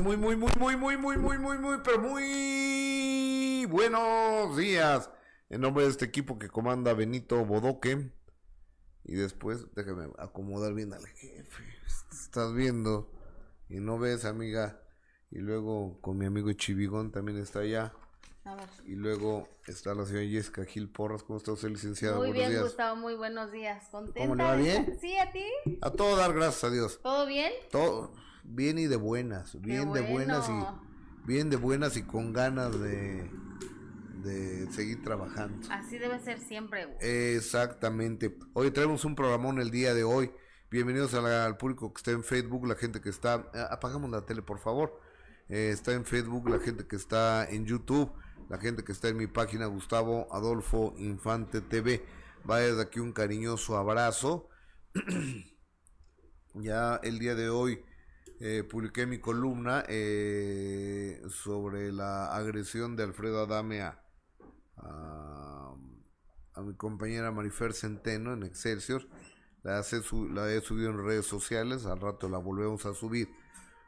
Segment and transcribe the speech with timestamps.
[0.00, 5.10] Muy, muy, muy, muy, muy, muy, muy, muy, muy, muy, pero muy buenos días.
[5.48, 8.12] En nombre de este equipo que comanda Benito Bodoque.
[9.04, 11.64] Y después, déjame acomodar bien al jefe.
[12.12, 13.10] Estás viendo
[13.70, 14.82] y no ves, amiga.
[15.30, 17.94] Y luego con mi amigo Chivigón también está allá.
[18.84, 21.22] Y luego está la señora Jessica Gil Porras.
[21.22, 22.18] ¿Cómo está usted, licenciada?
[22.18, 22.96] Muy bien, Gustavo.
[22.96, 23.88] Muy buenos días.
[23.90, 24.20] ¿Contenta?
[24.20, 24.98] ¿Cómo le va bien?
[25.00, 25.46] Sí, ¿a ti?
[25.80, 27.00] A todo dar, gracias a Dios.
[27.02, 27.50] ¿Todo bien?
[27.70, 28.12] Todo
[28.48, 29.60] bien y de buenas.
[29.60, 33.30] Bien de buenas y bien de buenas y con ganas de,
[34.22, 35.66] de seguir trabajando.
[35.70, 36.86] Así debe ser siempre.
[37.00, 38.36] Exactamente.
[38.52, 40.30] Hoy traemos un programón el día de hoy.
[40.70, 43.50] Bienvenidos al público que está en Facebook, la gente que está...
[43.54, 45.00] Ah, apagamos la tele, por favor.
[45.48, 48.12] Eh, está en Facebook, la gente que está en YouTube
[48.48, 52.04] la gente que está en mi página Gustavo Adolfo Infante TV.
[52.44, 54.48] Vaya de aquí un cariñoso abrazo.
[56.54, 57.84] ya el día de hoy
[58.40, 64.00] eh, publiqué mi columna eh, sobre la agresión de Alfredo Adame a,
[64.76, 69.06] a, mi compañera Marifer Centeno en Excelsior.
[69.62, 69.82] La,
[70.32, 73.28] la he subido en redes sociales, al rato la volvemos a subir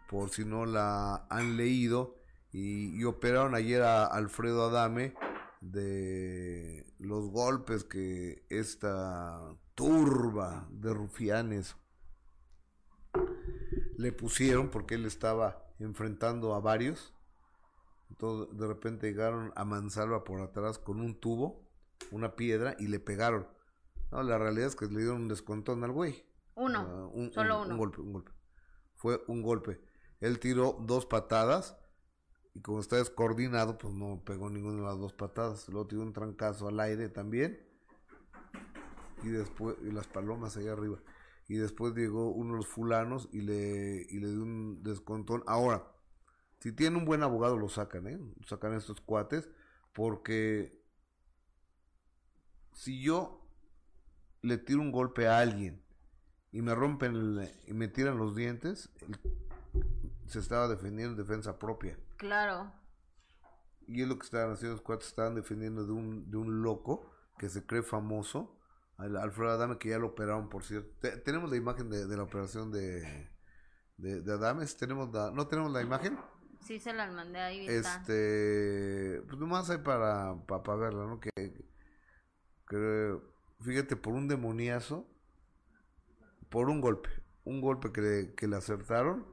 [0.08, 2.16] por si no la han leído
[2.52, 5.14] y, operaron ayer a Alfredo Adame
[5.60, 11.76] de los golpes que esta turba de rufianes
[13.98, 17.12] le pusieron porque él estaba enfrentando a varios.
[18.10, 21.68] Entonces de repente llegaron a Mansalva por atrás con un tubo,
[22.12, 23.48] una piedra y le pegaron.
[24.12, 26.24] No, la realidad es que le dieron un descontón al güey.
[26.54, 27.72] Uno, solo uno.
[27.72, 28.30] Un golpe, un golpe.
[28.94, 29.80] Fue un golpe.
[30.20, 31.76] Él tiró dos patadas
[32.54, 35.68] y como está descoordinado, pues no pegó ninguna de las dos patadas.
[35.68, 37.66] Luego tiró un trancazo al aire también.
[39.24, 40.98] Y después, y las palomas allá arriba.
[41.48, 45.42] Y después llegó uno de los fulanos y le, y le dio un descontón.
[45.46, 45.90] Ahora,
[46.60, 48.18] si tiene un buen abogado, lo sacan, ¿eh?
[48.18, 49.48] Lo sacan estos cuates.
[49.94, 50.78] Porque
[52.72, 53.44] si yo
[54.42, 55.82] le tiro un golpe a alguien
[56.52, 58.90] y me rompen y me tiran los dientes,
[60.26, 61.98] se estaba defendiendo en defensa propia.
[62.16, 62.72] Claro.
[63.86, 67.10] Y es lo que estaban haciendo los cuatro, estaban defendiendo de un, de un loco
[67.38, 68.57] que se cree famoso,
[68.98, 70.90] al Alfredo Adame, que ya lo operaron, por cierto.
[71.24, 73.30] tenemos la imagen de, la operación de,
[73.96, 76.18] de, de Adames, tenemos ¿no tenemos la imagen?
[76.60, 77.66] Sí, se la mandé ahí.
[77.68, 81.20] Este, pues nomás hay para, para, verla, ¿no?
[81.20, 81.30] Que,
[83.60, 85.06] fíjate, por un demoniazo,
[86.50, 87.08] por un golpe,
[87.44, 89.24] un golpe que que le acertaron,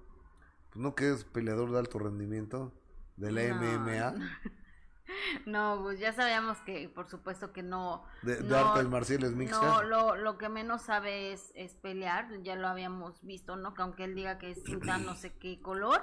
[0.69, 2.71] pues, no que es peleador de alto rendimiento
[3.17, 4.15] de la MMA.
[5.45, 8.05] No, pues ya sabíamos que, por supuesto que no.
[8.21, 9.61] De, de artes marciales mixtas.
[9.61, 13.73] No, lo, lo que menos sabe es, es, pelear, ya lo habíamos visto, ¿no?
[13.73, 16.01] Que aunque él diga que es cinta no sé qué color,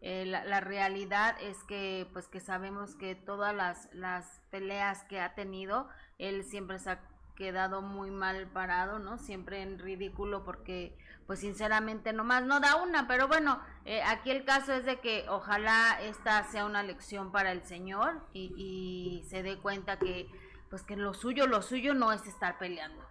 [0.00, 5.20] eh, la, la, realidad es que, pues que sabemos que todas las, las peleas que
[5.20, 5.88] ha tenido,
[6.18, 7.00] él siempre se ha
[7.36, 9.18] quedado muy mal parado, ¿no?
[9.18, 14.44] Siempre en ridículo porque pues sinceramente nomás no da una, pero bueno, eh, aquí el
[14.44, 19.58] caso es de que ojalá esta sea una lección para el Señor y, se dé
[19.58, 20.28] cuenta que
[20.70, 23.06] pues que lo suyo, lo suyo no es estar peleando,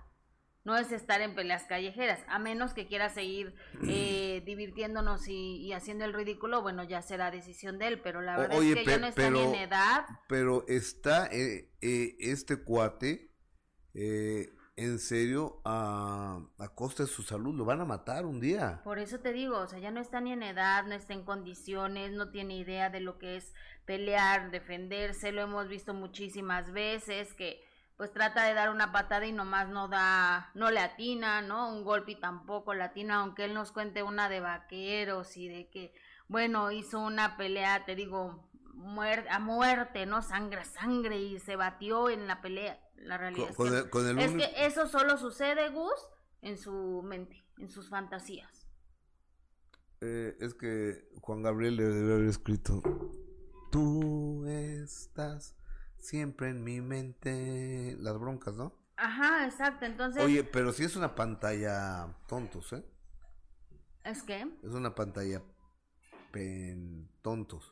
[0.64, 3.56] no es estar en peleas callejeras, a menos que quiera seguir
[3.88, 8.62] eh, divirtiéndonos y, haciendo el ridículo, bueno, ya será decisión de él, pero la verdad
[8.62, 10.06] es que ya no está en edad.
[10.28, 13.32] Pero está eh, este cuate
[14.76, 18.82] en serio a, a, costa de su salud, lo van a matar un día.
[18.84, 21.24] Por eso te digo, o sea, ya no está ni en edad, no está en
[21.24, 23.54] condiciones, no tiene idea de lo que es
[23.86, 27.64] pelear, defenderse, lo hemos visto muchísimas veces que
[27.98, 31.70] pues trata de dar una patada y nomás no da, no le atina, ¿no?
[31.70, 35.70] Un golpe y tampoco le atina, aunque él nos cuente una de vaqueros y de
[35.70, 35.94] que,
[36.28, 38.50] bueno, hizo una pelea, te digo,
[39.30, 40.22] a muerte, ¿no?
[40.24, 42.80] Sangre sangre y se batió en la pelea.
[43.04, 46.10] La realidad es, que, eso solo sucede, Gus,
[46.42, 48.68] en su mente, en sus fantasías.
[50.02, 52.82] Eh, es que Juan Gabriel le debe haber escrito,
[53.72, 55.56] tú estás
[56.00, 58.74] siempre en mi mente, las broncas, ¿no?
[58.98, 60.24] Ajá, exacto, entonces...
[60.24, 62.86] Oye, pero si es una pantalla tontos, ¿eh?
[64.04, 65.42] ¿Es que Es una pantalla
[66.32, 67.72] pen tontos.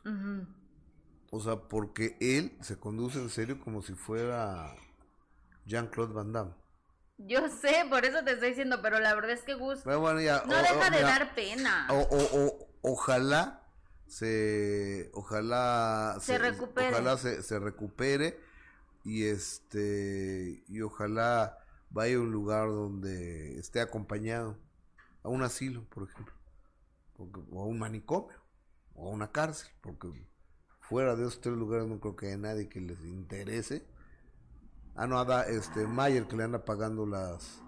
[1.30, 4.74] O sea, porque él se conduce en serio como si fuera
[5.64, 6.54] Jean-Claude Van Damme.
[7.18, 10.90] Yo sé, por eso te estoy diciendo, pero la verdad es que Gus no deja
[10.90, 11.86] de dar pena.
[11.90, 13.62] O, ojalá
[14.06, 18.38] se, ojalá se, recupere, ojalá se, recupere
[19.04, 21.58] y este y ojalá
[21.90, 24.58] vaya a un lugar donde esté acompañado,
[25.22, 26.34] a un asilo, por ejemplo,
[27.52, 28.42] o a un manicomio
[28.94, 30.08] o a una cárcel, porque
[30.80, 33.86] fuera de esos tres lugares no creo que haya nadie que les interese.
[34.94, 37.62] Ah, no, ada este Mayer que le anda pagando las...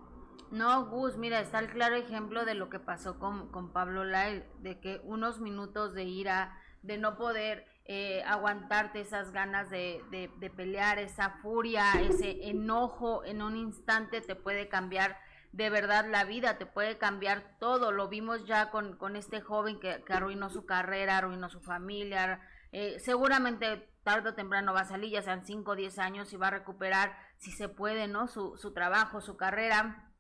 [0.51, 4.47] No, Gus, mira, está el claro ejemplo de lo que pasó con, con Pablo Lai,
[4.61, 10.31] de que unos minutos de ira, de no poder eh, aguantarte esas ganas de, de,
[10.39, 15.17] de, pelear, esa furia, ese enojo en un instante te puede cambiar
[15.53, 17.91] de verdad la vida, te puede cambiar todo.
[17.91, 22.41] Lo vimos ya con, con este joven que, que, arruinó su carrera, arruinó su familia.
[22.73, 26.37] Eh, seguramente tarde o temprano va a salir, ya sean 5 o 10 años y
[26.37, 28.29] va a recuperar, si se puede, ¿no?
[28.29, 30.13] Su, su trabajo, su carrera.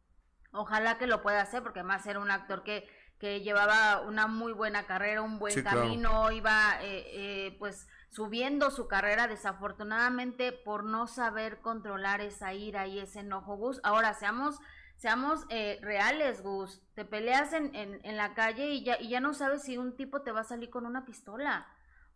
[0.53, 2.89] Ojalá que lo pueda hacer, porque además era un actor que,
[3.19, 6.33] que llevaba una muy buena carrera, un buen sí, camino, claro.
[6.33, 13.01] iba eh, eh, pues subiendo su carrera, desafortunadamente por no saber controlar esa ira y
[13.01, 13.81] ese enojo, Gus.
[13.85, 14.59] Ahora seamos
[14.97, 16.81] seamos eh, reales, Gus.
[16.95, 19.97] Te peleas en, en, en, la calle y ya, y ya no sabes si un
[19.97, 21.67] tipo te va a salir con una pistola.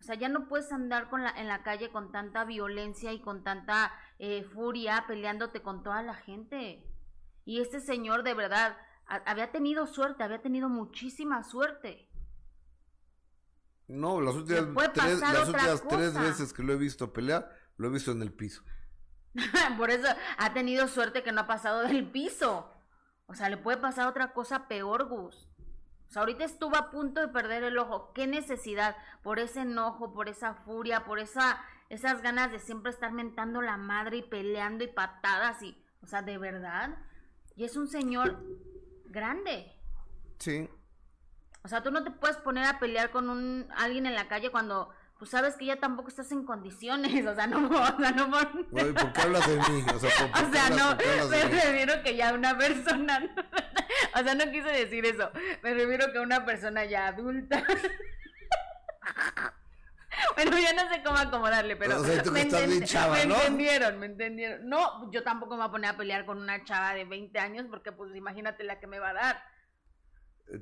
[0.01, 3.21] O sea, ya no puedes andar con la, en la calle con tanta violencia y
[3.21, 6.85] con tanta eh, furia peleándote con toda la gente.
[7.45, 12.09] Y este señor de verdad a, había tenido suerte, había tenido muchísima suerte.
[13.89, 17.91] No, las últimas, tres, las últimas tres veces que lo he visto pelear, lo he
[17.91, 18.63] visto en el piso.
[19.79, 20.07] Por eso
[20.37, 22.71] ha tenido suerte que no ha pasado del piso.
[23.27, 25.49] O sea, le puede pasar otra cosa peor, Gus.
[26.09, 28.13] O sea, ahorita estuvo a punto de perder el ojo.
[28.15, 28.97] ¿Qué necesidad?
[29.23, 33.77] Por ese enojo, por esa furia, por esa, esas ganas de siempre estar mentando la
[33.77, 36.97] madre y peleando y patadas y, o sea, de verdad.
[37.57, 38.43] Y es un señor
[39.05, 39.71] grande.
[40.39, 40.69] Sí.
[41.63, 44.51] O sea, tú no te puedes poner a pelear con un alguien en la calle
[44.51, 48.31] cuando pues sabes que ya tampoco estás en condiciones, o sea, no, o sea, no
[48.31, 48.67] por...
[48.95, 49.85] ¿por qué hablas de mí?
[49.95, 53.35] O sea, ¿por, o sea hablas, no, me refiero que ya una persona,
[54.15, 55.31] o sea, no quise decir eso,
[55.63, 57.65] me refiero que una persona ya adulta.
[60.35, 63.37] Bueno, ya no sé cómo acomodarle, pero o sea, me, enten chava, me ¿no?
[63.37, 64.69] entendieron, me entendieron.
[64.69, 67.67] No, yo tampoco me voy a poner a pelear con una chava de 20 años
[67.71, 69.43] porque pues imagínate la que me va a dar.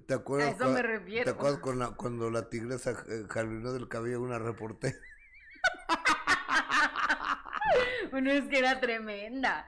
[0.06, 1.24] ¿Te acuerdas, a eso me refiero.
[1.24, 4.96] ¿te acuerdas la, cuando la tigresa eh, jardinó del cabello una reportera?
[8.10, 9.66] bueno, es que era tremenda.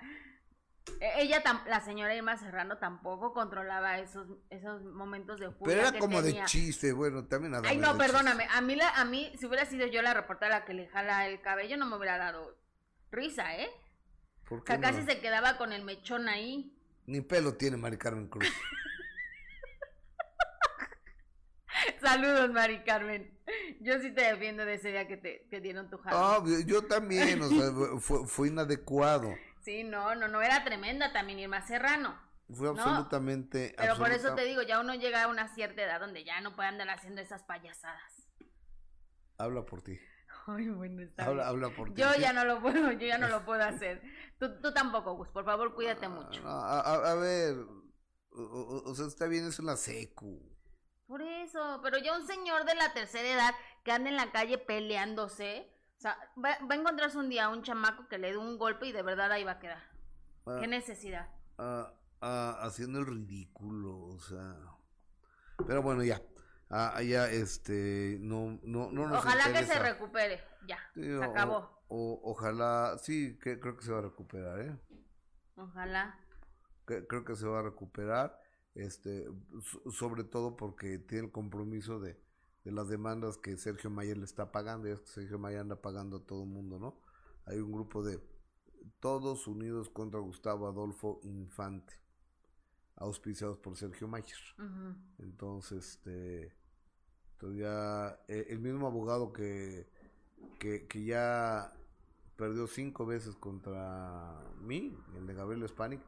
[1.01, 5.77] E, ella, la señora Irma Serrano, tampoco controlaba esos, esos momentos de furia.
[5.77, 6.41] Pero era como tenía.
[6.41, 8.49] de chiste, bueno, también Ay, no, perdóname.
[8.51, 11.41] A mí, la, a mí, si hubiera sido yo la reportera que le jala el
[11.41, 12.57] cabello, no me hubiera dado
[13.13, 13.71] risa, ¿eh?
[14.49, 16.75] ¿Por O sea, qué casi se quedaba con el mechón ahí.
[17.07, 18.49] Ni pelo tiene Mari Carmen Cruz.
[22.03, 23.39] Saludos, Mari Carmen.
[23.81, 26.37] Yo sí te defiendo de ese día que te que dieron tu jala.
[26.37, 29.35] Ah, yo también, o sea, fue, fue inadecuado.
[29.63, 32.19] Sí, no, no, no, era tremenda también Irma Serrano.
[32.51, 33.75] Fue No, absolutamente.
[33.77, 36.57] Pero por eso te digo, ya uno llega a una cierta edad donde ya no
[36.57, 38.31] puede andar haciendo esas payasadas.
[39.37, 39.99] Habla por ti.
[40.47, 41.49] Ay, bueno, está Habla, bien.
[41.49, 42.01] habla por ti.
[42.01, 44.03] Yo ya no lo puedo, yo ya no lo puedo hacer.
[44.39, 46.41] Tú, tú tampoco, Gus, por favor, cuídate mucho.
[46.47, 47.55] A, a- a ver,
[48.33, 50.41] o, o- o sea, está bien, es una secu.
[51.09, 54.59] Por eso, pero ya un señor de la tercera edad que anda en la calle
[54.59, 58.59] peleándose, o sea, va, va a encontrarse un día un chamaco que le dé un
[58.59, 59.83] golpe y de verdad ahí va a quedar.
[60.47, 61.27] Ah, ¿Qué necesidad?
[61.57, 64.55] ah, ah, haciendo el ridículo, o sea.
[65.67, 66.21] Pero bueno, ya.
[66.71, 71.25] Ah, ya, este, no, no, no nos Ojalá que se recupere, ya, Sí, se o-
[71.25, 71.83] acabó.
[71.89, 74.77] o- ojalá, sí, que, creo que se va a recuperar, ¿eh?
[75.57, 76.19] Ojalá.
[76.87, 78.39] Que- creo que se va a recuperar,
[78.79, 79.27] este,
[79.63, 82.19] so- sobre todo porque tiene el compromiso de,
[82.65, 85.81] de las demandas que Sergio Mayer le está pagando, y es que Sergio Mayer anda
[85.81, 87.01] pagando a todo el mundo, ¿no?
[87.47, 88.21] Hay un grupo de
[89.01, 91.95] todos unidos contra Gustavo Adolfo Infante,
[92.97, 94.39] auspiciados por Sergio Mayer.
[95.19, 96.53] Entonces, este,
[97.57, 99.89] ya eh, el mismo abogado que,
[100.59, 101.73] que, que ya
[102.37, 106.01] perdió cinco veces contra mí, el de Gabriel Spanik,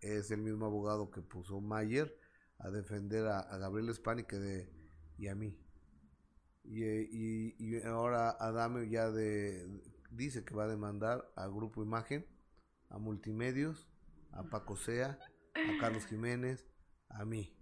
[0.00, 2.16] es el mismo abogado que puso Mayer
[2.58, 4.72] a defender a, a Gabriel Spanik de,
[5.16, 5.58] y a mí.
[6.64, 9.66] Y, eh, y, y ahora Adame ya de,
[10.10, 12.26] dice que va a demandar a Grupo Imagen,
[12.90, 13.88] a Multimedios,
[14.32, 15.18] a Paco Sea,
[15.64, 16.66] a Carlos Jiménez,
[17.08, 17.54] a mí.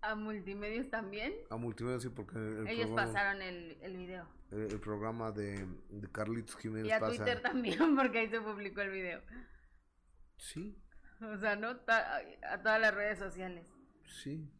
[0.00, 1.34] ¿A multimedios también?
[1.50, 4.28] A Multimedios sí, porque el, Ellos programa, pasaron el, el video.
[4.50, 7.24] el, el programa de, de Carlitos Jiménez Y a pasa.
[7.24, 9.22] Twitter también, porque ahí se publicó el video.
[10.38, 10.76] Sí,
[11.34, 11.76] O sea, ¿no?
[11.78, 12.20] Ta-
[12.50, 13.66] A todas las redes sociales.
[14.04, 14.50] sí.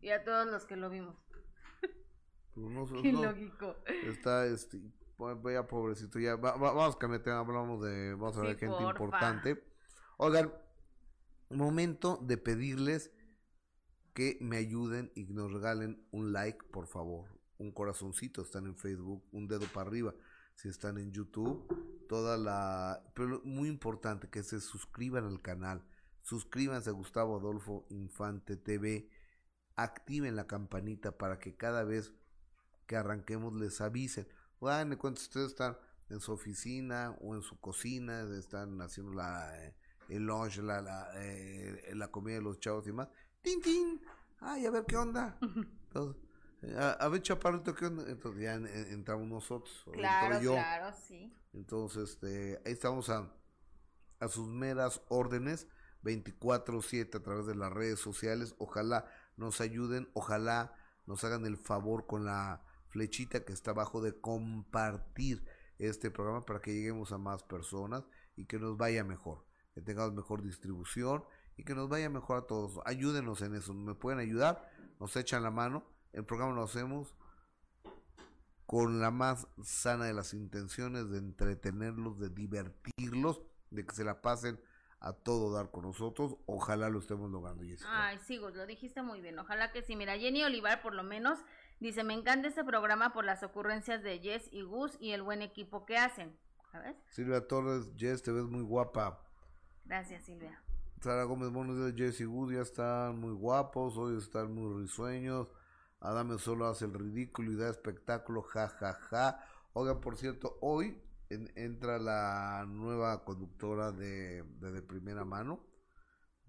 [0.00, 1.16] Y a todos los que lo vimos.
[2.54, 3.76] Pero no, Qué no, lógico.
[4.04, 4.80] está este
[5.16, 8.46] pues, vaya pobrecito ya va- va- vamos a cambiar tema, hablamos de vamos a Sí,
[8.46, 8.90] ver gente porfa.
[8.90, 9.64] importante
[10.18, 10.52] oigan
[11.50, 13.10] momento de pedirles
[14.14, 19.24] que me ayuden y nos regalen un like por favor un corazoncito, están en Facebook,
[19.32, 20.14] un dedo para arriba,
[20.54, 21.66] si están en YouTube,
[22.06, 23.02] toda la...
[23.14, 25.82] Pero muy importante que se suscriban al canal,
[26.26, 29.08] suscríbanse a Gustavo Adolfo Infante TV,
[29.76, 32.12] activen la campanita para que cada vez
[32.86, 34.26] que arranquemos les avisen.
[34.58, 35.78] Bueno, cuando ustedes están
[36.10, 39.76] en su oficina o en su cocina, están haciendo la, eh,
[40.08, 43.08] el lunch, la, la, eh, la comida de los chavos y más.
[43.40, 44.00] ¡Tin, tin!
[44.40, 45.38] ¡Ay, a ver qué onda!
[45.40, 46.20] Entonces,
[46.76, 48.02] a, ver, chaparrito, ¿qué onda?
[48.08, 49.84] Entonces ya entramos nosotros.
[49.92, 51.32] Claro, claro, sí.
[51.52, 53.32] Entonces, este, ahí estamos a,
[54.18, 55.68] a sus meras órdenes,
[56.06, 58.54] 24-7 a través de las redes sociales.
[58.58, 60.74] Ojalá nos ayuden, ojalá
[61.06, 65.44] nos hagan el favor con la flechita que está abajo de compartir
[65.78, 68.04] este programa para que lleguemos a más personas
[68.36, 69.44] y que nos vaya mejor,
[69.74, 71.24] que tengamos mejor distribución
[71.56, 72.80] y que nos vaya mejor a todos.
[72.84, 77.14] Ayúdenos en eso, me pueden ayudar, nos echan la mano, el programa lo hacemos
[78.66, 84.20] con la más sana de las intenciones de entretenerlos, de divertirlos, de que se la
[84.20, 84.60] pasen
[85.06, 86.36] a todo dar con nosotros.
[86.46, 87.88] Ojalá lo estemos logrando, Jessica.
[87.92, 89.38] Ay, sí, lo dijiste muy bien.
[89.38, 89.94] Ojalá que sí.
[89.94, 91.38] Mira, Jenny Olivar por lo menos
[91.78, 95.42] dice, me encanta este programa por las ocurrencias de Jess y Gus y el buen
[95.42, 96.36] equipo que hacen.
[96.72, 96.96] ¿Sabes?
[97.10, 99.22] Silvia Torres, Jess, te ves muy guapa.
[99.84, 100.60] Gracias, Silvia.
[101.00, 105.46] Sara Gómez buenos días, Jess y Gus ya están muy guapos, hoy están muy risueños.
[106.00, 109.46] Adame solo hace el ridículo y da espectáculo, ja, ja, ja.
[109.72, 115.64] Oigan, por cierto, hoy entra la nueva conductora de, de, primera mano.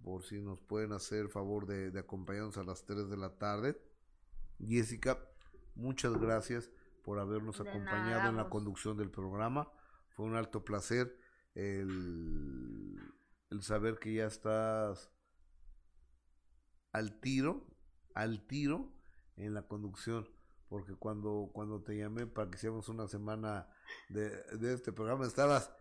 [0.04, 3.38] Por si nos pueden hacer el favor de, de acompañarnos a las 3 de la
[3.38, 3.82] tarde.
[4.60, 5.20] Jessica,
[5.76, 6.70] muchas gracias
[7.04, 9.72] por habernos acompañado en la conducción del programa.
[10.10, 11.18] Fue un alto placer
[11.56, 13.00] el,
[13.50, 15.12] el saber que ya estás
[16.92, 17.66] al tiro,
[18.14, 18.92] al tiro
[19.36, 20.28] en la conducción
[20.70, 23.68] porque cuando, cuando te llamé para que hiciéramos una semana
[24.10, 25.72] de, de este programa estabas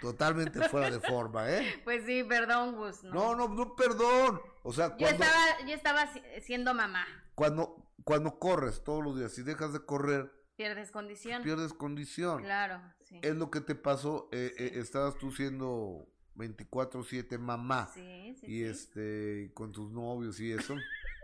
[0.00, 1.80] totalmente fuera de forma, ¿eh?
[1.84, 3.02] Pues sí, perdón, Gus.
[3.04, 4.40] No, no, no, perdón.
[4.62, 7.06] O sea, cuando, yo estaba, yo estaba siendo mamá.
[7.34, 11.42] Cuando, cuando corres todos los días, si dejas de correr, pierdes condición.
[11.42, 12.42] Pierdes condición.
[12.42, 13.20] Claro, sí.
[13.22, 17.90] Es lo que te pasó, eh, eh estabas tú siendo 24/7 mamá.
[17.92, 18.46] Sí, sí.
[18.46, 20.74] Y este, con tus novios y eso.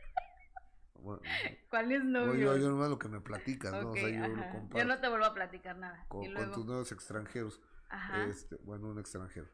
[1.71, 2.57] ¿Cuál es novio?
[2.57, 3.91] Yo, nomás lo que me platicas, ¿no?
[3.91, 6.05] O sea, yo, lo yo, no te vuelvo a platicar nada.
[6.09, 7.61] Con, tus nuevos extranjeros.
[7.89, 8.25] Ajá.
[8.25, 9.49] Este, bueno, un extranjero.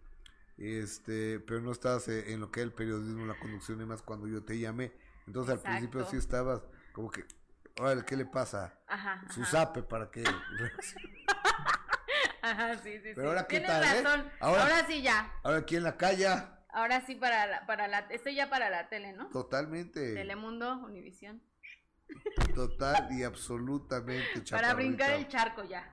[0.57, 4.03] Este, pero no estabas eh, en lo que es el periodismo, la conducción y más
[4.03, 4.93] cuando yo te llamé.
[5.27, 7.25] Entonces al principio sí estabas como que,
[7.79, 8.79] órale, ¿qué le pasa?
[8.87, 9.25] Ajá.
[9.31, 10.23] Su zape para que
[12.43, 14.31] Ajá, sí, sí, Pero ahora qué Tienes tal, ¿eh?
[14.41, 15.33] ahora, sí ya.
[15.43, 16.29] Ahora aquí en la calle.
[16.75, 19.29] Ahora sí para la, para la, estoy ya para la tele, ¿no?
[19.31, 20.13] Totalmente.
[20.13, 21.41] Telemundo, Univisión.
[22.53, 25.89] Total y absolutamente Para brincar el charco ya.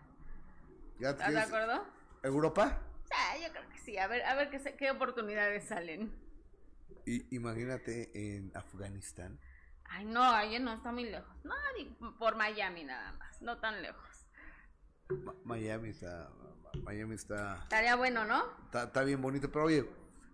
[0.99, 1.85] ¿Ya ¿Estás de acuerdo?
[2.23, 2.81] ¿Europa?
[3.11, 3.97] Ya, yo creo que sí.
[3.99, 6.11] A ver, a ver qué, qué oportunidades salen.
[7.05, 9.39] Y, imagínate en Afganistán.
[9.85, 11.35] Ay, no, ahí no está muy lejos.
[11.43, 11.53] No,
[12.17, 14.25] por Miami nada más, no tan lejos.
[15.43, 16.31] Miami está,
[16.83, 17.59] Miami está.
[17.63, 18.43] Estaría bueno, ¿no?
[18.73, 19.85] está bien bonito, pero oye,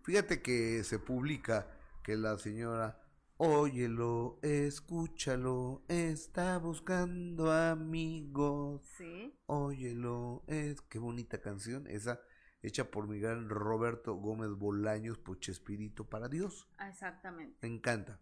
[0.08, 1.68] Fíjate que se publica
[2.02, 2.98] que la señora,
[3.36, 8.84] óyelo, escúchalo, está buscando amigos.
[8.98, 9.38] Sí.
[9.48, 12.22] Óyelo, es qué bonita canción esa
[12.62, 16.70] hecha por Miguel Roberto Gómez Bolaños por Chespirito para Dios.
[16.88, 17.58] Exactamente.
[17.62, 18.18] Me encanta.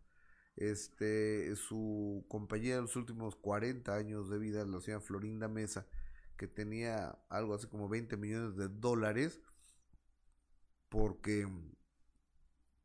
[0.55, 5.85] Este, su compañera de los últimos 40 años de vida, la señora Florinda Mesa,
[6.35, 9.39] que tenía algo así como 20 millones de dólares,
[10.95, 11.45] porque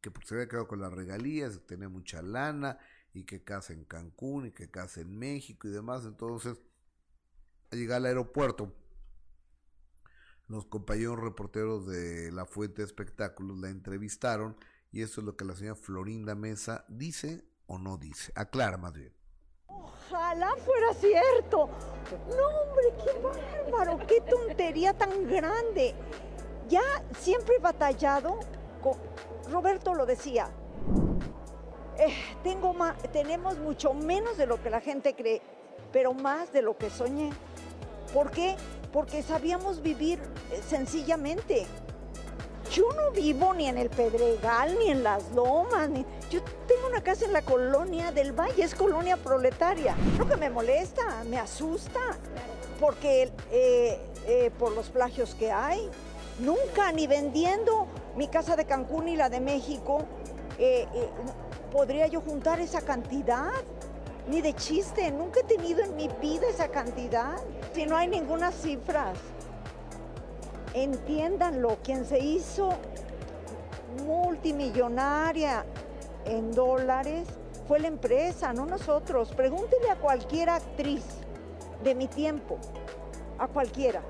[0.01, 2.77] que se había quedado con las regalías, que tenía mucha lana
[3.15, 6.05] y que casa en Cancún y que casa en México y demás.
[6.05, 6.61] Entonces,
[7.71, 8.75] al llegar al aeropuerto,
[10.49, 14.57] los compañeros reporteros de la Fuente de Espectáculos la entrevistaron
[14.91, 18.33] y eso es lo que la señora Florinda Mesa dice o no dice.
[18.35, 19.15] Aclara más bien.
[19.69, 21.71] Ojalá fuera cierto.
[22.29, 25.95] No, hombre, qué bárbaro, qué tontería tan grande.
[26.71, 26.83] Ya
[27.19, 28.39] siempre he batallado
[29.51, 30.49] Roberto lo decía,
[31.99, 32.75] eh, tengo
[33.13, 35.43] tenemos mucho menos de lo que la gente cree,
[35.93, 37.31] pero más de lo que soñé.
[38.15, 38.57] ¿Por qué?
[38.93, 40.21] Porque sabíamos vivir
[40.53, 41.67] eh, sencillamente.
[42.71, 46.07] Yo no vivo ni en el Pedregal, ni en las lomas, ni...
[46.31, 49.97] Yo tengo una casa en la colonia del Valle, es colonia proletaria.
[50.17, 52.01] Lo que me molesta, me asusta,
[52.79, 55.91] porque eh, por los plagios que hay,
[56.41, 59.99] nunca, ni vendiendo mi casa de Cancún y la de México,
[60.59, 61.09] eh, eh,
[61.71, 63.51] ¿podría yo juntar esa cantidad?
[64.29, 67.37] Ni de chiste, nunca he tenido en mi vida esa cantidad.
[67.75, 69.19] Si no hay ninguna cifras.
[70.75, 72.71] Entiéndanlo, quien se hizo
[74.07, 75.65] multimillonaria
[76.25, 77.27] en dólares
[77.67, 79.33] fue la empresa, no nosotros.
[79.35, 81.05] Pregúntele a cualquier actriz
[81.83, 82.59] de mi tiempo,
[83.39, 84.03] a cualquiera,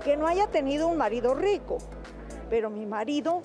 [0.00, 1.78] que no haya tenido un marido rico.
[2.48, 3.42] Pero mi marido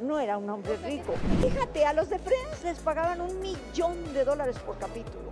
[0.00, 1.14] no era un hombre rico.
[1.40, 5.30] Fíjate, a los de Friends les pagaban un millón de dólares por capítulo.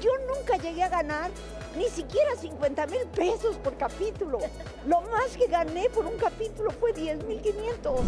[0.00, 1.30] Yo nunca llegué a ganar
[1.76, 4.38] ni siquiera 50 mil pesos por capítulo.
[4.86, 8.00] Lo más que gané por un capítulo fue 10 mil 500.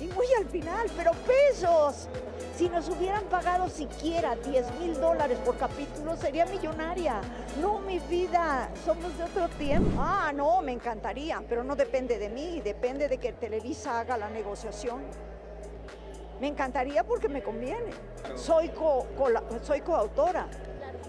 [0.00, 2.08] Y muy al final, pero pesos.
[2.56, 7.20] Si nos hubieran pagado siquiera 10 mil dólares por capítulo, sería millonaria.
[7.60, 10.00] No, mi vida, somos de otro tiempo.
[10.00, 14.28] Ah, no, me encantaría, pero no depende de mí, depende de que Televisa haga la
[14.28, 15.02] negociación.
[16.40, 17.92] Me encantaría porque me conviene.
[18.34, 19.06] Soy, co,
[19.62, 20.48] soy coautora.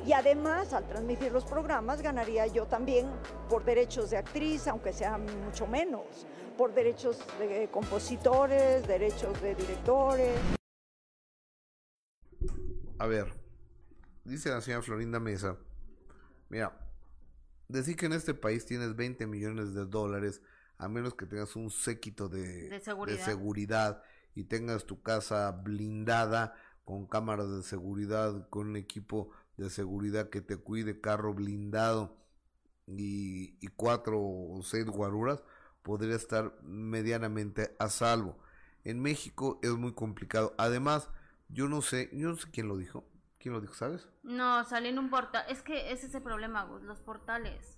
[0.06, 3.08] Y además, al transmitir los programas, ganaría yo también
[3.50, 10.40] por derechos de actriz, aunque sea mucho menos, por derechos de compositores, derechos de directores.
[13.00, 13.34] A ver,
[14.24, 15.58] dice la señora Florinda Mesa,
[16.50, 16.78] mira,
[17.68, 20.44] decir que en este país tienes 20 millones de dólares,
[20.78, 23.18] a menos que tengas un séquito de, de, seguridad.
[23.18, 24.04] de seguridad
[24.36, 26.54] y tengas tu casa blindada
[26.84, 32.18] con cámaras de seguridad, con un equipo de seguridad que te cuide, carro blindado
[32.88, 35.44] y, cuatro o seis guaruras,
[35.82, 38.38] podría estar medianamente a salvo.
[38.84, 40.54] En México es muy complicado.
[40.58, 41.10] Además,
[41.50, 43.06] yo no sé, yo no sé quién lo dijo.
[43.40, 44.08] ¿Quién lo dijo, sabes?
[44.24, 45.46] No, salió en un portal.
[45.50, 47.78] Es que ese es el problema, los portales.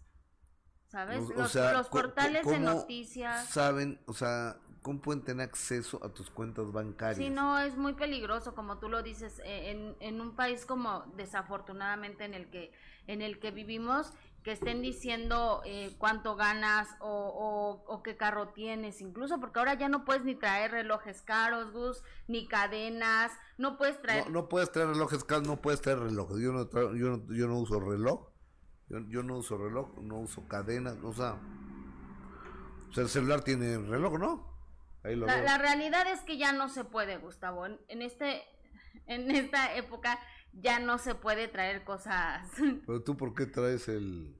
[0.88, 1.28] ¿Sabes?
[1.28, 3.50] los, portales de noticias.
[3.50, 4.58] Saben, o sea,
[4.88, 7.18] ¿Cómo pueden tener acceso a tus cuentas bancarias?
[7.18, 11.04] Sí, no, es muy peligroso, como tú lo dices, eh, en, en un país como
[11.18, 12.72] desafortunadamente en el que,
[13.06, 19.02] en el que vivimos, que estén diciendo eh, cuánto ganas o, o, qué carro tienes,
[19.02, 24.02] incluso porque ahora ya no puedes ni traer relojes caros, Gus, ni cadenas, no puedes
[24.02, 24.30] traer...
[24.30, 27.60] No, puedes traer relojes caros, no puedes traer relojes, yo no, yo no, yo no
[27.60, 28.30] uso reloj,
[28.88, 31.38] yo, yo, no uso reloj, no uso cadenas, o sea,
[32.90, 34.57] o sea, el celular tiene reloj, ¿no?
[35.16, 37.66] La, realidad es que ya no se puede, Gustavo.
[37.66, 38.44] En, este,
[39.08, 40.20] en esta época
[40.54, 42.50] ya no se puede traer cosas.
[42.86, 44.40] Pero tú, ¿por qué traes el,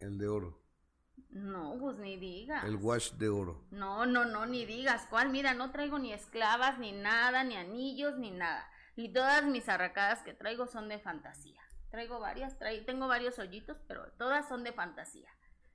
[0.00, 0.60] el de oro?
[1.30, 2.64] No, pues ni digas.
[2.64, 3.64] El wash de oro.
[3.70, 5.06] No, no, no, ni digas.
[5.08, 5.30] ¿Cuál?
[5.30, 8.68] Mira, no traigo ni esclavas, ni nada, ni anillos, ni nada.
[8.96, 11.60] Y todas mis arracadas que traigo son de fantasía.
[11.90, 15.30] Traigo varias, traigo, tengo varios hoyitos, pero todas son de fantasía.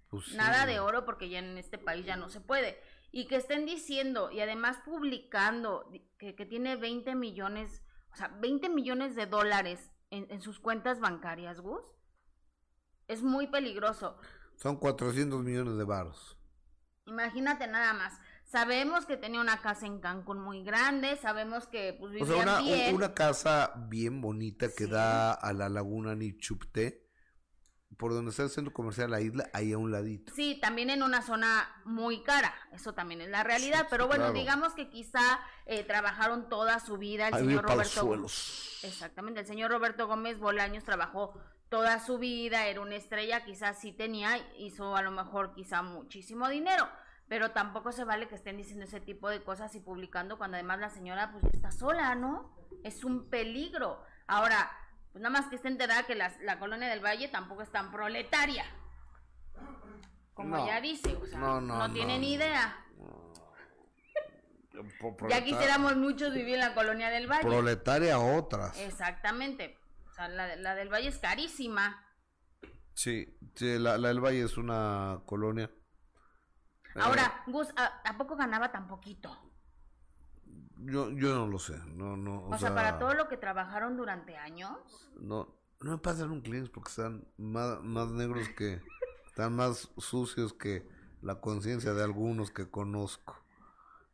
[0.10, 2.80] Pues nada de oro porque ya en este país ya no se puede
[3.16, 9.16] y que estén diciendo y además publicando que, tiene 20 millones, o sea, 20 millones
[9.16, 11.86] de dólares en, sus cuentas bancarias, Gus,
[13.08, 14.18] es muy peligroso.
[14.58, 16.38] Son 400 millones de baros.
[17.06, 18.20] Imagínate nada más.
[18.44, 22.60] Sabemos que tenía una casa en Cancún muy grande, sabemos que pues vivía o sea,
[22.60, 27.05] una, una casa bien bonita que da a la laguna Nichupte
[27.98, 30.34] por donde está el centro comercial la isla, ahí a un ladito.
[30.34, 34.74] Sí, también en una zona muy cara, eso también es la realidad, pero bueno, digamos
[34.74, 38.80] que quizá eh, trabajaron toda su vida el señor Roberto Gómez.
[38.84, 41.34] Exactamente, el señor Roberto Gómez Bolaños trabajó
[41.70, 46.48] toda su vida, era una estrella, quizás sí tenía, hizo a lo mejor quizá muchísimo
[46.50, 46.88] dinero,
[47.28, 50.80] pero tampoco se vale que estén diciendo ese tipo de cosas y publicando cuando además
[50.80, 52.54] la señora pues está sola, ¿no?
[52.84, 54.04] Es un peligro.
[54.28, 54.72] Ahora,
[55.16, 58.66] pues nada más que esté enterada que la, colonia del Valle tampoco es tan proletaria.
[60.34, 62.86] Como ella dice, o sea, no, tiene ni idea.
[65.30, 67.48] ya quisiéramos muchos vivir en la colonia del Valle.
[67.48, 68.78] Proletaria otras.
[68.78, 69.80] Exactamente.
[70.10, 72.06] O sea, la, del Valle es carísima.
[72.94, 75.72] Sí, la, del Valle es una colonia.
[76.96, 79.45] Ahora, Gus, ¿a poco ganaba tan poquito?
[80.86, 82.46] Yo, yo no lo sé, no, no.
[82.48, 84.72] O, sea, para todo lo que trabajaron durante años.
[85.20, 88.82] No, no me pasan un cliente porque están más, más negros que,
[89.28, 90.88] están más sucios que
[91.22, 93.36] la conciencia de algunos que conozco.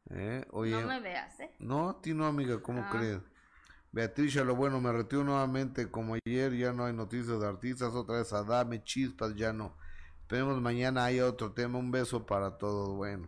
[0.09, 0.45] ¿Eh?
[0.51, 1.53] Oye, no me veas, ¿eh?
[1.59, 2.89] No, a ti no, amiga, ¿cómo ah.
[2.91, 3.21] crees?
[3.91, 8.17] Beatriz, lo bueno, me retiro nuevamente como ayer, ya no hay noticias de artistas, otra
[8.17, 9.75] vez a dame chispas, ya no.
[10.21, 13.27] Esperemos mañana haya otro tema, un beso para todos, bueno.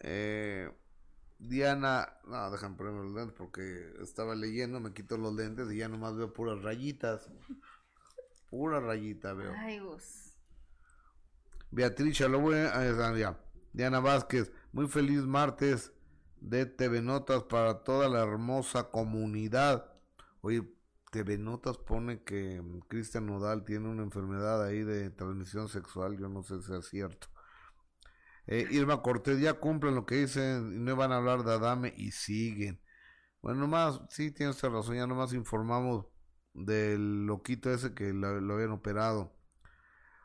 [0.00, 0.70] Eh,
[1.38, 5.88] Diana, no, déjame ponerme los lentes porque estaba leyendo, me quito los lentes y ya
[5.88, 7.30] nomás veo puras rayitas.
[8.50, 9.52] Pura rayita veo.
[9.56, 9.80] Ay,
[11.70, 13.36] Beatriz lo bueno,
[13.72, 15.92] Diana Vázquez, muy feliz martes
[16.40, 19.92] de TV Notas para toda la hermosa comunidad.
[20.40, 20.62] Oye,
[21.10, 26.42] TV Notas pone que Cristian Nodal tiene una enfermedad ahí de transmisión sexual, yo no
[26.42, 27.28] sé si es cierto.
[28.48, 31.94] Eh, Irma Cortés, ya cumplen lo que dicen y no van a hablar de Adame
[31.96, 32.80] y siguen.
[33.42, 36.06] Bueno, nomás, sí, tiene usted razón, ya nomás informamos
[36.54, 39.34] del loquito ese que lo, lo habían operado.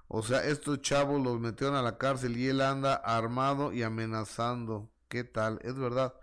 [0.07, 4.91] O sea, estos chavos los metieron a la cárcel y él anda armado y amenazando.
[5.09, 5.59] ¿Qué tal?
[5.63, 6.13] Es verdad.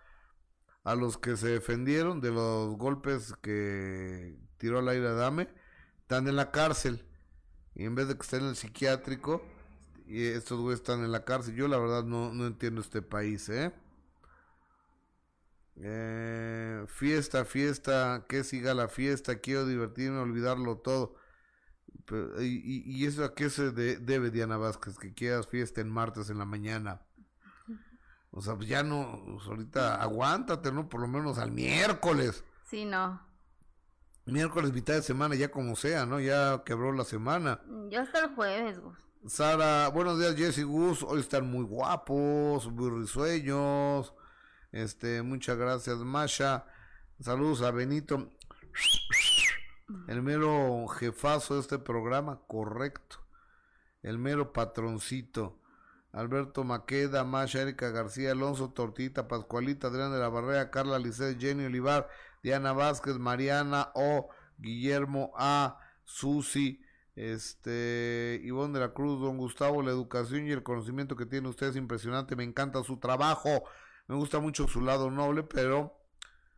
[0.84, 5.48] A los que se defendieron de los golpes que tiró al aire Adame,
[6.00, 7.06] están en la cárcel.
[7.74, 9.42] Y en vez de que estén en el psiquiátrico,
[10.11, 11.55] y estos güeyes están en la cárcel.
[11.55, 13.73] Yo la verdad no, no entiendo este país, ¿eh?
[15.77, 21.14] Eh, fiesta, fiesta, que siga la fiesta, quiero divertirme, olvidarlo todo.
[22.07, 24.99] Pero, y, y, eso a qué se de, debe, Diana Vázquez?
[24.99, 27.03] Que quieras fiesta en martes en la mañana.
[28.33, 30.88] O sea, pues ya no, pues ahorita aguántate, ¿no?
[30.88, 32.44] Por lo menos al miércoles.
[32.64, 33.20] Sí, no.
[34.27, 36.18] Miércoles, mitad de semana, ya como sea, ¿no?
[36.18, 37.61] Ya quebró la semana.
[37.88, 39.10] Ya hasta el jueves, Gus.
[39.26, 41.02] Sara, buenos días, Jesse Gus.
[41.02, 44.14] Hoy están muy guapos, muy risueños.
[44.72, 46.64] Este, muchas gracias, Masha.
[47.20, 48.30] Saludos a Benito.
[50.09, 53.18] El mero jefazo de este programa, correcto.
[54.02, 55.61] El mero patroncito.
[56.12, 61.66] Alberto Maqueda, Masha, Erika García, Alonso Tortita, Pascualita, Adrián de la Barrera, Carla Lisset, Jenny
[61.66, 62.09] Olivar,
[62.42, 66.83] Diana Vázquez, Mariana O, Guillermo A, Susi,
[67.20, 71.68] este, Ivonne de la Cruz, don Gustavo, la educación y el conocimiento que tiene usted
[71.68, 73.64] es impresionante, me encanta su trabajo,
[74.09, 75.96] me gusta mucho su lado noble, pero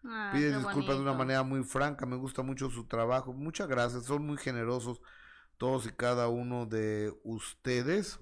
[0.05, 4.05] Ah, pide disculpas de una manera muy franca, me gusta mucho su trabajo, muchas gracias,
[4.05, 5.01] son muy generosos
[5.59, 8.19] todos y cada uno de ustedes.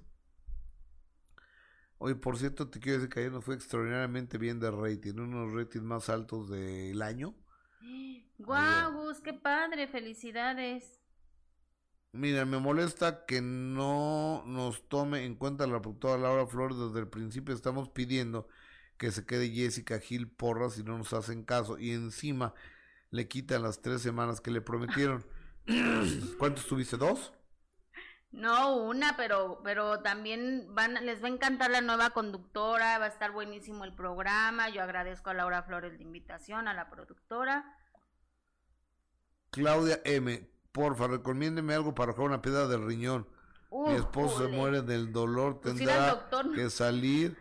[1.98, 5.40] Oye, por cierto, te quiero decir que ayer nos fue extraordinariamente bien de rating, uno
[5.40, 7.34] de los ratings más altos del año.
[8.38, 10.99] Guau, Gus, qué padre, felicidades.
[12.12, 17.08] Mira, me molesta que no nos tome en cuenta la productora Laura Flores desde el
[17.08, 17.54] principio.
[17.54, 18.48] Estamos pidiendo
[18.98, 21.78] que se quede Jessica Gil Porras y no nos hacen caso.
[21.78, 22.52] Y encima
[23.10, 25.24] le quitan las tres semanas que le prometieron.
[26.38, 26.96] ¿Cuántos tuviste?
[26.96, 27.32] ¿Dos?
[28.32, 33.08] No, una, pero, pero también van, les va a encantar la nueva conductora, va a
[33.08, 34.68] estar buenísimo el programa.
[34.68, 37.76] Yo agradezco a Laura Flores la invitación, a la productora.
[39.50, 40.48] Claudia M.
[40.72, 43.26] Porfa, recomiéndeme algo para bajar una piedra del riñón.
[43.70, 45.60] Mi esposo se muere del dolor.
[45.60, 47.36] Pues al Tendrá que salir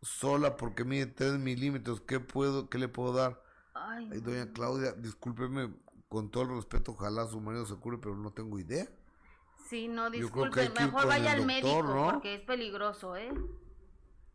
[0.00, 2.00] sola porque mide 3 milímetros.
[2.00, 3.42] ¿Qué puedo, qué le puedo dar?
[3.74, 4.30] Ay, Ay, no.
[4.30, 5.72] doña Claudia, discúlpeme
[6.08, 8.86] con todo el respeto, ojalá su marido se cure, pero no tengo idea.
[9.68, 12.10] Sí, no, disculpe, mejor vaya al médico ¿no?
[12.12, 13.32] porque es peligroso, ¿eh?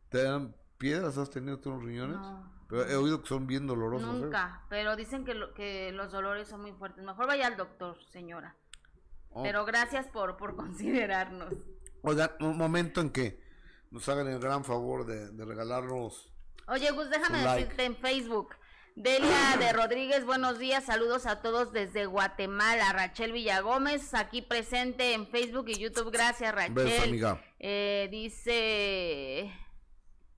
[0.10, 1.20] ¿Te dan piedras?
[1.20, 2.18] ¿Has tenido los riñones?
[2.18, 2.57] No.
[2.70, 4.10] Pero he oído que son bien dolorosos.
[4.16, 4.20] ¿eh?
[4.20, 7.04] Nunca, pero dicen que, lo- que los dolores son muy fuertes.
[7.04, 8.56] Mejor vaya al doctor, señora.
[9.30, 9.44] Oh.
[9.44, 11.54] Pero gracias por, por considerarnos.
[12.02, 13.40] Oigan, un momento en que
[13.92, 16.32] nos hagan el gran favor de, de regalarnos.
[16.68, 17.62] Oye, Gus, déjame like.
[17.64, 18.56] decirte en Facebook.
[18.96, 22.92] Delia de Rodríguez, buenos días, saludos a todos desde Guatemala.
[22.92, 26.12] Rachel Villagómez, aquí presente en Facebook y YouTube.
[26.12, 26.74] Gracias, Rachel.
[26.74, 27.42] Besos, amiga.
[27.60, 29.54] Eh, dice,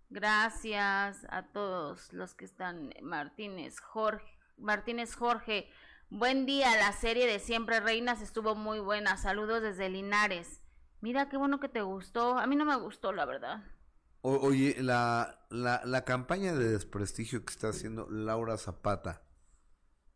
[0.09, 2.93] gracias a todos los que están.
[3.01, 5.69] Martínez Jorge, Martínez Jorge,
[6.09, 6.75] buen día.
[6.77, 9.17] La serie de Siempre Reinas estuvo muy buena.
[9.17, 10.61] Saludos desde Linares.
[11.01, 12.37] Mira qué bueno que te gustó.
[12.37, 13.63] A mí no me gustó, la verdad.
[14.21, 19.21] O- oye, la, la, la campaña de desprestigio que está haciendo Laura Zapata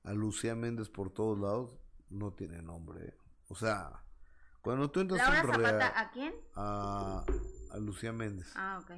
[0.03, 1.77] a Lucía Méndez por todos lados
[2.09, 3.15] no tiene nombre.
[3.47, 4.03] O sea,
[4.61, 6.33] cuando tú entras Laura en Zapata, ¿a quién?
[6.55, 7.23] a,
[7.71, 8.51] a Lucía Méndez.
[8.55, 8.91] Ah, ok.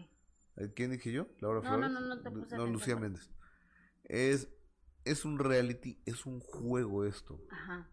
[0.58, 1.28] ¿Eh, ¿Quién dije yo?
[1.40, 1.92] ¿Laura No, no, Flores?
[1.92, 3.30] no, no te puse No, Lucía Méndez.
[4.04, 4.50] Es,
[5.04, 7.40] es un reality, es un juego esto.
[7.52, 7.90] Ajá.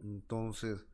[0.00, 0.86] Entonces,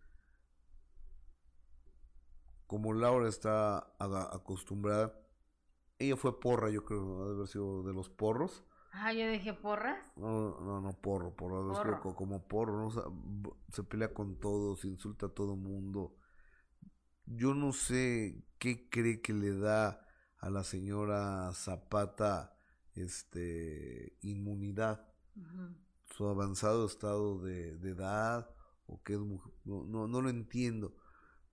[2.67, 3.93] como Laura está
[4.33, 5.19] acostumbrada,
[5.99, 8.65] ella fue porra, yo creo, ha de haber sido de los porros.
[8.93, 10.13] Ah, yo dije porras.
[10.17, 12.01] No, no, no, porro, porro, Porro.
[12.01, 12.87] co- como porro, ¿no?
[12.87, 16.17] O sea, b- se pelea con todos, insulta a todo mundo.
[17.27, 20.04] Yo no sé qué cree que le da
[20.45, 22.55] a la señora Zapata
[22.95, 25.09] este inmunidad,
[26.15, 28.51] su avanzado estado de, de edad
[28.87, 30.95] o que es mujer, no, no, no lo entiendo,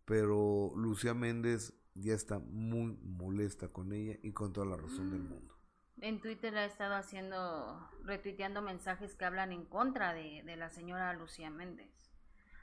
[0.03, 5.21] pero Lucía Méndez ya está muy molesta con ella y con toda la razón del
[5.21, 5.55] mundo.
[6.01, 11.13] En Twitter ha estado haciendo, retuiteando mensajes que hablan en contra de, de la señora
[11.13, 12.11] Lucía Méndez.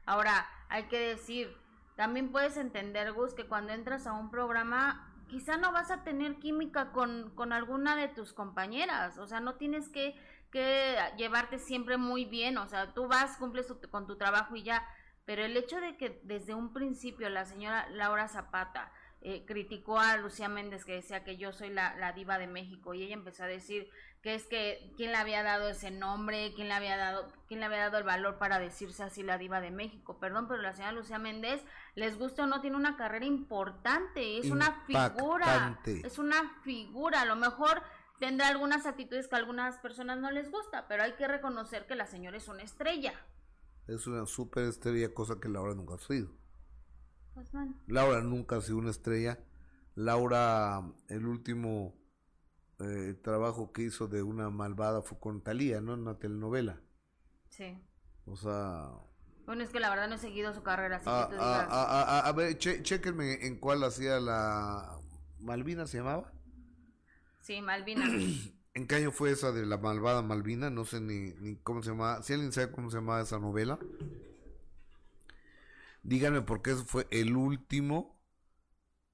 [0.05, 1.57] Ahora, hay que decir,
[1.97, 6.37] también puedes entender, Gus, que cuando entras a un programa, quizá no vas a tener
[6.37, 9.19] química con, con alguna de tus compañeras.
[9.19, 10.17] O sea, no tienes que
[10.51, 14.87] que llevarte siempre muy bien, o sea, tú vas, cumples con tu trabajo y ya,
[15.25, 20.17] pero el hecho de que desde un principio la señora Laura Zapata eh, criticó a
[20.17, 23.43] Lucía Méndez que decía que yo soy la, la, diva de México y ella empezó
[23.43, 23.91] a decir
[24.23, 27.67] que es que quién le había dado ese nombre, quién le había dado, quién le
[27.67, 30.19] había dado el valor para decirse así la diva de México.
[30.19, 34.51] Perdón, pero la señora Lucía Méndez, les gusta o no, tiene una carrera importante, es
[34.51, 37.83] una figura, es una figura, a lo mejor
[38.19, 41.95] tendrá algunas actitudes que a algunas personas no les gusta, pero hay que reconocer que
[41.95, 43.15] la señora es una estrella.
[43.87, 46.29] Es una super estrella, cosa que Laura nunca ha sido.
[47.87, 49.39] Laura nunca ha sido una estrella.
[49.95, 51.95] Laura, el último
[52.81, 55.95] eh, trabajo que hizo de una malvada fue con Talía, ¿no?
[55.95, 56.81] En una telenovela.
[57.49, 57.77] Sí.
[58.27, 58.91] O sea.
[59.47, 62.59] Bueno, es que la verdad no he seguido su carrera, así a, a, a, ver,
[62.59, 65.01] chequenme en cuál hacía la.
[65.41, 66.33] ¿Malvina se llamaba?
[67.41, 68.05] Sí, Malvina.
[68.75, 70.71] ¿En qué año fue esa de la malvada Malvina?
[70.71, 72.23] No sé ni, ni cómo se llamaba.
[72.23, 73.79] Si alguien sabe cómo se llamaba esa novela.
[76.09, 78.19] Díganme porque eso fue el último,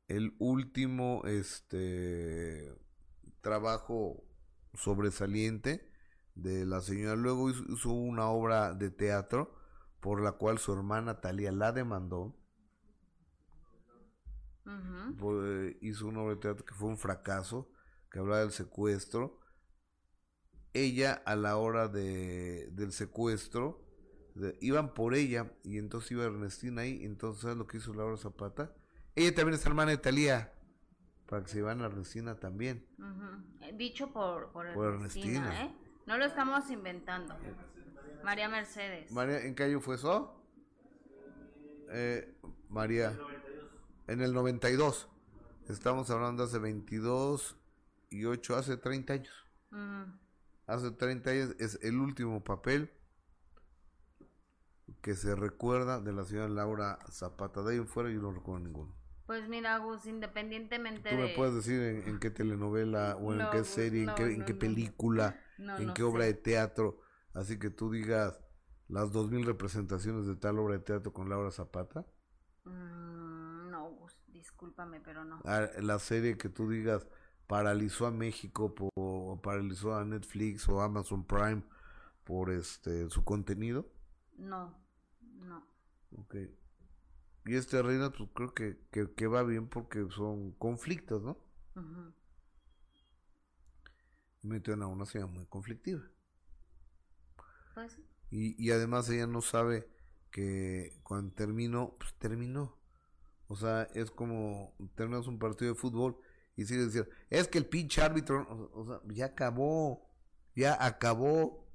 [0.06, 2.72] el último, este,
[3.40, 4.22] trabajo
[4.74, 5.90] sobresaliente
[6.36, 7.16] de la señora.
[7.16, 9.56] Luego hizo, una obra de teatro
[9.98, 12.36] por la cual su hermana Talía la demandó.
[15.80, 17.72] Hizo una obra de teatro que fue un fracaso,
[18.08, 19.40] que hablaba del secuestro.
[20.72, 23.83] Ella a la hora de, del secuestro
[24.60, 27.04] iban por ella y entonces iba Ernestina ahí.
[27.04, 28.72] Entonces, ¿sabes lo que hizo Laura Zapata?
[29.14, 30.52] Ella también es hermana de Talía.
[31.26, 32.86] Para que se iban a Ernestina también.
[33.62, 35.74] Eh, dicho por, por, Ernestina, ¿eh?
[36.06, 37.34] No lo estamos inventando.
[38.22, 39.10] María Mercedes.
[39.10, 40.42] María, ¿En qué año fue eso?
[41.90, 42.36] Eh,
[42.68, 43.16] María.
[44.06, 45.08] En el 92.
[45.68, 47.56] Estamos hablando hace 22
[48.10, 49.44] y 8, hace 30 años.
[50.66, 52.90] Hace 30 años es el último papel
[55.04, 57.62] que se recuerda de la señora Laura Zapata.
[57.62, 58.94] De ahí en fuera yo no recuerdo ninguno.
[59.26, 64.04] Pues mira, Gus, independientemente ¿Tú me puedes decir en, qué telenovela o en qué serie,
[64.04, 67.00] en, qué, en qué película, en qué obra de teatro?
[67.34, 68.40] Así que tú digas
[68.88, 72.06] las dos mil representaciones de tal obra de teatro con Laura Zapata.
[72.64, 75.42] Mm, no, Gus, discúlpame, pero no.
[75.44, 77.06] Ah, la serie que tú digas
[77.46, 81.62] paralizó a México o paralizó a Netflix o Amazon Prime
[82.24, 83.86] por este su contenido.
[84.36, 84.83] No,
[85.44, 85.66] no.
[86.16, 86.36] Ok.
[87.46, 91.38] Y este reina, pues creo que, que, va bien porque son conflictos, ¿no?
[91.76, 92.12] Uh
[94.42, 96.02] Meten a una señora muy conflictiva.
[97.74, 97.98] Pues.
[98.30, 99.88] Y, y además ella no sabe
[100.30, 102.76] que cuando terminó, pues terminó.
[103.46, 106.18] O sea, es como terminas un partido de fútbol
[106.56, 110.10] y sigue diciendo, es que el pinche árbitro, o, sea, ya acabó,
[110.54, 111.66] ya acabó.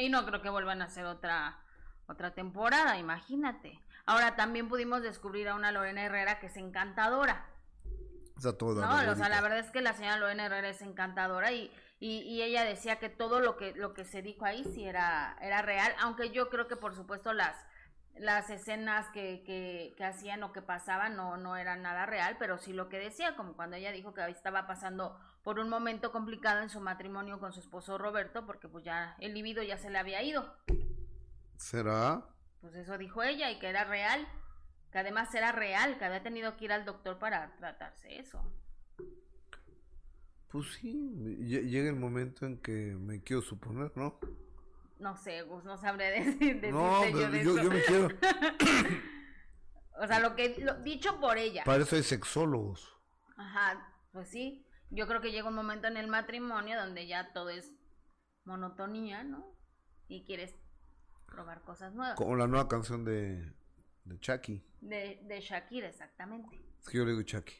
[0.00, 1.62] Y no creo que vuelvan a hacer otra
[2.06, 3.80] otra temporada, imagínate.
[4.06, 7.46] Ahora también pudimos descubrir a una Lorena Herrera que es encantadora.
[8.36, 10.82] O sea, toda no, o sea, la verdad es que la señora Lorena Herrera es
[10.82, 14.84] encantadora y, y, ella decía que todo lo que, lo que se dijo ahí sí
[14.84, 17.54] era, era real, aunque yo creo que por supuesto las,
[18.16, 22.58] las escenas que, que, que, hacían o que pasaban no, no eran nada real, pero
[22.58, 26.62] sí lo que decía, como cuando ella dijo que estaba pasando por un momento complicado
[26.62, 29.98] en su matrimonio con su esposo Roberto, porque pues ya el libido ya se le
[29.98, 30.56] había ido.
[31.62, 32.26] ¿Será?
[32.60, 34.26] Pues eso dijo ella y que era real,
[34.90, 38.42] que además era real, que había tenido que ir al doctor para tratarse eso.
[40.48, 41.14] Pues sí,
[41.46, 44.18] llega el momento en que me quiero suponer, ¿no?
[44.98, 48.08] No sé, Gus, no sabré decir, no, yo, yo, me quiero.
[50.02, 51.62] o sea, lo que lo, dicho por ella.
[51.64, 52.92] Para eso hay sexólogos.
[53.36, 54.66] Ajá, pues sí.
[54.90, 57.72] Yo creo que llega un momento en el matrimonio donde ya todo es
[58.44, 59.56] monotonía, ¿no?
[60.08, 60.56] Y quieres
[61.32, 62.16] probar cosas nuevas.
[62.16, 63.52] Como la nueva canción de,
[64.04, 64.62] de Chucky.
[64.80, 66.60] De, de Shakira, exactamente.
[66.80, 67.54] Es que yo le digo Chucky.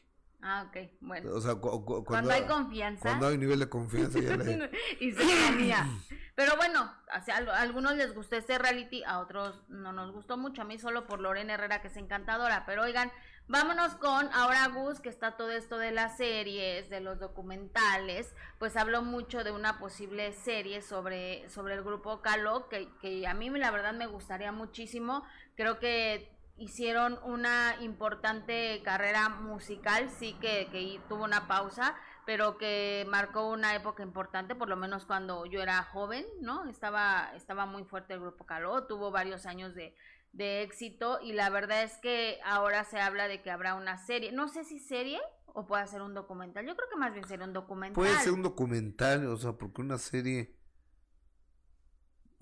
[0.45, 1.33] Ah, ok, bueno.
[1.33, 3.01] O sea, cuando, cuando, hay confianza.
[3.01, 4.69] Cuando hay nivel de confianza ya le...
[4.99, 5.87] y cercanía.
[6.35, 10.61] Pero bueno, a algunos les gustó este reality, a otros no nos gustó mucho.
[10.61, 12.65] A mí solo por Lorena Herrera, que es encantadora.
[12.65, 13.09] Pero oigan,
[13.49, 18.77] Vámonos con ahora Gus, que está todo esto de las series, de los documentales, pues
[18.77, 23.49] habló mucho de una posible serie sobre, sobre el grupo Calo, que, que a mí
[23.49, 25.23] la verdad me gustaría muchísimo.
[25.55, 33.05] Creo que hicieron una importante carrera musical, sí que, que tuvo una pausa, pero que
[33.09, 36.69] marcó una época importante, por lo menos cuando yo era joven, ¿no?
[36.69, 39.93] Estaba, estaba muy fuerte el grupo Caló, tuvo varios años de,
[40.33, 44.31] de éxito y la verdad es que ahora se habla de que habrá una serie,
[44.31, 47.45] no sé si serie o puede ser un documental, yo creo que más bien sería
[47.45, 47.95] un documental.
[47.95, 50.57] Puede ser un documental, o sea, porque una serie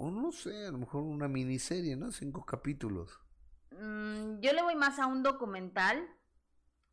[0.01, 2.11] o no sé, a lo mejor una miniserie, ¿no?
[2.11, 3.19] Cinco capítulos.
[3.69, 6.09] Mm, yo le voy más a un documental.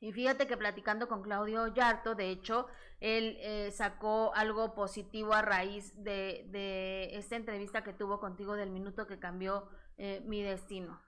[0.01, 2.67] Y fíjate que platicando con Claudio Yarto, de hecho,
[3.01, 8.71] él eh, sacó algo positivo a raíz de, de, esta entrevista que tuvo contigo del
[8.71, 11.01] minuto que cambió eh, mi destino.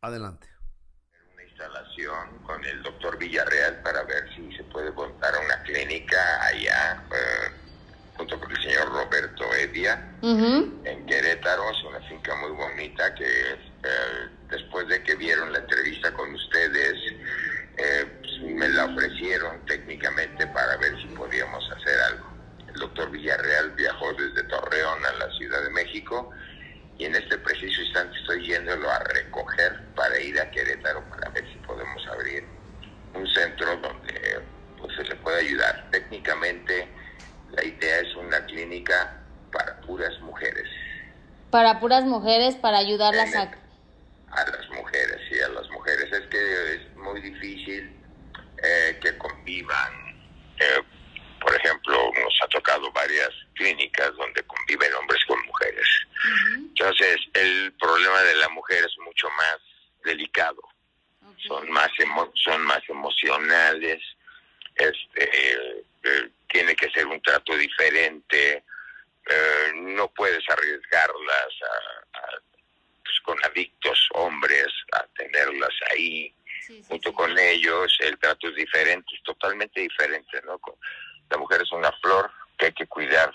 [0.00, 0.48] Adelante.
[1.32, 7.04] Una instalación con el doctor Villarreal para ver si se puede montar una clínica allá.
[7.10, 7.64] Eh,
[8.16, 11.70] junto con el señor Roberto Edia, en Querétaro.
[11.70, 16.94] Es una finca muy bonita que eh, después de que vieron la entrevista con ustedes,
[17.76, 22.32] eh, pues, me la ofrecieron técnicamente para ver si podíamos hacer algo.
[22.68, 26.30] El doctor Villarreal viajó desde Torreón a la Ciudad de México
[26.98, 31.44] y en este preciso instante estoy yéndolo a recoger para ir a Querétaro para ver
[31.52, 32.44] si podemos abrir
[33.14, 34.40] un centro donde
[34.78, 36.88] pues, se le pueda ayudar técnicamente
[37.56, 39.20] la idea es una clínica
[39.52, 40.68] para puras mujeres.
[41.50, 43.42] Para puras mujeres, para ayudarlas a...
[44.32, 46.12] A las mujeres, sí, a las mujeres.
[46.12, 47.96] Es que es muy difícil
[48.60, 49.92] eh, que convivan.
[50.58, 50.82] Eh,
[51.44, 55.86] por ejemplo, nos ha tocado varias clínicas donde conviven hombres con mujeres.
[56.56, 59.58] Entonces, el problema de la mujer es mucho más
[60.04, 60.62] delicado.
[61.46, 61.90] Son más
[62.34, 64.02] son más emocionales.
[64.74, 68.64] Este, eh, tiene que ser un trato diferente,
[69.26, 71.48] eh, no puedes arriesgarlas
[73.02, 76.34] pues, con adictos hombres a tenerlas ahí
[76.88, 80.58] junto con ellos, el trato es diferente, es totalmente diferente, ¿no?
[81.34, 83.34] La mujer es una flor que hay que cuidar.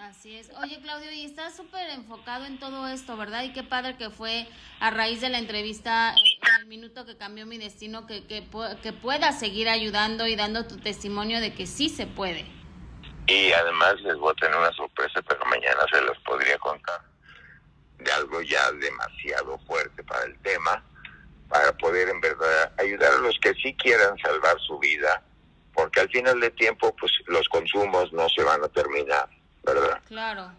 [0.00, 0.50] Así es.
[0.60, 3.44] Oye, Claudio, y estás súper enfocado en todo esto, ¿verdad?
[3.44, 4.48] Y qué padre que fue
[4.80, 8.44] a raíz de la entrevista, en el minuto que cambió mi destino, que, que,
[8.82, 12.44] que puedas seguir ayudando y dando tu testimonio de que sí se puede.
[13.28, 17.00] Y además les voy a tener una sorpresa, pero mañana se los podría contar
[17.98, 20.82] de algo ya demasiado fuerte para el tema,
[21.48, 25.22] para poder en verdad ayudar a los que sí quieran salvar su vida,
[25.74, 29.28] porque al final de tiempo, pues los consumos no se van a terminar
[29.64, 30.00] ¿verdad?
[30.08, 30.52] Claro.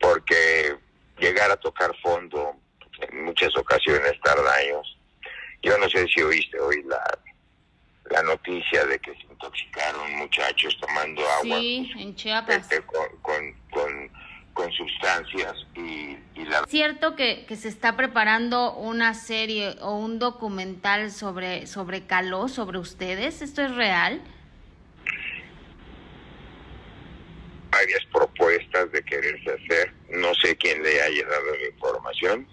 [0.00, 0.76] Porque
[1.18, 2.56] llegar a tocar fondo
[3.00, 4.96] en muchas ocasiones tarda años.
[5.62, 7.02] Yo no sé si oíste hoy la,
[8.10, 11.58] la noticia de que se intoxicaron muchachos tomando agua.
[11.58, 12.56] Sí, en Chiapas.
[12.56, 14.10] Este, con, con,
[14.52, 16.64] con, sustancias y, y la...
[16.66, 22.78] ¿Cierto que, que se está preparando una serie o un documental sobre, sobre Caló, sobre
[22.78, 23.42] ustedes?
[23.42, 24.22] ¿Esto es real?
[27.76, 29.92] Varias propuestas de quererse hacer.
[30.10, 32.48] No sé quién le haya dado la información,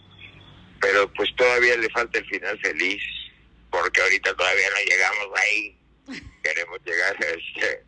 [0.82, 3.02] pero pues todavía le falta el final feliz,
[3.72, 5.78] porque ahorita todavía no llegamos ahí.
[6.44, 7.84] Queremos llegar a este,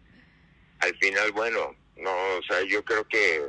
[0.80, 3.42] al final, bueno, no, o sea, yo creo que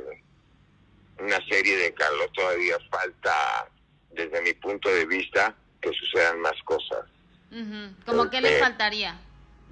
[1.19, 3.69] una serie de Carlos todavía falta,
[4.11, 7.05] desde mi punto de vista, que sucedan más cosas.
[8.05, 9.17] ¿Cómo que le faltaría?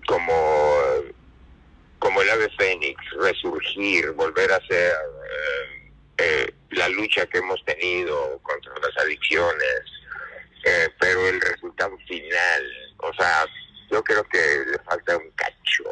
[0.08, 0.34] Como
[2.15, 8.39] como el ave fénix, resurgir, volver a hacer eh, eh, la lucha que hemos tenido
[8.41, 9.81] contra las adicciones,
[10.63, 13.45] eh, pero el resultado final, o sea,
[13.91, 14.37] yo creo que
[14.71, 15.83] le falta un cacho.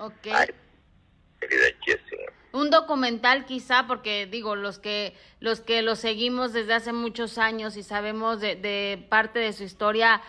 [0.00, 0.52] Ok.
[2.52, 7.78] Un documental quizá, porque digo, los que los que lo seguimos desde hace muchos años
[7.78, 10.20] y sabemos de, parte de su historia,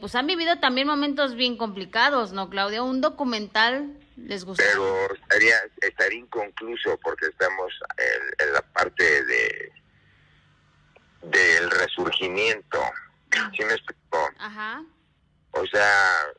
[0.00, 2.84] pues han vivido también momentos bien complicados, ¿no, Claudia?
[2.84, 3.96] Un documental
[4.56, 7.72] pero estaría, estaría inconcluso porque estamos
[8.38, 9.72] en, la parte de
[11.22, 12.80] del resurgimiento.
[13.54, 14.30] ¿Sí me explico?
[14.38, 14.84] Ajá.
[15.50, 16.32] O sea,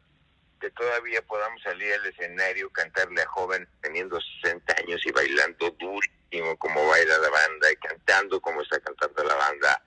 [0.60, 6.58] que todavía podamos salir al escenario, cantarle a joven teniendo 60 años y bailando durísimo
[6.58, 9.84] como baila la banda y cantando como está cantando la banda,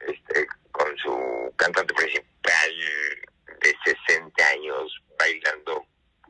[0.00, 2.72] este, con su cantante principal
[3.60, 5.86] de 60 años bailando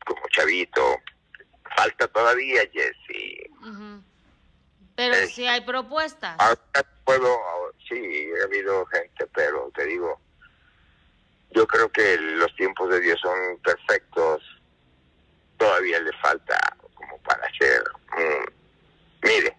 [0.07, 1.00] como chavito.
[1.76, 3.50] Falta todavía, Jesse.
[4.94, 6.36] Pero si hay propuestas.
[7.04, 7.38] puedo,
[7.86, 10.18] sí, ha habido gente, pero te digo,
[11.50, 14.42] yo creo que los tiempos de Dios son perfectos.
[15.59, 16.59] Todavía le falta
[16.94, 17.82] como para hacer,
[19.22, 19.57] mire,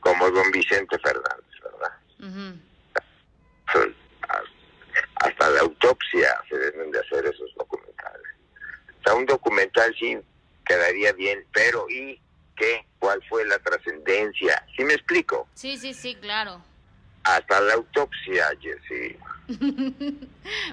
[0.00, 1.92] como don Vicente Fernández, ¿verdad?
[5.16, 7.83] Hasta la autopsia se deben de hacer esos documentales
[9.12, 10.16] un documental sí
[10.64, 12.20] quedaría bien, pero ¿y
[12.56, 12.86] qué?
[12.98, 14.64] ¿Cuál fue la trascendencia?
[14.76, 15.48] ¿Sí me explico?
[15.54, 16.62] Sí, sí, sí, claro.
[17.24, 19.18] Hasta la autopsia, Jessy.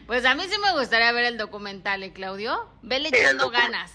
[0.07, 2.69] pues a mí sí me gustaría ver el documental, ¿eh, Claudio?
[2.81, 3.91] Vele echando ganas.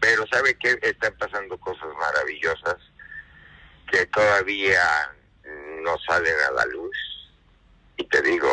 [0.00, 0.78] Pero ¿sabe qué?
[0.82, 2.76] Están pasando cosas maravillosas
[3.90, 4.82] que todavía
[5.82, 6.96] no salen a la luz.
[7.96, 8.48] Y te digo,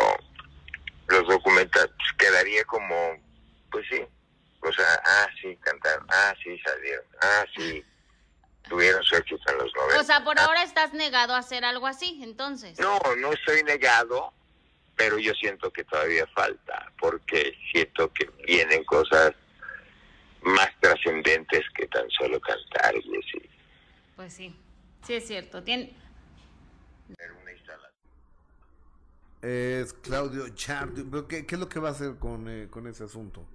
[1.08, 3.16] los documentales pues, quedaría como,
[3.70, 4.04] pues sí,
[4.62, 7.84] o sea, ah, sí, cantaron, ah, sí, salieron, ah, sí,
[8.68, 10.00] tuvieron su éxito en los 90.
[10.00, 12.78] O sea, por ahora estás negado a hacer algo así, entonces.
[12.78, 14.32] No, no estoy negado,
[14.96, 19.32] pero yo siento que todavía falta, porque siento que vienen cosas
[20.42, 23.50] más trascendentes que tan solo cantar y así.
[24.16, 24.54] Pues sí,
[25.06, 25.62] sí es cierto.
[25.62, 25.94] Tiene...
[29.42, 31.02] Es Claudio Chardi.
[31.26, 33.46] ¿Qué, ¿Qué, es lo que va a hacer con, eh, con ese asunto?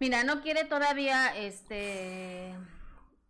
[0.00, 2.54] Mira, no quiere todavía, este,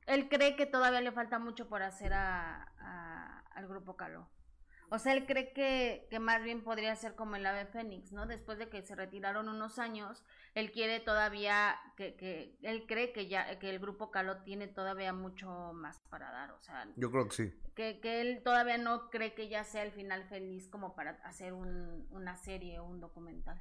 [0.06, 4.28] él cree que todavía le falta mucho por hacer a, al grupo Caló.
[4.90, 8.26] O sea, él cree que, que, más bien podría ser como el ave fénix, ¿no?
[8.26, 13.28] Después de que se retiraron unos años, él quiere todavía, que, que él cree que
[13.28, 16.88] ya, que el grupo Caló tiene todavía mucho más para dar, o sea.
[16.96, 17.52] Yo creo que sí.
[17.74, 21.52] Que, que él todavía no cree que ya sea el final feliz como para hacer
[21.52, 23.60] un, una serie o un documental.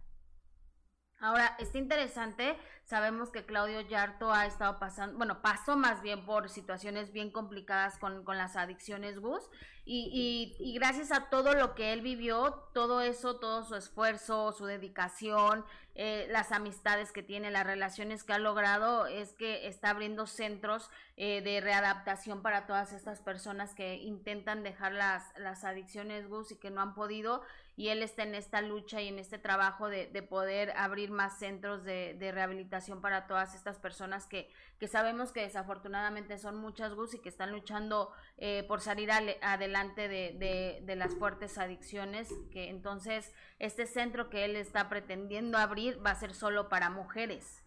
[1.20, 6.47] Ahora, está interesante, sabemos que Claudio Yarto ha estado pasando, bueno, pasó más bien por
[6.47, 9.49] situaciones bien complicadas con, con las adicciones Gus,
[9.89, 14.65] y, y, gracias a todo lo que él vivió, todo eso, todo su esfuerzo, su
[14.65, 15.63] dedicación,
[15.95, 20.91] eh, las amistades que tiene, las relaciones que ha logrado, es que está abriendo centros
[21.15, 26.57] eh, de readaptación para todas estas personas que intentan dejar las, las adicciones Gus y
[26.57, 27.41] que no han podido
[27.78, 31.38] y él está en esta lucha y en este trabajo de, de poder abrir más
[31.38, 34.49] centros de, de, rehabilitación para todas estas personas que,
[34.80, 40.07] que sabemos que desafortunadamente son muchas Gus y que están luchando eh, por salir adelante
[40.07, 46.11] de, de, las fuertes adicciones, que entonces este centro que él está pretendiendo abrir va
[46.11, 47.63] a ser solo para mujeres.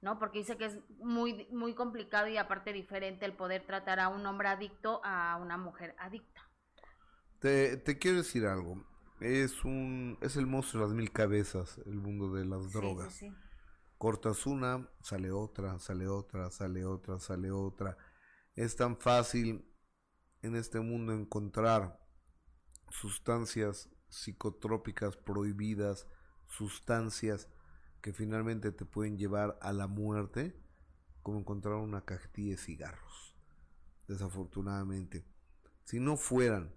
[0.00, 0.18] ¿no?
[0.18, 4.26] Porque dice que es muy, muy complicado y aparte diferente el poder tratar a un
[4.26, 6.42] hombre adicto a una mujer adicta.
[7.38, 8.84] Te, te quiero decir algo
[9.20, 13.20] es un es el monstruo de las mil cabezas, el mundo de las drogas.
[13.98, 17.96] Cortas una, sale otra, sale otra, sale otra, sale otra.
[18.54, 19.64] Es tan fácil
[20.42, 22.00] en este mundo encontrar
[22.90, 26.06] sustancias psicotrópicas prohibidas,
[26.46, 27.48] sustancias
[28.00, 30.60] que finalmente te pueden llevar a la muerte,
[31.22, 33.34] como encontrar una cajetilla de cigarros.
[34.06, 35.24] Desafortunadamente,
[35.84, 36.74] si no fueran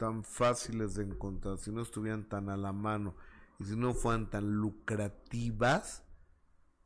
[0.00, 3.14] tan fáciles de encontrar, si no estuvieran tan a la mano
[3.58, 6.06] y si no fueran tan lucrativas,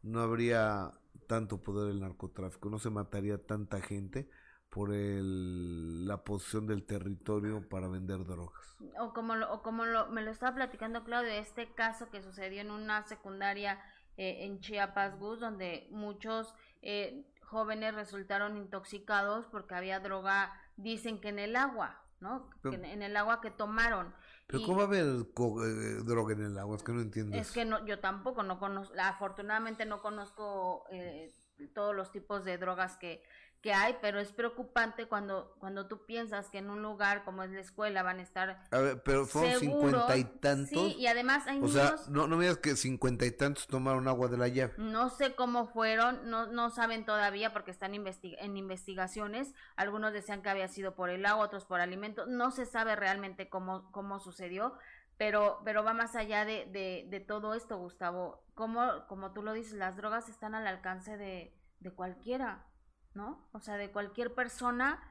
[0.03, 0.95] no habría
[1.29, 4.29] tanto poder el narcotráfico, no se mataría tanta gente
[4.69, 8.77] por el, la posición del territorio para vender drogas.
[8.99, 12.73] O como, o como lo, me lo estaba platicando Claudio, este caso que sucedió en
[12.73, 13.81] una secundaria
[14.17, 16.53] eh, en Chiapas, Gus, donde muchos
[16.83, 22.49] eh, jóvenes resultaron intoxicados porque había droga, dicen que en el agua, ¿no?
[22.65, 24.15] en, el agua que tomaron.
[24.47, 26.77] Pero ¿cómo va a haber eh, droga en el agua?
[26.77, 27.37] Es que no entiendo.
[27.37, 31.33] Es que no, yo tampoco no conozco, afortunadamente no conozco eh,
[31.75, 33.23] todos los tipos de drogas que,
[33.65, 37.51] que hay, pero es preocupante cuando, cuando tú piensas que en un lugar como es
[37.51, 38.62] la escuela van a estar.
[38.71, 40.69] A ver, pero fueron cincuenta y tantos.
[40.69, 44.07] Sí, y además hay O sea, no, no me digas que cincuenta y tantos tomaron
[44.07, 44.75] agua de la llave.
[44.77, 49.55] No sé cómo fueron, no, no saben todavía porque están en investigaciones.
[49.77, 52.29] Algunos decían que había sido por el agua, otros por alimentos.
[52.29, 54.75] No se sabe realmente cómo, cómo sucedió.
[55.17, 58.45] Pero, pero va más allá de, de, de todo esto, Gustavo.
[58.55, 62.67] Como, como tú lo dices, las drogas están al alcance de, de cualquiera
[63.15, 63.47] ¿no?
[63.53, 65.03] O sea, de cualquier persona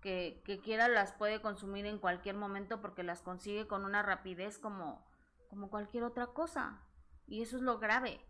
[0.00, 4.58] que, que quiera las puede consumir en cualquier momento porque las consigue con una rapidez
[4.58, 5.06] como,
[5.48, 6.80] como cualquier otra cosa.
[7.26, 8.20] Y eso es lo grave,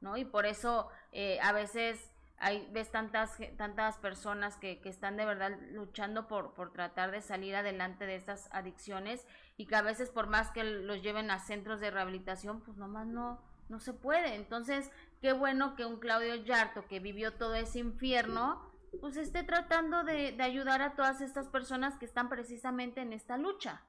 [0.00, 0.16] ¿no?
[0.16, 5.24] Y por eso eh, a veces hay, ves tantas, tantas personas que, que están de
[5.24, 10.10] verdad luchando por, por tratar de salir adelante de estas adicciones y que a veces
[10.10, 14.34] por más que los lleven a centros de rehabilitación, pues nomás no, no se puede.
[14.34, 14.90] Entonces,
[15.24, 18.60] qué bueno que un Claudio Yarto que vivió todo ese infierno,
[19.00, 23.80] pues esté tratando de, ayudar a todas estas personas que están precisamente en esta lucha.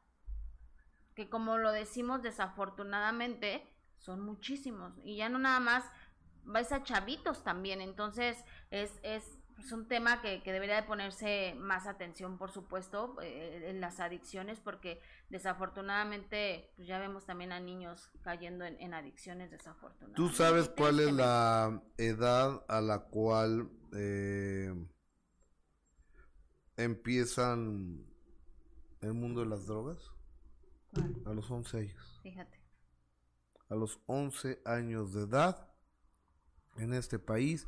[1.13, 3.67] Que como lo decimos desafortunadamente,
[3.97, 4.93] son muchísimos.
[5.03, 5.83] Y ya no nada más,
[6.45, 7.81] vais a chavitos también.
[7.81, 13.17] Entonces, es, es es un tema que, que, debería de ponerse más atención, por supuesto,
[13.21, 19.51] eh, en las adicciones, porque desafortunadamente pues ya vemos también a niños cayendo en, adicciones
[19.51, 20.15] desafortunadas.
[20.15, 24.73] ¿Tú sabes cuál es la edad a la cual eh,
[26.77, 28.05] empiezan
[29.01, 30.11] el mundo de las drogas?
[31.25, 32.19] A los 11 años.
[32.23, 32.61] Fíjate.
[33.67, 35.69] A los 11 años de edad
[36.77, 37.67] en este país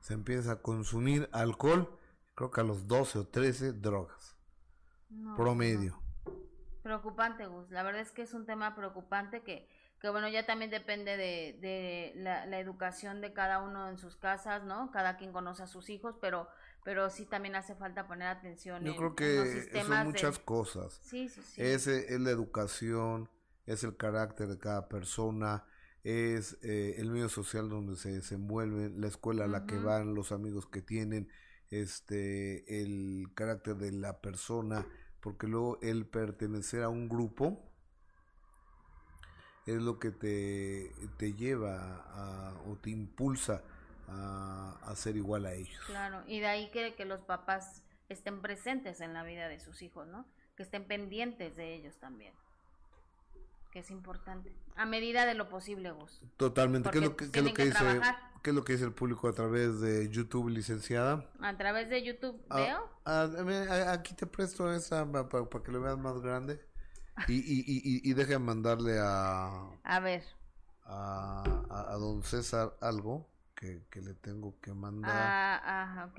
[0.00, 1.98] se empieza a consumir alcohol
[2.36, 4.36] creo que a los 12 o 13, drogas.
[5.36, 6.00] promedio.
[6.82, 7.70] Preocupante, Gus.
[7.70, 9.68] La verdad es que es un tema preocupante que,
[10.00, 14.62] que bueno, ya también depende de, de la, educación de cada uno en sus casas,
[14.62, 14.92] ¿no?
[14.92, 16.48] Cada quien conoce a sus hijos, pero
[16.84, 21.00] pero sí también hace falta poner atención Yo creo que son muchas cosas.
[21.02, 21.60] Sí, sí, sí.
[21.60, 23.28] Es, es, la educación,
[23.64, 25.64] es el carácter de cada persona,
[26.06, 30.30] es eh, el medio social donde se desenvuelven, la escuela a la que van, los
[30.30, 31.28] amigos que tienen,
[31.70, 34.86] este, el carácter de la persona,
[35.20, 37.72] porque luego el pertenecer a un grupo
[39.66, 43.64] es lo que te, te lleva a, o te impulsa
[44.06, 45.80] a, a, ser igual a ellos.
[45.86, 49.82] Claro, y de ahí que, que los papás estén presentes en la vida de sus
[49.82, 50.24] hijos, ¿no?
[50.54, 52.32] Que estén pendientes de ellos también
[53.76, 54.50] que es importante.
[54.74, 56.22] A medida de lo posible, vos.
[56.38, 56.88] Totalmente.
[56.88, 58.00] ¿Qué es, lo que, ¿qué lo que dice,
[58.42, 61.28] ¿Qué es lo que dice el público a través de YouTube, licenciada?
[61.42, 62.90] A través de YouTube, ah, ¿veo?
[63.04, 66.58] Ah, aquí te presto esa para, que lo veas más grande.
[67.28, 69.68] Y, y, y, y deja mandarle a...
[69.84, 70.24] A ver.
[70.86, 75.12] A, a, don César algo que, que, le tengo que mandar.
[75.14, 76.18] Ah, ah ok.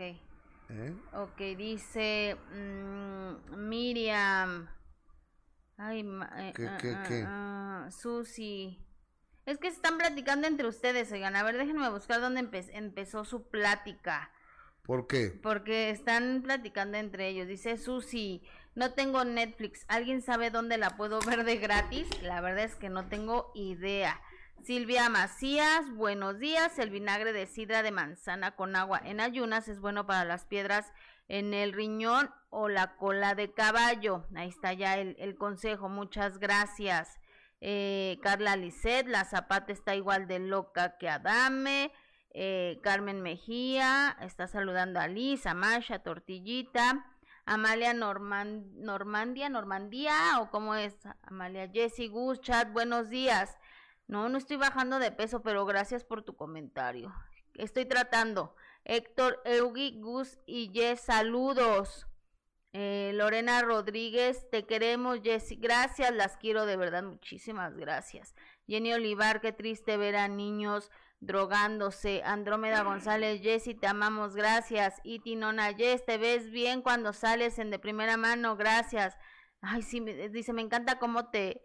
[0.69, 0.95] ¿Eh?
[1.13, 4.76] Ok, dice mm, Miriam...
[5.77, 5.99] Ay,
[6.37, 7.23] eh, ¿Qué, ah, qué, ah, qué?
[7.25, 8.83] Ah, Susi.
[9.45, 11.35] Es que están platicando entre ustedes, oigan.
[11.35, 12.41] A ver, déjenme buscar dónde
[12.73, 14.31] empezó su plática.
[14.81, 15.37] ¿Por qué?
[15.41, 17.47] Porque están platicando entre ellos.
[17.47, 18.41] Dice Susi,
[18.73, 19.85] no tengo Netflix.
[19.87, 22.07] ¿Alguien sabe dónde la puedo ver de gratis?
[22.23, 24.19] La verdad es que no tengo idea.
[24.63, 26.79] Silvia Macías, buenos días.
[26.79, 30.91] El vinagre de sidra de manzana con agua en ayunas es bueno para las piedras
[31.27, 34.25] en el riñón o la cola de caballo.
[34.35, 37.19] Ahí está ya el, consejo, muchas gracias.
[37.59, 41.91] Eh, Carla Lisset, la zapata está igual de loca que Adame.
[42.31, 47.05] Eh, Carmen Mejía, está saludando a Liz, a Masha, Tortillita.
[47.47, 53.57] Amalia Normandia, Normandía, o cómo es, Amalia Jessie Gus, chat, buenos días.
[54.05, 57.13] No, no estoy bajando de peso, pero gracias por tu comentario.
[57.53, 58.53] Estoy tratando.
[58.83, 62.06] Héctor Eugi, Gus y Jess, saludos.
[62.79, 65.55] Eh, Lorena Rodríguez, te queremos, Jessy.
[65.55, 68.35] Gracias, las quiero de verdad, muchísimas gracias.
[68.67, 72.21] Jenny Olivar, qué triste ver a niños drogándose.
[72.23, 75.01] Andrómeda González, Jessy, te amamos, gracias.
[75.03, 79.17] Iti Nona, Jess, te ves bien cuando sales en de primera mano, gracias.
[79.59, 81.63] Ay, sí, dice, me encanta cómo te,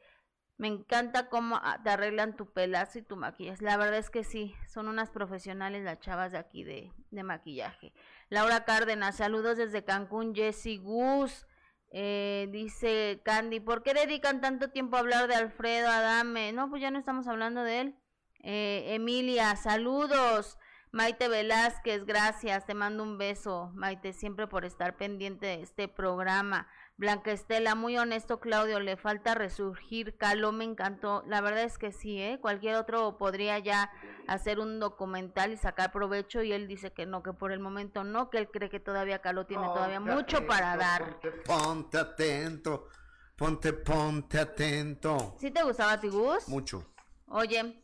[0.62, 3.64] me encanta cómo ah, te arreglan tu pelazo y tu maquillaje.
[3.64, 6.92] La verdad es que sí, son unas profesionales las chavas de aquí de,
[7.24, 7.92] maquillaje.
[8.33, 10.35] Laura Cárdenas, saludos desde Cancún.
[10.35, 11.47] Jessy Gus,
[11.91, 16.51] eh, dice Candy, ¿por qué dedican tanto tiempo a hablar de Alfredo Adame?
[16.55, 17.99] No, pues ya no estamos hablando de él.
[18.43, 20.57] Eh, Emilia, saludos.
[20.93, 26.68] Maite Velázquez, gracias, te mando un beso, Maite, siempre por estar pendiente de este programa.
[26.97, 31.90] Blanca Estela, muy honesto Claudio, le falta resurgir, Caló me encantó, la verdad es que
[31.90, 32.38] sí, ¿eh?
[32.40, 33.90] cualquier otro podría ya
[34.28, 38.05] hacer un documental y sacar provecho y él dice que no, que por el momento
[38.05, 41.18] no, que él cree que todavía Caló tiene todavía mucho para dar.
[41.45, 42.88] Ponte, atento,
[43.36, 45.34] ponte, ponte atento.
[45.40, 46.47] ¿Sí te gustaba Tigus?
[46.49, 46.86] Mucho.
[47.26, 47.82] Oye,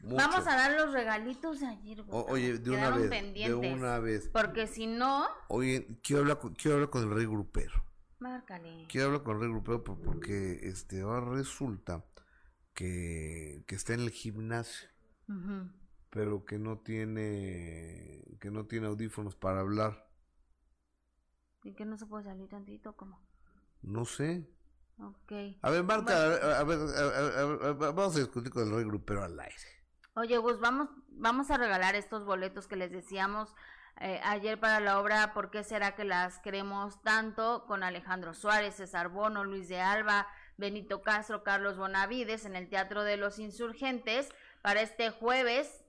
[0.00, 2.04] Vamos a dar los regalitos de ayer.
[2.08, 3.10] oye, de una vez.
[3.10, 4.30] De una vez.
[4.32, 5.26] Porque si no.
[5.48, 7.87] Oye, quiero hablar, quiero hablar con el rey grupero.
[8.20, 8.86] Márcale.
[8.88, 12.04] Quiero hablar con el rey grupero porque este ahora resulta
[12.74, 14.88] que, que está en el gimnasio,
[16.10, 20.08] pero que no tiene que no tiene audífonos para hablar.
[21.62, 22.96] ¿Y que no se puede salir tantito?
[22.96, 23.20] ¿Cómo?
[23.82, 24.48] No sé.
[24.98, 25.32] Ok.
[25.62, 26.78] A ver, Marta, a, ver,
[27.74, 29.78] vamos a discutir con el rey grupero al aire.
[30.14, 33.54] Oye, Gus, vamos, vamos a regalar estos boletos que les decíamos
[34.00, 37.64] eh, ayer para la obra ¿Por qué será que las queremos tanto?
[37.66, 40.26] con Alejandro Suárez, César Bono, Luis de Alba,
[40.56, 44.28] Benito Castro, Carlos Bonavides en el Teatro de los Insurgentes
[44.62, 45.84] para este jueves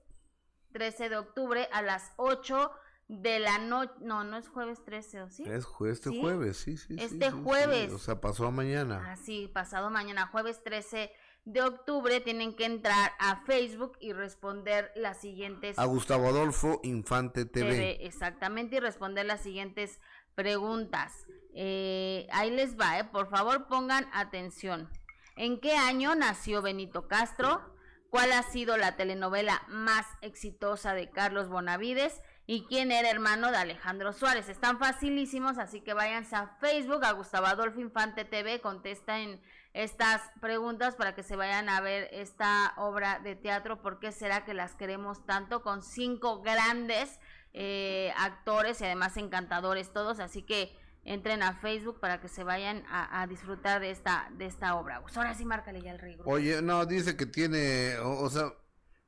[0.72, 2.70] 13 de octubre a las 8
[3.08, 3.92] de la noche.
[4.00, 5.42] No, no es jueves 13, sí?
[5.44, 6.96] Es este jueves, sí, sí.
[6.98, 7.92] Este jueves.
[7.92, 9.02] O sea, pasó mañana.
[9.12, 11.12] Ah, sí, pasado mañana, jueves 13
[11.44, 15.78] de octubre tienen que entrar a Facebook y responder las siguientes...
[15.78, 18.04] A Gustavo Adolfo Infante TV.
[18.04, 20.00] exactamente, y responder las siguientes
[20.34, 21.26] preguntas.
[21.54, 24.88] Eh, ahí les va, eh, por favor pongan atención.
[25.36, 27.74] ¿En qué año nació Benito Castro?
[28.10, 32.20] ¿Cuál ha sido la telenovela más exitosa de Carlos Bonavides?
[32.46, 34.48] ¿Y quién era hermano de Alejandro Suárez?
[34.48, 39.40] Están facilísimos, así que váyanse a Facebook, a Gustavo Adolfo Infante TV, contesta en
[39.72, 44.44] estas preguntas para que se vayan a ver esta obra de teatro, ¿por qué será
[44.44, 45.62] que las queremos tanto?
[45.62, 47.20] Con cinco grandes
[47.52, 52.84] eh, actores y además encantadores todos, así que entren a Facebook para que se vayan
[52.90, 55.00] a, disfrutar de esta de esta obra.
[55.02, 56.18] Pues ahora sí, márcale ya el rey.
[56.24, 58.52] Oye, no, dice que tiene, o, sea,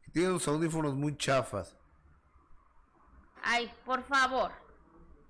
[0.03, 1.77] que tiene unos audífonos muy chafas.
[3.43, 4.53] Ay, por favor.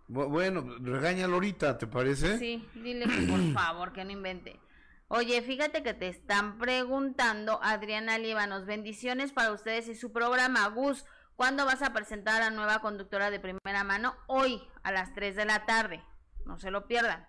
[0.09, 2.39] Bueno, regáñalo ahorita, ¿te parece?
[2.39, 4.61] Sí, dile que por favor, que no invente.
[5.15, 10.67] Oye, fíjate que te están preguntando, Adriana Líbanos, bendiciones para ustedes y su programa.
[10.69, 11.05] Gus,
[11.37, 14.17] ¿cuándo vas a presentar a la nueva conductora de primera mano?
[14.27, 16.03] Hoy, a las 3 de la tarde.
[16.47, 17.29] No se lo pierdan.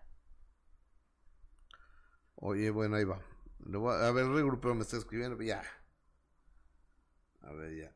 [2.35, 3.15] Oye, bueno, ahí va.
[3.17, 5.61] a, ver, el me está escribiendo, ya.
[7.41, 7.91] A ver, ya.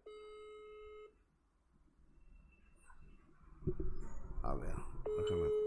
[4.43, 4.75] A ver,
[5.17, 5.66] déjame.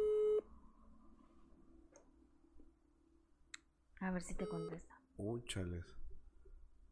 [4.01, 4.99] A ver si te contesta.
[5.17, 5.85] Uy, chales.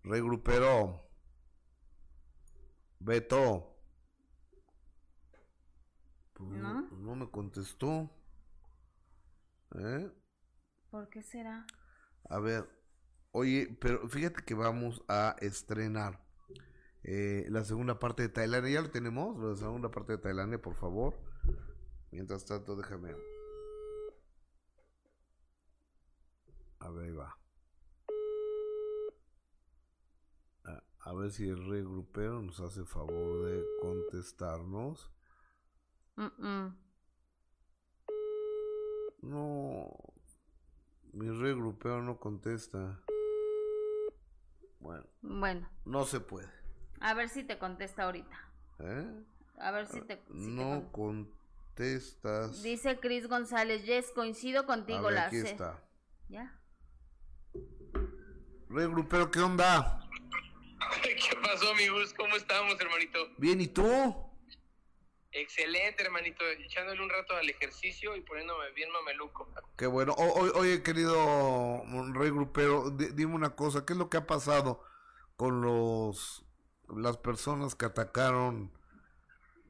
[0.04, 1.02] Regrupero.
[3.00, 3.74] Beto.
[6.34, 6.82] Pues ¿No?
[6.90, 7.16] ¿No?
[7.16, 8.10] me contestó.
[9.74, 10.10] ¿Eh?
[10.90, 11.66] ¿Por qué será?
[12.28, 12.68] A ver,
[13.32, 16.22] oye, pero fíjate que vamos a estrenar
[17.02, 18.74] eh, la segunda parte de Tailandia.
[18.74, 19.38] ¿Ya lo tenemos?
[19.38, 21.18] La segunda parte de Tailandia, por favor.
[22.10, 23.14] Mientras tanto, déjame
[26.88, 27.38] A ver, va.
[31.00, 35.10] A, ver si el rey grupero nos hace favor de contestarnos.
[39.20, 39.90] No.
[41.12, 43.02] Mi rey grupero no contesta.
[44.80, 45.04] Bueno.
[45.20, 45.68] Bueno.
[45.84, 46.48] No se puede.
[47.00, 48.50] A ver si te contesta ahorita.
[48.78, 49.24] ¿Eh?
[49.58, 50.24] A ver si te.
[50.30, 52.62] no contestas.
[52.62, 55.84] Dice Cris González, yes, coincido contigo, la aquí está.
[56.28, 56.57] ¿Ya?
[58.70, 59.98] Rey Grupero, ¿qué onda?
[61.02, 62.12] ¿Qué pasó, amigos?
[62.14, 63.18] ¿Cómo estamos, hermanito?
[63.38, 64.14] Bien, ¿y tú?
[65.32, 66.44] Excelente, hermanito.
[66.46, 69.50] Echándole un rato al ejercicio y poniéndome bien mameluco.
[69.76, 70.14] Qué bueno.
[70.14, 73.86] oye, querido Rey Grupero, dime una cosa.
[73.86, 74.84] ¿Qué es lo que ha pasado
[75.36, 76.44] con los
[76.94, 78.72] las personas que atacaron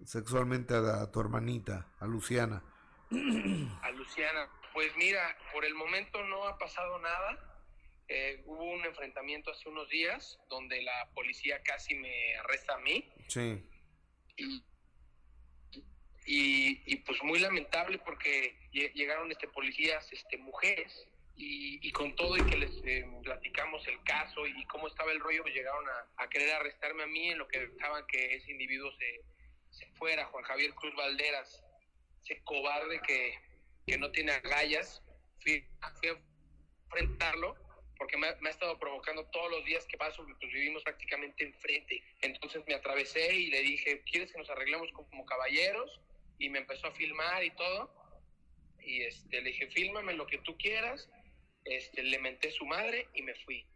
[0.05, 2.65] sexualmente a tu hermanita, a Luciana?
[3.11, 4.49] A Luciana.
[4.73, 7.48] Pues mira, por el momento no ha pasado nada
[8.09, 13.05] eh, hubo un enfrentamiento hace unos días donde la policía casi me arresta a mí.
[13.27, 13.63] Sí.
[16.25, 21.07] Y, pues muy lamentable porque llegaron este policías, este mujeres,
[21.37, 25.43] y, con todo y que les eh, platicamos el caso y cómo estaba el rollo,
[25.43, 25.85] pues llegaron
[26.17, 29.23] a, querer arrestarme a mí en lo que pensaban que ese individuo se,
[29.71, 31.65] se fuera, Juan Javier Cruz Valderas,
[32.23, 33.35] ese cobarde que,
[33.87, 35.03] que no tiene agallas.
[35.41, 35.65] Fui,
[36.01, 36.19] fui a
[36.85, 37.68] enfrentarlo
[37.99, 42.03] porque me, ha estado provocando todos los días que paso, pues vivimos prácticamente enfrente.
[42.23, 46.01] Entonces me atravesé y le dije, ¿quieres que nos arreglemos como caballeros?
[46.39, 47.93] Y me empezó a filmar y todo.
[48.81, 51.11] Y este, le dije, fílmame lo que tú quieras.
[51.65, 53.67] Este, le menté su madre y me fui.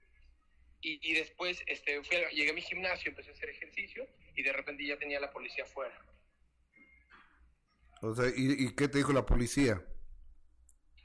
[0.84, 4.04] Y, después este, fui llegué a mi gimnasio, empecé a hacer ejercicio
[4.34, 5.96] y de repente ya tenía la policía afuera.
[8.00, 9.80] O sea, ¿y, y qué te dijo la policía?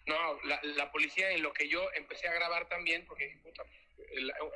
[0.07, 3.63] No, la, la, policía en lo que yo empecé a grabar también, porque puta,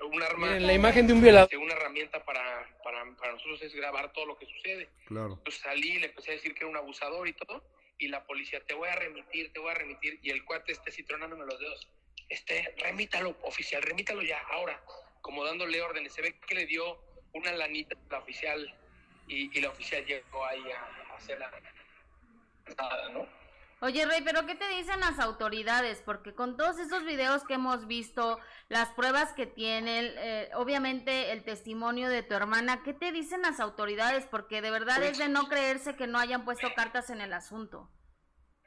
[0.09, 0.59] un arma...
[0.59, 1.53] la imagen de un violador.
[1.57, 4.89] Una herramienta para, para, para, nosotros es grabar todo lo que sucede.
[5.05, 5.33] Claro.
[5.33, 7.63] Entonces salí, le empecé a decir que era un abusador y todo,
[7.97, 10.89] y la policía, te voy a remitir, te voy a remitir, y el cuate este
[10.91, 11.87] citronándome los dedos,
[12.29, 14.81] este, remítalo, oficial, remítalo ya, ahora,
[15.21, 16.13] como dándole órdenes.
[16.13, 16.97] Se ve que le dio
[17.33, 18.73] una lanita a la oficial,
[19.27, 21.51] y, y la oficial llegó ahí a, a hacer la...
[22.77, 23.40] Nada, ¿no?
[23.83, 26.03] Oye, Rey, pero ¿qué te dicen las autoridades?
[26.05, 28.37] Porque con todos esos videos que hemos visto,
[28.69, 33.59] las pruebas que tienen, eh, obviamente el testimonio de tu hermana, ¿qué te dicen las
[33.59, 34.27] autoridades?
[34.27, 37.89] Porque de verdad es de no creerse que no hayan puesto cartas en el asunto.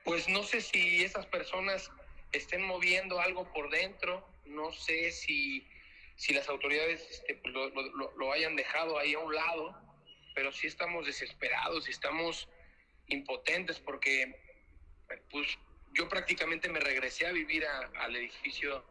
[0.03, 1.93] Pues no sé si esas personas
[2.33, 5.65] estén moviendo algo por dentro, no sé si,
[6.17, 9.81] si las autoridades este, pues, lo, lo hayan dejado ahí a un lado,
[10.35, 12.49] pero sí estamos desesperados y estamos
[13.07, 14.44] impotentes porque
[15.31, 15.59] pues
[15.93, 18.85] yo prácticamente me regresé a vivir al edificio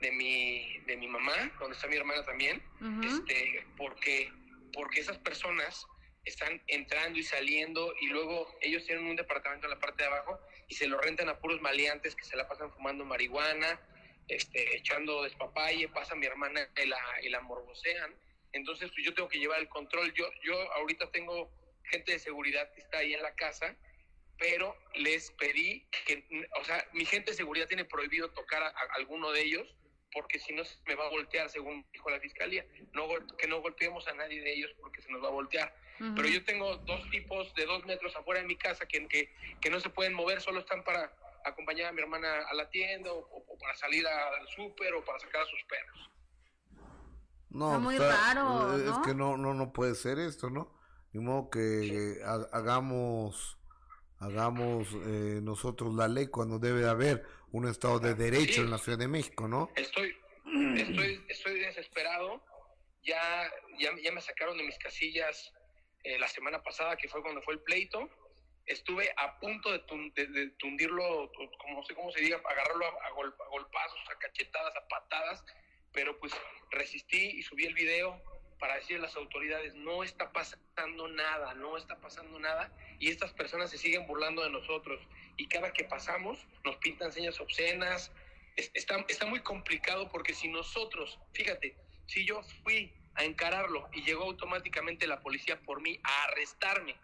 [0.00, 2.62] de mi, de mi mamá, donde está mi hermana también,
[3.04, 4.32] este, porque,
[4.72, 5.86] porque esas personas
[6.24, 10.38] están entrando y saliendo y luego ellos tienen un departamento en la parte de abajo
[10.68, 13.80] y se lo rentan a puros maleantes que se la pasan fumando marihuana,
[14.28, 18.14] este, echando despapalle, pasa mi hermana y la, y la morbosean.
[18.52, 20.12] Entonces pues yo tengo que llevar el control.
[20.14, 21.50] Yo, yo ahorita tengo
[21.84, 23.76] gente de seguridad que está ahí en la casa
[24.40, 29.30] pero les pedí que, o sea, mi gente de seguridad tiene prohibido tocar a, alguno
[29.30, 29.76] de ellos
[30.12, 32.66] porque si no me va a voltear, según dijo la fiscalía.
[32.92, 35.72] No, que no golpeemos a nadie de ellos porque se nos va a voltear.
[36.16, 39.30] Pero yo tengo dos tipos de dos metros afuera de mi casa que, que,
[39.60, 41.14] que no se pueden mover, solo están para
[41.44, 45.42] acompañar a mi hermana a la tienda o, para salir al súper o para sacar
[45.42, 46.10] a sus perros.
[47.50, 48.76] No, muy raro.
[48.78, 50.74] Es que no, no, no puede ser esto, ¿no?
[51.12, 52.18] Ni modo que
[52.52, 53.59] hagamos
[54.20, 58.98] hagamos eh, nosotros la ley cuando debe haber un Estado de Derecho en la Ciudad
[58.98, 59.70] de México, ¿no?
[59.74, 60.14] Estoy,
[60.76, 62.42] estoy, estoy desesperado.
[63.02, 65.52] Ya, ya, ya me sacaron de mis casillas
[66.04, 68.08] eh, la semana pasada, que fue cuando fue el pleito.
[68.66, 69.80] Estuve a punto de,
[70.58, 73.10] tundirlo, como sé cómo se diga, agarrarlo a,
[73.50, 75.42] golpazos, a cachetadas, a patadas,
[75.92, 76.32] pero pues
[76.70, 78.22] resistí y subí el video
[78.60, 83.32] para decirle a las autoridades, no está pasando nada, no está pasando nada, y estas
[83.32, 85.00] personas se siguen burlando de nosotros,
[85.36, 88.12] y cada que pasamos nos pintan señas obscenas,
[88.56, 91.74] está, está muy complicado porque si necesitros, fíjate,
[92.06, 96.94] si yo fui a encararlo y llegó automáticamente la policía por mí a arrestarme,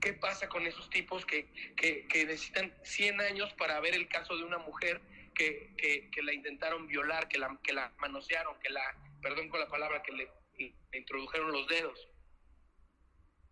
[0.00, 1.46] ¿qué pasa con esos tipos que,
[1.76, 5.00] que, que necesitan 100 años para ver el caso de una mujer
[5.34, 8.82] que, que, la intentaron violar, que la, que la manosearon, que la,
[9.20, 10.28] perdón con la palabra, que le
[10.58, 12.08] me introdujeron los dedos.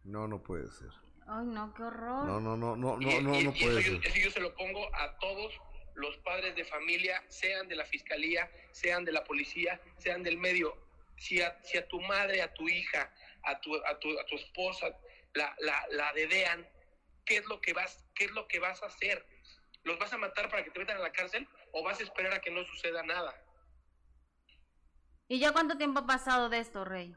[0.05, 0.91] No, no puede ser.
[1.27, 2.27] Ay, no, qué horror.
[2.27, 4.01] No, no, no, no, no, no, no puede ser.
[4.01, 5.61] Yo, yo se lo pongo a todos
[5.95, 10.77] los padres de familia, sean de la fiscalía, sean de la policía, sean del medio.
[11.17, 13.13] Si a, si a tu madre, a tu hija,
[13.45, 14.97] a tu, a tu, a tu esposa
[15.35, 16.67] la, la, la dedean,
[17.25, 19.25] ¿qué es, lo que vas, ¿qué es lo que vas a hacer?
[19.85, 22.35] ¿Los vas a matar para que te metan a la cárcel o vas a esperar
[22.35, 23.35] a que no suceda nada?
[25.31, 27.14] ¿Y ya cuánto tiempo ha pasado de esto, Rey?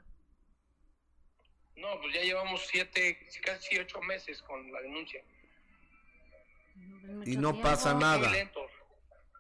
[1.76, 5.24] No, pues ya llevamos siete, casi ocho meses con la denuncia.
[7.26, 8.32] Y no pasa nada.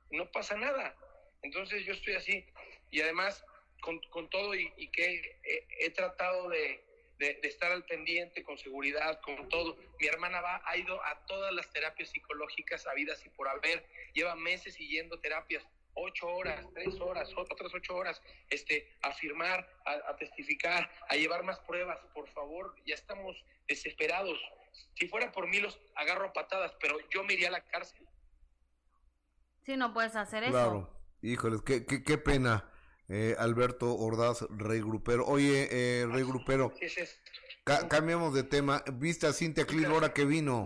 [0.09, 0.95] No pasa nada.
[1.43, 2.47] Entonces yo estoy así.
[2.89, 3.45] Y además,
[3.79, 5.39] con, con todo y, que
[5.79, 6.83] he, tratado de,
[7.19, 9.77] de, estar al pendiente con seguridad, con todo.
[9.99, 13.85] Mi hermana va, ha ido a todas las terapias psicológicas habidas y por haber.
[14.15, 15.63] Lleva meses siguiendo terapias
[15.95, 21.59] ocho horas, tres horas, otras ocho horas, este, a firmar, a, testificar, a llevar más
[21.59, 23.35] pruebas, por favor, ya estamos
[23.67, 24.37] desesperados.
[24.95, 28.07] Si fuera por mí los agarro a patadas, pero yo me iría a la cárcel.
[29.65, 30.51] Sí, no puedes hacer eso.
[30.51, 32.69] Claro, híjoles, qué, qué, qué pena.
[33.09, 35.25] Eh, Alberto Ordaz, Rey Grupero.
[35.25, 36.73] Oye, eh, Rey Grupero,
[37.89, 38.83] cambiamos de tema.
[38.93, 40.65] ¿Viste a Cintia Clil ahora que vino?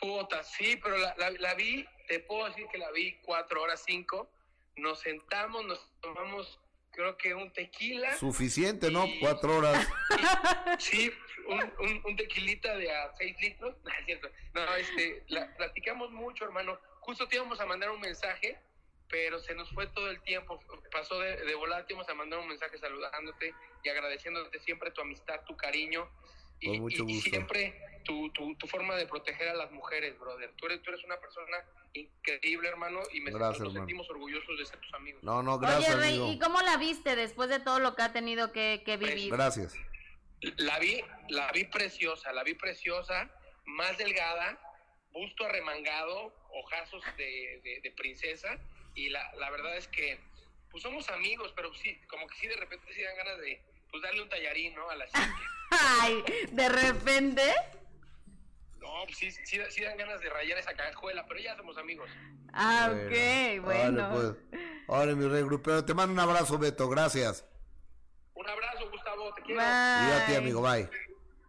[0.00, 4.28] Puta, sí, pero la, la vi te puedo decir que la vi cuatro horas, cinco.
[4.74, 6.58] Nos sentamos, nos tomamos,
[6.90, 8.16] creo que un tequila.
[8.16, 9.06] Suficiente, ¿no?
[9.20, 9.86] cuatro horas.
[10.80, 11.12] sí,
[11.46, 13.76] un, un, tequilita de a seis litros.
[13.84, 14.28] No, es cierto.
[14.54, 16.80] No, este, la, platicamos mucho, hermano.
[16.98, 18.58] Justo te íbamos a mandar un mensaje,
[19.08, 20.58] pero se nos fue todo el tiempo.
[20.90, 23.54] Pasó de, de volar, te íbamos a mandar un mensaje saludándote
[23.84, 26.10] y agradeciéndote siempre tu amistad, tu cariño.
[26.60, 30.52] Y, y, siempre tu, tu, tu, forma de proteger a las mujeres, brother.
[30.56, 31.56] Tú eres, tú eres una persona
[31.92, 35.22] increíble, hermano, y me nos sentimos orgullosos de ser tus amigos.
[35.22, 35.94] No, no, gracias.
[35.94, 38.98] Oye, Rey, ¿y cómo la viste después de todo lo que ha tenido que, que
[38.98, 39.32] pues, vivir?
[39.32, 39.74] Gracias.
[40.56, 43.30] La vi, la vi preciosa, la vi preciosa,
[43.64, 44.58] más delgada,
[45.12, 48.58] busto arremangado, ojazos de, de, princesa,
[48.94, 50.18] y la, la verdad es que,
[50.70, 54.02] pues somos amigos, pero sí, como que sí de repente sí dan ganas de, pues
[54.02, 54.88] darle un tallarín, ¿no?
[54.88, 55.06] A la
[55.70, 57.42] Ay, de repente.
[58.80, 62.10] No, pues sí, sí, sí, dan ganas de rayar esa cajuela, pero ya somos amigos.
[62.52, 64.36] Ah, ok, bueno.
[64.88, 65.16] Vale, pues.
[65.16, 65.84] mi rey grupero.
[65.84, 67.46] Te mando un abrazo, Beto, gracias.
[68.34, 69.60] Un abrazo, Gustavo, te quiero.
[69.60, 70.88] Y a ti, amigo, bye.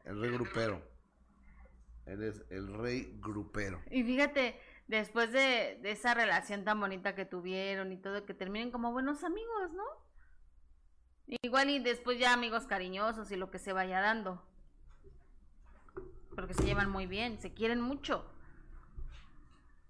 [0.05, 0.81] El rey grupero.
[2.05, 3.81] Eres el rey grupero.
[3.89, 8.71] Y fíjate, después de, de esa relación tan bonita que tuvieron y todo, que terminen
[8.71, 9.83] como buenos amigos, ¿no?
[11.27, 14.43] Igual y después ya amigos cariñosos y lo que se vaya dando.
[16.35, 18.25] Porque se llevan muy bien, se quieren mucho.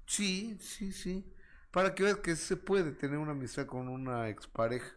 [0.05, 1.25] Sí, sí, sí.
[1.71, 4.93] Para que veas que se puede tener una amistad con una expareja.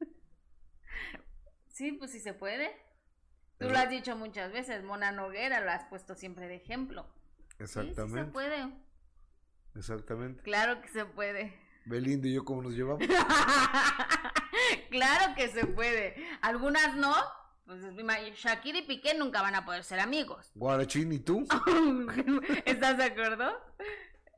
[1.68, 2.72] sí, pues sí se puede.
[3.58, 7.06] Tú lo has dicho muchas veces, Mona Noguera lo has puesto siempre de ejemplo.
[7.58, 8.20] Exactamente.
[8.20, 8.72] Sí, se puede.
[9.76, 10.42] Exactamente.
[10.42, 11.54] Claro que se puede.
[11.84, 13.06] Belinda y yo, ¿cómo nos llevamos?
[14.94, 16.14] claro que se puede.
[16.40, 17.14] Algunas no,
[17.66, 17.80] pues
[18.36, 20.52] Shakira y Piqué nunca van a poder ser amigos.
[20.54, 21.46] Guarachín y tú.
[22.64, 23.60] ¿Estás de acuerdo?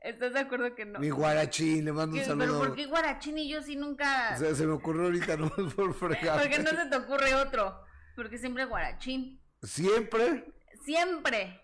[0.01, 0.99] ¿Estás de acuerdo que no?
[0.99, 2.45] Mi Guarachín, le mando un saludo.
[2.45, 4.33] ¿Pero por qué Guarachín y yo sí nunca?
[4.35, 6.39] O sea, se me ocurrió ahorita no por fregar.
[6.39, 7.81] ¿Por qué no se te ocurre otro?
[8.15, 9.41] Porque siempre Guarachín.
[9.61, 10.53] ¿Siempre?
[10.83, 11.61] Siempre.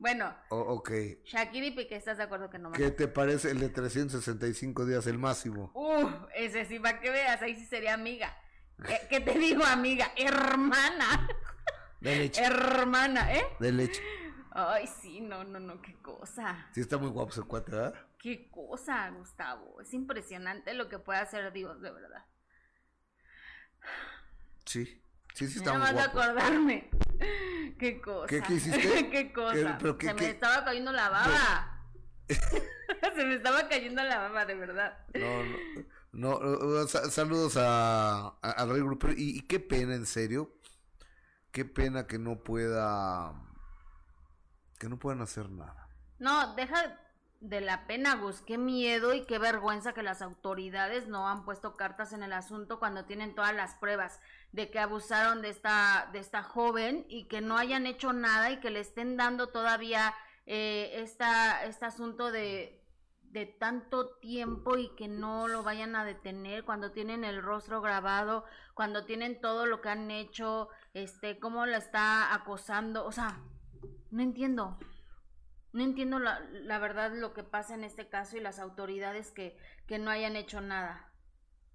[0.00, 0.34] Bueno.
[0.48, 0.90] ok.
[1.24, 5.06] Shakira y Piqué, ¿estás de acuerdo que no ¿Qué te parece el de 365 días,
[5.06, 5.70] el máximo?
[5.74, 8.34] Uf, ese sí, para que veas, ahí sí sería amiga.
[9.10, 10.10] ¿Qué, te digo, amiga?
[10.16, 11.28] Hermana.
[12.00, 12.42] De leche.
[12.42, 13.44] Hermana, ¿eh?
[13.60, 14.02] De leche.
[14.52, 16.66] Ay, sí, no, no, no, qué cosa.
[16.72, 17.94] Sí, está muy guapo ese cuate, ¿verdad?
[18.18, 19.82] Qué cosa, Gustavo.
[19.82, 22.24] Es impresionante lo que puede hacer Dios, de verdad.
[24.64, 24.86] Sí,
[25.34, 26.20] sí, sí está muy guapo.
[26.20, 26.88] acordarme.
[27.78, 28.26] Qué cosa.
[28.26, 29.10] ¿Qué, qué hiciste?
[29.10, 29.78] qué cosa.
[30.00, 31.86] Se me estaba cayendo la baba.
[32.28, 34.98] Se me estaba cayendo la baba, de verdad.
[36.12, 36.38] No, no.
[36.38, 39.08] no saludos a, a, Rey Grupo.
[39.08, 40.54] Y, y qué pena, en serio.
[41.52, 43.32] Qué pena que no pueda
[44.80, 45.88] que no pueden hacer nada.
[46.18, 46.98] No, deja
[47.40, 48.42] de la pena, Gus.
[48.42, 52.78] Qué miedo y qué vergüenza que las autoridades no han puesto cartas en el asunto
[52.78, 54.20] cuando tienen todas las pruebas
[54.52, 58.60] de que abusaron de esta, de esta joven y que no hayan hecho nada y
[58.60, 60.14] que le estén dando todavía
[60.46, 62.84] eh, esta, este asunto de,
[63.22, 68.44] de tanto tiempo y que no lo vayan a detener cuando tienen el rostro grabado,
[68.74, 73.40] cuando tienen todo lo que han hecho, este, cómo la está acosando, o sea,
[74.10, 74.78] no entiendo.
[75.72, 79.56] No entiendo la, la, verdad lo que pasa en este caso y las autoridades que,
[79.86, 81.08] que no hayan hecho nada.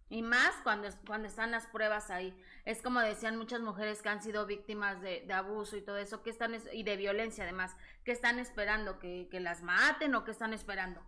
[0.10, 2.38] Y más cuando, cuando están las pruebas ahí.
[2.66, 6.22] Es como decían muchas mujeres que han sido víctimas de, de abuso y todo eso,
[6.24, 10.32] que están, y de violencia además, que están esperando que, que las maten o que
[10.32, 11.02] están esperando.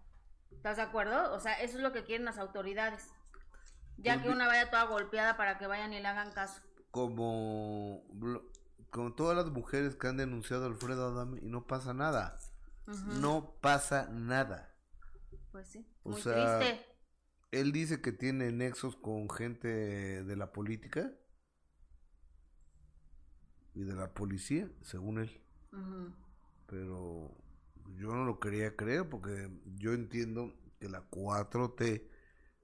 [0.51, 1.33] ¿Estás de acuerdo?
[1.33, 3.13] O sea, eso es lo que quieren las autoridades.
[3.97, 6.61] Ya pues que una vaya toda golpeada para que vayan y le hagan caso.
[6.91, 8.03] Como
[8.89, 12.38] como todas las mujeres que han denunciado a Alfredo Adame y no pasa nada.
[12.88, 14.73] No pasa nada.
[15.51, 16.85] Pues sí, muy triste.
[17.51, 19.67] Él dice que tiene nexos con gente
[20.23, 21.11] de la política
[23.73, 25.41] y de la policía, según él.
[26.67, 27.35] Pero
[27.95, 32.07] yo no lo quería creer porque yo entiendo que la 4T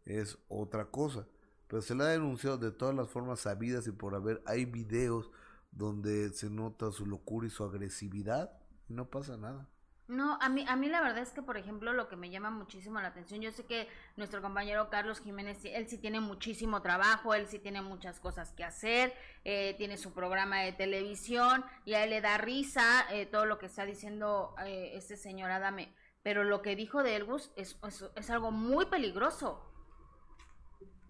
[0.05, 1.28] es otra cosa.
[1.67, 4.43] Pero se le ha denunciado de todas las formas sabidas y por haber.
[4.45, 5.32] Hay videos
[5.71, 8.51] donde se nota su locura y su agresividad
[8.88, 9.69] y no pasa nada.
[10.08, 12.49] No, a mí, a mí la verdad es que, por ejemplo, lo que me llama
[12.49, 13.88] muchísimo la atención, yo sé que
[14.18, 18.66] nuestro compañero Carlos Jiménez, él sí tiene muchísimo trabajo, él sí tiene muchas cosas que
[18.66, 19.14] hacer,
[19.45, 23.60] eh, tiene su programa de televisión y a él le da risa eh, todo lo
[23.60, 28.06] que está diciendo eh, este señor Adame, pero lo que dijo de Elgus es, es,
[28.16, 29.70] es algo muy peligroso.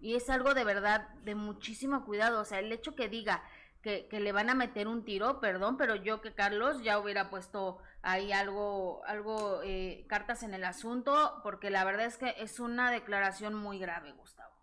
[0.00, 3.42] Y es algo de verdad de muchísimo cuidado, o sea, el hecho que diga
[3.84, 7.78] que, le van a meter un tiro, perdón, pero yo que Carlos ya hubiera puesto
[8.04, 12.90] ahí algo, algo, eh, cartas en el asunto, porque la verdad es que es una
[12.90, 14.54] declaración muy grave, Gustavo.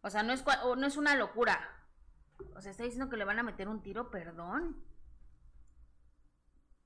[0.00, 1.60] O sea, no es, no es una locura.
[2.54, 4.84] O sea, está diciendo que le van a meter un tiro, perdón.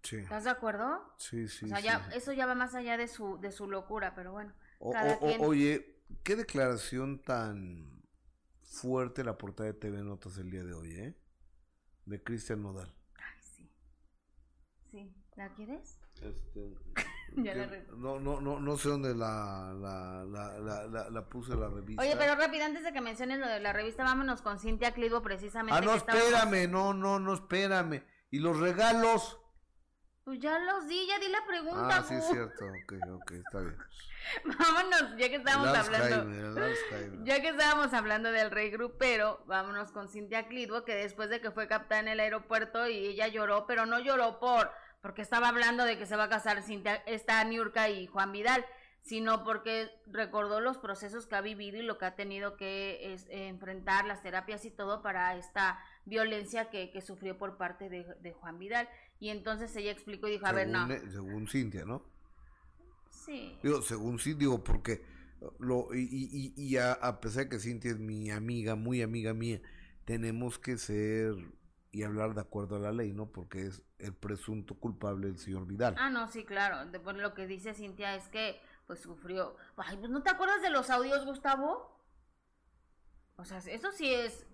[0.02, 0.16] Sí.
[0.16, 1.14] ¿Estás de acuerdo?
[1.18, 1.66] Sí, sí.
[1.66, 4.52] O sea, ya, eso ya va más allá de su, de su locura, pero bueno.
[4.80, 8.02] Oye, qué declaración tan
[8.62, 11.16] fuerte la portada de TV Notas el día de hoy, ¿eh?
[12.06, 12.92] de Cristian Nodal.
[15.36, 15.98] ¿La quieres?
[16.22, 16.74] Este,
[17.36, 17.66] ya la
[17.96, 22.02] no, no, no, no sé dónde la, la, la, la, la, puse la revista.
[22.02, 25.22] Oye, pero rápido, antes de que menciones lo de la revista, vámonos con Cintia Clivo
[25.22, 25.78] precisamente.
[25.78, 28.02] Ah, no, espérame, no, no, no, espérame.
[28.30, 29.38] ¿Y los regalos?
[30.24, 31.96] Pues ya los di, ya di la pregunta.
[31.98, 33.76] Ah, sí, es cierto, ok, ok, está bien.
[34.44, 37.24] vámonos, ya que estábamos hablando.
[37.24, 41.50] ya que estábamos hablando del rey grupero, vámonos con Cintia Clitbo, que después de que
[41.50, 44.70] fue captada en el aeropuerto y ella lloró, pero no lloró por
[45.00, 48.64] porque estaba hablando de que se va a casar Cintia, esta Niurka y Juan Vidal,
[49.02, 54.04] sino porque recordó los procesos que ha vivido y lo que ha tenido que enfrentar,
[54.04, 58.88] las terapias y todo para esta violencia que, que sufrió por parte de, Juan Vidal.
[59.18, 60.86] Y entonces ella explicó y dijo, a ver, no.
[61.10, 62.02] Según Cintia, ¿no?
[63.10, 63.58] Sí.
[63.62, 65.02] Digo, según sí, digo, porque
[65.58, 69.60] lo, y, y, y a, pesar de que Cintia es mi amiga, muy amiga mía,
[70.04, 71.34] tenemos que ser
[71.90, 73.30] y hablar de acuerdo a la ley, ¿no?
[73.30, 75.94] Porque es el presunto culpable el señor Vidal.
[75.98, 76.86] Ah, no, sí, claro.
[76.86, 79.56] Después lo que dice Cintia es que, pues, sufrió...
[79.76, 81.98] Ay, pues, ¿no te acuerdas de los audios, Gustavo?
[83.36, 84.46] O sea, eso sí es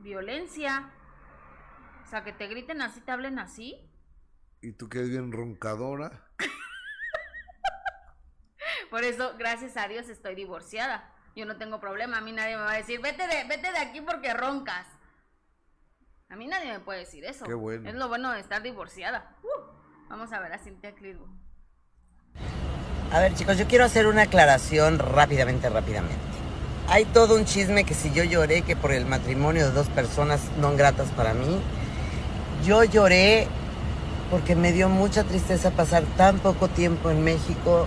[0.00, 0.90] violencia.
[2.04, 3.84] O sea, que te griten así, te hablen así.
[4.60, 6.24] ¿Y tú eres bien roncadora?
[8.90, 11.12] Por eso, gracias a Dios, estoy divorciada.
[11.36, 12.18] Yo no tengo problema.
[12.18, 14.86] A mí nadie me va a decir, vete de, vete de aquí porque roncas.
[16.30, 17.46] A mí nadie me puede decir eso.
[17.46, 17.88] Qué bueno.
[17.88, 19.34] Es lo bueno de estar divorciada.
[19.42, 21.26] Uh, vamos a ver a Cintia Clitbo.
[23.10, 26.18] A ver, chicos, yo quiero hacer una aclaración rápidamente, rápidamente.
[26.86, 30.42] Hay todo un chisme que si yo lloré que por el matrimonio de dos personas
[30.60, 31.62] no gratas para mí,
[32.62, 33.48] yo lloré
[34.30, 37.86] porque me dio mucha tristeza pasar tan poco tiempo en México,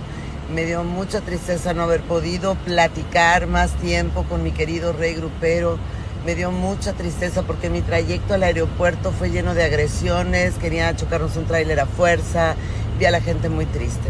[0.51, 5.77] me dio mucha tristeza no haber podido platicar más tiempo con mi querido rey grupero,
[6.25, 11.35] me dio mucha tristeza porque mi trayecto al aeropuerto fue lleno de agresiones, querían chocarnos
[11.37, 12.55] un tráiler a fuerza,
[12.99, 14.09] vi a la gente muy triste.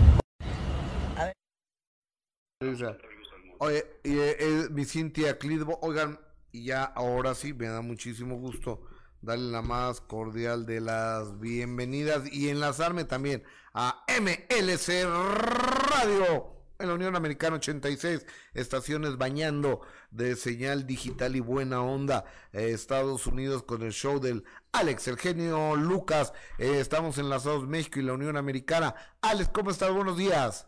[3.60, 6.20] Oye, y, eh, eh, mi Cintia Clidbo, oigan,
[6.52, 8.82] y ya ahora sí, me da muchísimo gusto
[9.22, 13.44] darle la más cordial de las bienvenidas y enlazarme también
[13.74, 21.82] a MLC Radio en la Unión Americana 86, estaciones bañando de señal digital y buena
[21.82, 27.68] onda, eh, Estados Unidos con el show del Alex, el genio Lucas, eh, estamos enlazados
[27.68, 28.96] México y la Unión Americana.
[29.22, 29.94] Alex, ¿cómo estás?
[29.94, 30.68] Buenos días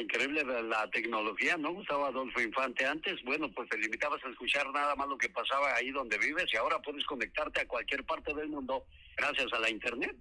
[0.00, 1.72] increíble la tecnología, ¿no?
[1.72, 5.74] Gustavo Adolfo Infante antes, bueno, pues te limitabas a escuchar nada más lo que pasaba
[5.74, 8.86] ahí donde vives y ahora puedes conectarte a cualquier parte del mundo
[9.16, 10.16] gracias a la internet.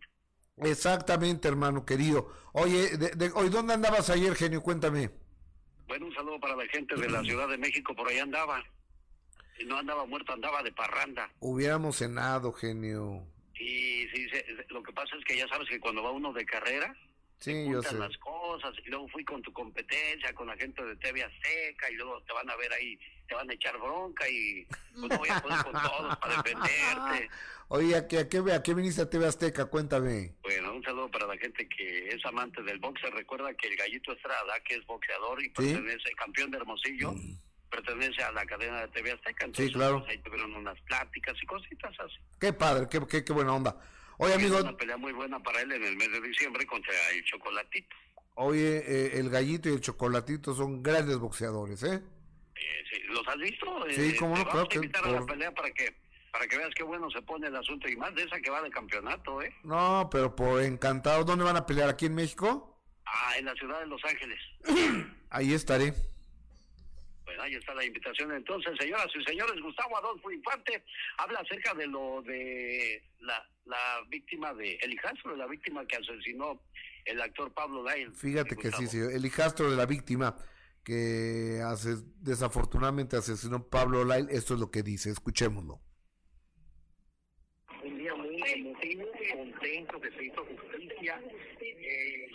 [0.57, 2.31] Exactamente, hermano querido.
[2.53, 4.61] Oye, de, hoy ¿dónde andabas ayer, genio?
[4.61, 5.09] Cuéntame.
[5.87, 8.63] Bueno, un saludo para la gente de la Ciudad de México, por ahí andaba.
[9.59, 11.29] Y no andaba muerto, andaba de parranda.
[11.39, 13.23] Hubiéramos cenado, genio.
[13.55, 14.27] Sí, sí,
[14.69, 16.95] lo que pasa es que ya sabes que cuando va uno de carrera,
[17.39, 17.95] Sí, yo sé.
[17.97, 21.95] las cosas y luego fui con tu competencia, con la gente de TV Azteca y
[21.95, 22.97] luego te van a ver ahí,
[23.27, 27.29] te van a echar bronca y pues no voy a poder con todos para defenderte.
[27.69, 29.65] Oye, ¿a qué, a, qué, ¿a qué viniste a TV Azteca?
[29.65, 30.35] Cuéntame.
[30.43, 33.09] Bueno, un saludo para la gente que es amante del boxe.
[33.09, 37.37] Recuerda que el Gallito Estrada, que es boxeador y pertenece, campeón de Hermosillo, mm.
[37.71, 39.45] pertenece a la cadena de TV Azteca.
[39.45, 39.99] Entonces, sí, claro.
[40.01, 42.17] Pues, ahí tuvieron unas pláticas y cositas así.
[42.39, 43.75] Qué padre, qué, qué, qué buena onda.
[44.17, 44.59] Oye, amigo.
[44.59, 47.95] una pelea muy buena para él en el mes de diciembre contra el Chocolatito.
[48.35, 52.01] Oye, eh, el Gallito y el Chocolatito son grandes boxeadores, ¿eh?
[52.63, 53.85] Eh ¿Los has visto?
[53.89, 54.77] Sí, eh, como no, creo que.
[54.77, 55.95] invitar a la pelea para que
[56.31, 58.61] para que veas qué bueno se pone el asunto y más de esa que va
[58.63, 59.55] de campeonato, ¿eh?
[59.63, 61.23] No, pero por encantado.
[61.23, 61.89] ¿Dónde van a pelear?
[61.89, 62.81] ¿Aquí en México?
[63.05, 64.39] Ah, en la ciudad de Los Ángeles.
[65.29, 65.93] Ahí estaré.
[67.25, 68.33] Bueno, ahí está la invitación.
[68.33, 70.83] Entonces, señoras y señores, Gustavo Adolfo Infante
[71.17, 75.95] habla acerca de lo de la, la víctima de el hijastro de la víctima que
[75.95, 76.61] asesinó
[77.05, 78.11] el actor Pablo Lyle.
[78.11, 80.35] Fíjate que sí, sí, el hijastro de la víctima
[80.83, 85.79] que hace, desafortunadamente asesinó Pablo Lyle, esto es lo que dice, escuchémoslo.
[87.83, 91.21] Un día muy emotivo, contento que se hizo justicia.
[91.61, 92.27] Eh,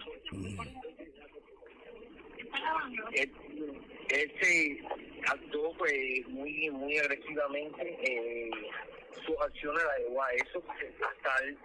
[4.09, 4.83] este
[5.27, 8.51] actuó pues muy muy agresivamente eh,
[9.25, 11.59] sus acciones la llevó a eso hasta el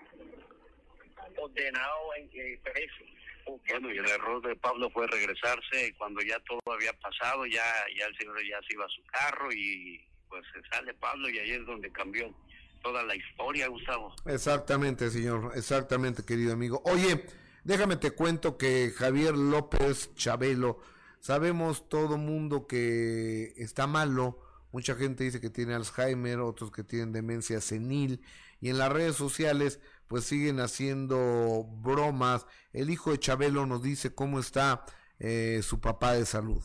[1.37, 3.03] ordenado en eh, preso
[3.45, 7.63] bueno y el error de Pablo fue regresarse cuando ya todo había pasado ya
[7.97, 11.39] ya el señor ya se iba a su carro y pues se sale Pablo y
[11.39, 12.33] ahí es donde cambió
[12.81, 14.13] toda la historia Gustavo.
[14.25, 16.81] Exactamente señor exactamente querido amigo.
[16.85, 17.25] Oye
[17.63, 20.81] déjame te cuento que Javier López Chabelo
[21.23, 24.41] Sabemos todo mundo que está malo,
[24.73, 28.19] mucha gente dice que tiene Alzheimer, otros que tienen demencia senil.
[28.59, 29.79] Y en las redes sociales
[30.13, 32.45] pues siguen haciendo bromas.
[32.71, 34.85] El hijo de Chabelo nos dice cómo está
[35.19, 36.61] eh, su papá de salud.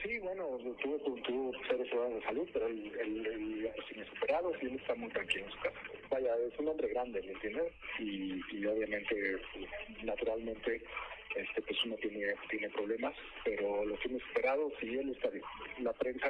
[0.00, 0.46] Sí, bueno,
[0.80, 5.50] tuvo, tuvo seres de salud, pero el, sin superados y él está muy tranquilo en
[5.50, 5.80] su casa.
[6.12, 7.72] Vaya, es un hombre grande, ¿me entiendes?
[7.98, 9.42] Y, y obviamente,
[10.04, 10.80] naturalmente,
[11.34, 15.42] este pues uno tiene tiene problemas pero lo que hemos esperado sí él está bien
[15.78, 16.28] la prensa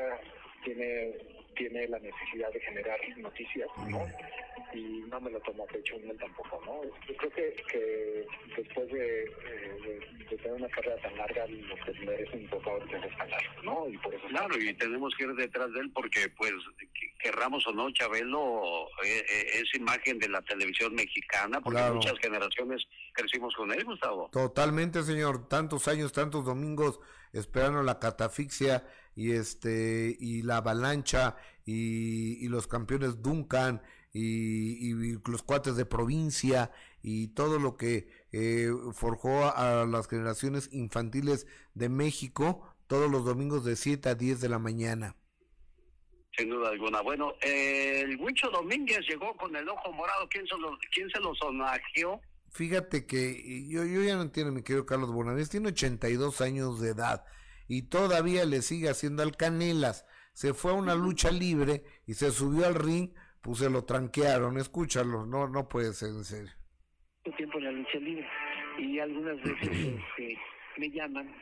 [0.64, 1.12] tiene
[1.52, 4.04] tiene la necesidad de generar noticias no
[4.74, 8.26] y no me lo tomo a pecho él tampoco no yo creo que, que
[8.56, 13.42] después de, de, tener una carrera tan larga lo que merece un poco de descansar
[13.62, 16.52] no y por eso claro y tenemos que ir detrás de él porque pues
[17.18, 22.82] querramos o no Chabelo eh, eh, es imagen de la televisión mexicana porque muchas generaciones
[23.12, 24.28] crecimos con él Gustavo.
[24.32, 25.48] Totalmente señor.
[25.48, 27.00] Tantos años tantos domingos
[27.32, 28.84] esperando la catafixia
[29.14, 33.82] y este y la avalancha y, los campeones Duncan
[34.12, 34.92] y,
[35.26, 36.70] los cuates de provincia
[37.02, 43.64] y todo lo que eh, forjó a, las generaciones infantiles de México todos los domingos
[43.64, 45.16] de 7 a 10 de la mañana.
[46.36, 47.02] Sin duda alguna.
[47.02, 50.26] Bueno, el Huicho Domínguez llegó con el ojo morado.
[50.30, 52.20] ¿Quién se lo, quién se lo sonagió?
[52.50, 56.90] Fíjate que yo, yo ya no entiendo, mi querido Carlos Bonavides, tiene 82 años de
[56.90, 57.24] edad
[57.68, 60.06] y todavía le sigue haciendo al Canelas.
[60.32, 63.10] Se fue a una lucha libre y se subió al ring,
[63.40, 66.52] pues se lo tranquearon, escúchalo, no no puede ser en serio.
[67.36, 68.28] tiempo en la lucha libre
[68.78, 70.38] y algunas veces este,
[70.78, 71.34] me llaman,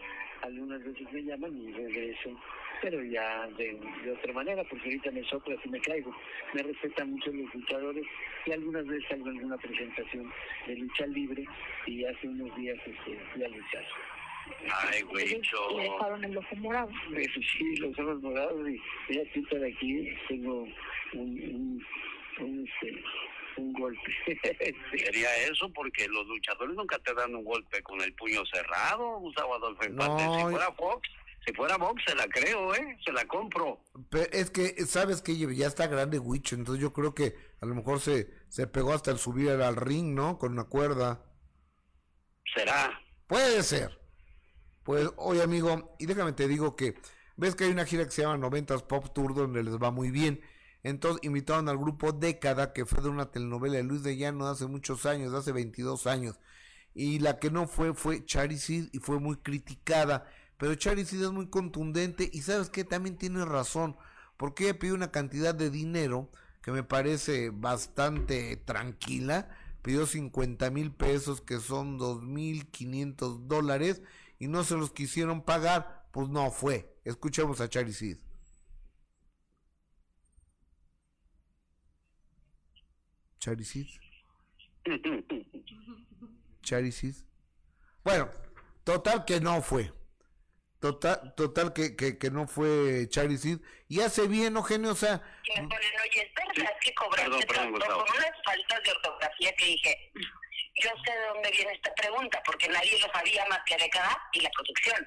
[0.43, 2.37] algunas veces me llaman y regreso
[2.81, 3.79] pero ya de,
[4.11, 6.14] otra manera, porque ahorita me sopla y me caigo.
[6.55, 8.07] Me respetan mucho los luchadores
[8.47, 10.33] y algunas veces hago alguna presentación
[10.66, 11.45] de lucha libre
[11.87, 13.85] y hace unos días este, fui a luchar.
[14.72, 15.40] Ay, güey,
[15.74, 16.90] Le dejaron el ojo morado.
[17.09, 20.66] Sí, los ojos morados y ya aquí de aquí tengo
[21.14, 21.84] un,
[22.40, 23.03] un, este,
[23.57, 24.16] un golpe.
[24.96, 29.55] Sería eso porque los luchadores nunca te dan un golpe con el puño cerrado, Gustavo
[29.55, 30.22] Adolfo Infante.
[30.22, 31.09] si fuera Fox,
[31.46, 32.98] si fuera Fox se la creo, ¿eh?
[33.05, 33.82] Se la compro.
[34.11, 37.74] Pero es que, sabes que ya está grande Wicho, entonces yo creo que a lo
[37.74, 40.38] mejor se, se pegó hasta el subir al ring, ¿no?
[40.38, 41.24] Con una cuerda.
[42.55, 43.01] ¿Será?
[43.26, 43.99] Puede ser.
[44.85, 46.95] Pues, oye amigo, y déjame te digo que,
[47.37, 50.11] ves que hay una gira que se llama 90 Pop Tour donde les va muy
[50.11, 50.41] bien.
[50.83, 54.66] Entonces invitaron al grupo Década, que fue de una telenovela de Luis de Llano hace
[54.66, 56.39] muchos años, hace 22 años.
[56.95, 60.26] Y la que no fue fue Charisid y fue muy criticada.
[60.57, 63.97] Pero Charisid es muy contundente y sabes que también tiene razón,
[64.37, 66.31] porque ella pidió una cantidad de dinero
[66.62, 69.49] que me parece bastante tranquila.
[69.83, 74.03] Pidió 50 mil pesos, que son 2.500 dólares,
[74.41, 76.97] y no se los quisieron pagar, pues no fue.
[77.05, 78.16] Escuchemos a Charisid.
[83.38, 83.86] Charisid.
[86.62, 87.14] Charisid.
[88.03, 88.30] Bueno,
[88.82, 89.93] total que no fue.
[90.80, 93.61] Total, total que, que, que no fue Charisid.
[93.88, 95.22] Y hace bien, Eugenio, o sea...
[95.45, 99.55] Y me ponen, oye, es verdad que cobraste perdón, perdón, con unas faltas de ortografía
[99.57, 100.12] que dije,
[100.83, 104.41] yo sé de dónde viene esta pregunta, porque nadie lo sabía más que Década y
[104.41, 105.07] la producción.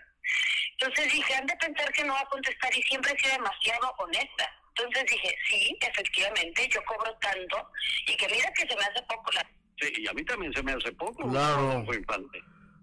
[0.80, 3.94] Entonces dije, han de pensar que no va a contestar y siempre he sido demasiado
[3.98, 4.50] honesta.
[4.76, 7.70] Entonces dije, sí, efectivamente, yo cobro tanto
[8.08, 9.48] y que mira que se me hace poco la...
[9.80, 11.30] Sí, y a mí también se me hace poco.
[11.30, 11.86] Claro.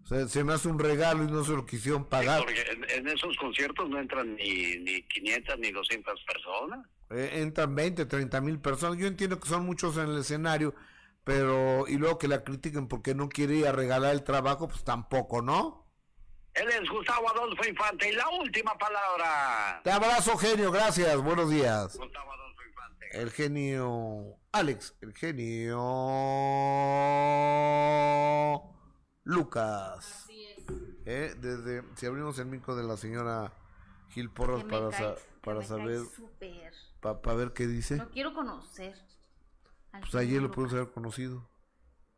[0.04, 2.40] Se, se, me hace un regalo y no se lo quisieron pagar.
[2.40, 6.86] porque en, esos conciertos no entran ni, ni 500 ni 200 personas.
[7.10, 8.98] Eh, entran 20, 30 mil personas.
[8.98, 10.74] Yo entiendo que son muchos en el escenario,
[11.24, 14.84] pero y luego que la critiquen porque no quiere ir a regalar el trabajo, pues
[14.84, 15.86] tampoco, ¿no?
[16.54, 19.80] Él es Gustavo Adolfo Infante y la última palabra.
[19.84, 21.96] Te abrazo, genio, gracias, buenos días.
[21.96, 23.06] Gustavo Adolfo Infante.
[23.12, 25.78] El genio Alex, el genio
[29.22, 30.24] Lucas.
[30.24, 30.64] Así es.
[31.06, 33.52] Eh, desde, si abrimos el micro de la señora
[34.10, 34.90] Gil Porras para,
[35.40, 36.00] para saber,
[37.00, 37.96] para ver qué dice.
[37.96, 38.96] Lo quiero conocer.
[39.90, 41.48] Pues ayer lo pudimos haber conocido.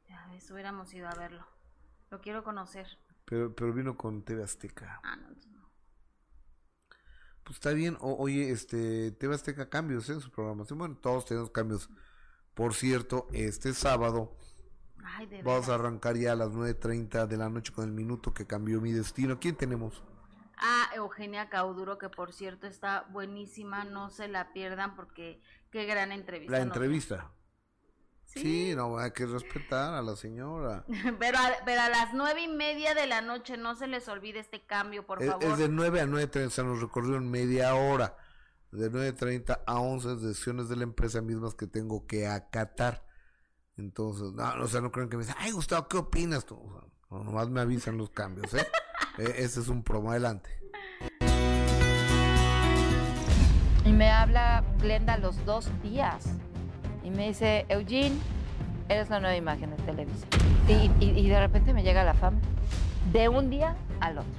[0.09, 1.47] Ya ves, hubiéramos ido a verlo.
[2.11, 2.87] Lo quiero conocer.
[3.25, 5.01] Pero, pero vino con TV Azteca.
[5.03, 5.71] Ah, no, no.
[7.45, 7.97] Pues está bien.
[8.01, 10.79] oye, este, TV Azteca cambios en su programación.
[10.79, 11.89] Bueno, todos tenemos cambios.
[12.55, 14.37] Por cierto, este sábado
[15.43, 18.81] vamos a arrancar ya a las 9.30 de la noche con el minuto que cambió
[18.81, 19.41] mi destino.
[19.41, 20.03] ¿Quién tenemos?
[20.57, 23.85] Ah, Eugenia Cauduro, que por cierto está buenísima.
[23.85, 25.41] No se la pierdan porque
[25.71, 26.57] qué gran entrevista.
[26.57, 27.31] La entrevista.
[28.35, 28.75] Sí.
[28.75, 30.85] no, hay que respetar a la señora.
[31.19, 34.41] pero, a, pero a las nueve y media de la noche no se les olvide
[34.41, 35.45] este cambio, por favor.
[35.45, 38.17] Es de nueve a nueve treinta, nos recorrió en media hora.
[38.71, 43.05] De nueve treinta a once decisiones de la empresa mismas que tengo que acatar.
[43.77, 46.59] Entonces, no, o sea, no creen que me dicen, ay Gustavo, ¿qué opinas tú?
[47.11, 48.67] no, nomás me avisan los cambios, ¿eh?
[49.19, 50.51] e, ese es un promo, adelante.
[53.85, 56.25] Y me habla Glenda los dos días
[57.05, 58.17] y me dice, Eugene,
[58.89, 60.29] eres la nueva imagen de televisión.
[61.01, 62.39] Y, de repente me llega la fama,
[63.13, 64.31] de un día al otro.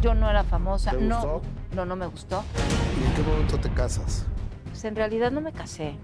[0.00, 1.42] Yo no era famosa, ¿Te no, gustó?
[1.74, 2.42] no, no me gustó.
[3.00, 4.24] ¿Y en qué momento te casas?
[4.66, 5.94] Pues en realidad no me casé.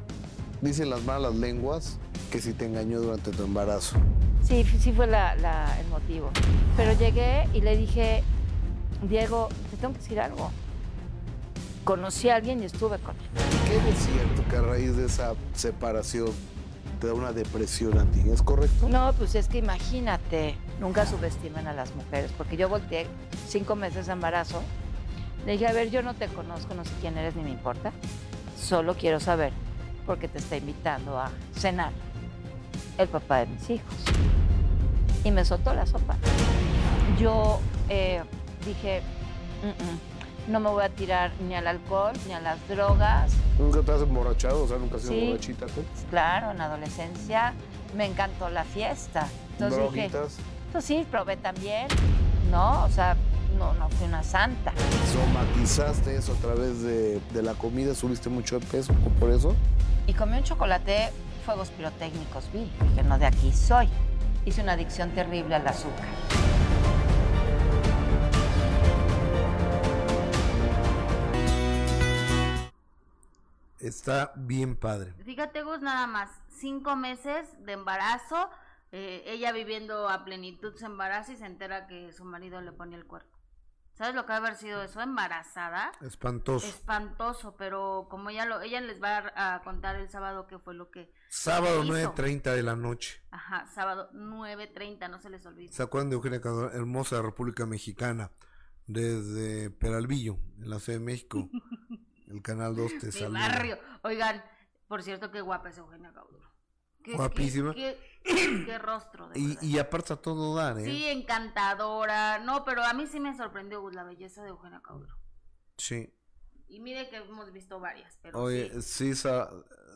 [0.61, 1.99] Dicen las malas lenguas
[2.31, 3.97] que si te engañó durante tu embarazo.
[4.43, 6.31] Sí, sí fue el motivo.
[6.77, 8.23] Pero llegué y le dije,
[9.03, 10.51] Diego, te tengo que decir algo
[11.87, 13.56] conocí a alguien y estuve con él.
[13.77, 16.31] ¿Qué es cierto que a raíz de esa separación
[16.99, 18.23] te da una depresión a ti?
[18.33, 18.89] ¿Es correcto?
[18.89, 23.07] No, pues es que imagínate, nunca subestimen a las mujeres, porque yo volteé
[23.47, 24.63] cinco meses de embarazo.
[25.45, 27.93] Le dije, a ver, yo no te conozco, no sé quién eres ni me importa.
[28.59, 29.53] Solo quiero saber
[30.07, 31.93] porque te está invitando a cenar
[32.97, 33.95] el papá de mis hijos.
[35.23, 36.17] Y me soltó la sopa.
[37.19, 38.23] Yo eh,
[38.65, 39.03] dije,
[40.49, 43.33] no me voy a tirar ni al alcohol, ni a las drogas.
[43.59, 44.65] ¿Nunca te has emborrachado?
[44.65, 45.83] O sea, ¿nunca has sido sí, borrachita tú?
[46.11, 47.55] Claro, en adolescencia
[47.97, 49.27] me encantó la fiesta.
[49.53, 50.37] Entonces ¿Droguitas?
[50.37, 51.89] dije, pues sí, probé también,
[52.51, 52.85] ¿no?
[52.85, 53.17] O sea,
[53.59, 54.73] no, no fui una santa.
[55.13, 57.95] ¿Somatizaste eso a través de, de la comida?
[57.95, 59.55] ¿Subiste mucho de peso por eso?
[60.07, 61.11] Y comí un chocolate,
[61.45, 62.71] fuegos pirotécnicos, vi.
[62.91, 63.89] Dije, no, de aquí soy.
[64.45, 66.07] Hice una adicción terrible al azúcar.
[73.81, 75.13] Está bien padre.
[75.25, 78.49] Fíjate, Gus, nada más, cinco meses de embarazo,
[78.93, 82.97] eh, ella viviendo a plenitud su embarazo y se entera que su marido le pone
[82.97, 83.37] el cuerpo.
[83.97, 85.01] ¿Sabes lo que ha haber sido eso?
[85.01, 85.91] Embarazada.
[86.03, 86.67] Espantoso.
[86.67, 90.91] Espantoso, pero como ella lo, ella les va a, contar el sábado qué fue lo
[90.91, 91.11] que.
[91.31, 93.23] Sábado 9.30 de la noche.
[93.31, 95.73] Ajá, sábado 9.30, no se les olvide.
[95.73, 98.33] ¿Se acuerdan de Eugenia Cador, hermosa República Mexicana?
[98.87, 101.49] Desde Peralvillo, en la Ciudad de México.
[102.29, 103.39] el canal 2 te sale.
[103.39, 103.79] barrio.
[104.03, 104.43] Oigan,
[104.89, 106.47] por cierto, qué guapa es Eugenia Cauduro.
[107.15, 107.73] Guapísima.
[107.73, 109.31] Qué, rostro.
[109.35, 110.85] y, y, aparte a todo dar, ¿eh?
[110.85, 112.39] Sí, encantadora.
[112.41, 115.17] No, pero a mí sí me sorprendió la belleza de Eugenia Cauduro.
[115.79, 116.13] Sí.
[116.69, 118.19] Y mire que hemos visto varias.
[118.23, 119.49] Pero Oye, César,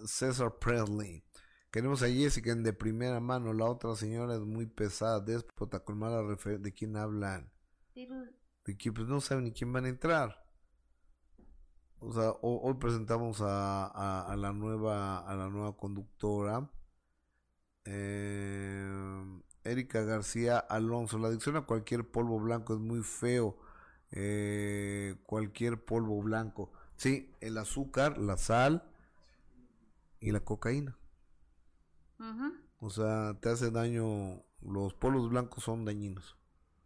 [0.07, 1.25] César Presley.
[1.71, 3.53] Queremos a Jessica en de primera mano.
[3.53, 6.65] La otra señora es muy pesada, déspota, con mala referencia.
[6.65, 7.51] ¿De quién hablan?
[7.95, 10.45] De que pues no saben ni quién van a entrar.
[12.01, 16.71] O sea, hoy, presentamos a, a, la nueva a la nueva conductora
[17.85, 18.91] eh,
[19.65, 21.19] Erika García Alonso.
[21.19, 23.59] La adicción a cualquier polvo blanco es muy feo.
[24.13, 26.73] Eh, cualquier polvo blanco.
[26.97, 28.91] Sí, el azúcar, la sal
[30.21, 30.97] y la cocaína.
[32.79, 34.43] O sea, te hace daño.
[34.61, 36.37] Los polvos blancos son dañinos.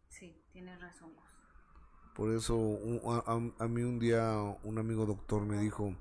[0.08, 1.12] Sí, tienes razón.
[2.14, 2.78] Por eso
[3.26, 5.96] a, mí un día un amigo doctor me dijo,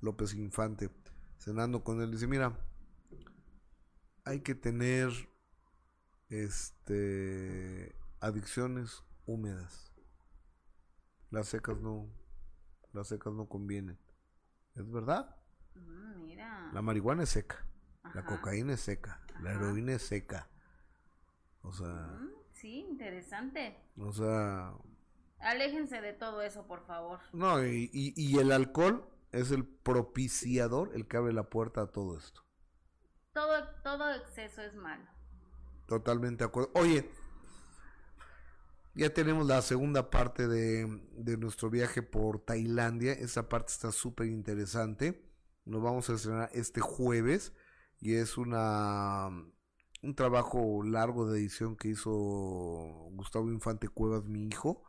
[0.00, 0.90] López Infante,
[1.38, 2.58] cenando con él, dice, mira,
[4.24, 5.10] hay que tener
[6.30, 9.92] este adicciones húmedas.
[11.30, 12.08] Las secas no,
[12.94, 13.98] las secas no convienen.
[14.74, 15.36] ¿Es verdad?
[15.74, 16.70] Mm, mira.
[16.72, 17.66] La marihuana es seca,
[18.14, 20.48] la cocaína es seca, la heroína es seca.
[21.60, 23.90] O sea, mm, sí, interesante.
[23.98, 24.72] O sea,
[25.44, 27.20] aléjense de todo eso, por favor.
[27.32, 32.16] No, y, y el alcohol es el propiciador, el que abre la puerta a todo
[32.18, 32.42] esto.
[33.32, 35.04] Todo, todo exceso es malo.
[35.86, 36.70] Totalmente de acuerdo.
[36.74, 37.10] Oye,
[38.94, 40.86] ya tenemos la segunda parte de,
[41.36, 43.12] nuestro viaje por Tailandia.
[43.12, 45.28] Esa parte está súper interesante.
[45.64, 47.52] Nos vamos a estrenar este jueves.
[48.00, 49.30] Y es una
[50.02, 54.84] un trabajo largo de edición que hizo Gustavo Infante Cuevas, mi hijo.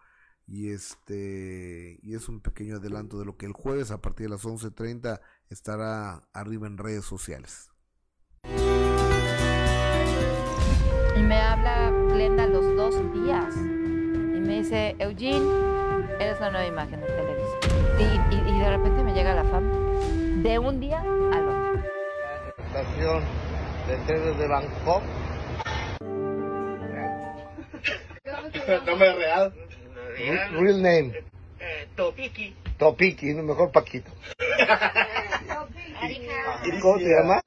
[0.48, 4.32] Y este y es un pequeño adelanto de lo que el jueves a partir de
[4.34, 5.20] las 11:30
[5.50, 7.72] estará arriba en redes sociales.
[11.16, 13.56] Y me habla Glenda los dos días.
[13.56, 15.46] Y me dice, Eugene,
[16.20, 17.60] eres la nueva imagen de televisión.
[18.00, 19.72] Y, y, de repente me llega la fama.
[20.44, 21.84] De un día al otro.
[22.58, 23.24] La estación
[23.88, 25.04] de tele de Bangkok.
[28.86, 29.54] Nombre real.
[30.16, 31.14] Real name.
[31.60, 32.56] Eh, Topiki.
[32.78, 34.12] Topiki, mejor Paquito.
[36.66, 37.42] ¿Y cómo te llamas?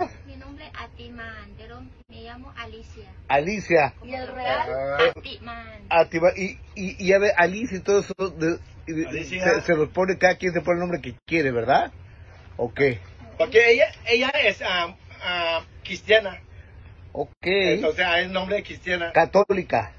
[0.74, 3.10] Atiman, pero me llamo Alicia.
[3.28, 3.94] Alicia.
[4.04, 5.10] ¿Y el real?
[5.16, 5.86] Atiman.
[5.88, 6.32] Atiman.
[6.36, 10.36] Y, y, y a ver, Alicia y todo eso, de, se, se, los pone, cada
[10.36, 11.92] quien se pone el nombre que quiere, ¿verdad?
[12.56, 13.00] ¿O qué?
[13.36, 16.40] Porque ella, ella es uh, uh, cristiana.
[17.12, 17.30] Ok.
[17.42, 19.12] Entonces, es nombre cristiana.
[19.12, 19.92] Católica.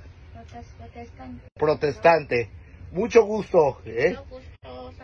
[0.77, 1.49] Protestante.
[1.55, 2.49] Protestante.
[2.91, 3.77] Mucho gusto.
[3.85, 4.15] ¿eh?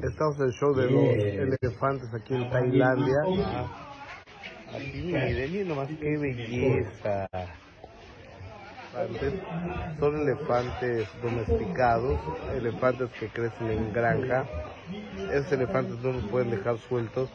[0.03, 3.17] Estamos en el show de los elefantes aquí en Tailandia.
[4.75, 7.29] Aquí, miren, nomás qué belleza.
[10.01, 12.19] Son elefantes domesticados,
[12.55, 14.47] elefantes que crecen en granja.
[15.33, 17.31] Esos elefantes no los pueden dejar sueltos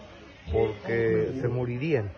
[0.52, 2.12] porque se morirían.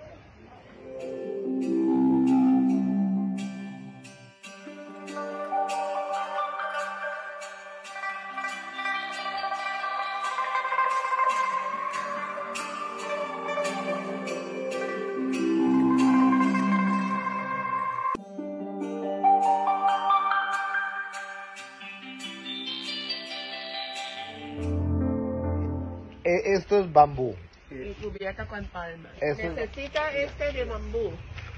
[26.94, 27.36] Bambú.
[27.70, 29.12] Y cubierta con palmas.
[29.20, 31.12] Necesita este de bambú.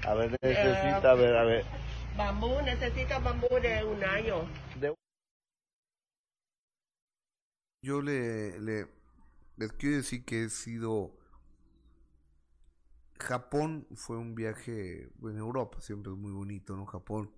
[0.07, 1.65] A ver, necesita, a ver, a ver.
[2.15, 4.47] Bambú, necesita bambú de un año.
[7.81, 8.87] Yo le, le,
[9.57, 11.17] les quiero decir que he sido...
[13.17, 16.85] Japón fue un viaje, bueno, Europa siempre es muy bonito, ¿no?
[16.85, 17.33] Japón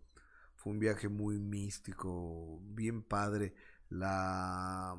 [0.55, 3.53] fue un viaje muy místico, bien padre,
[3.89, 4.97] la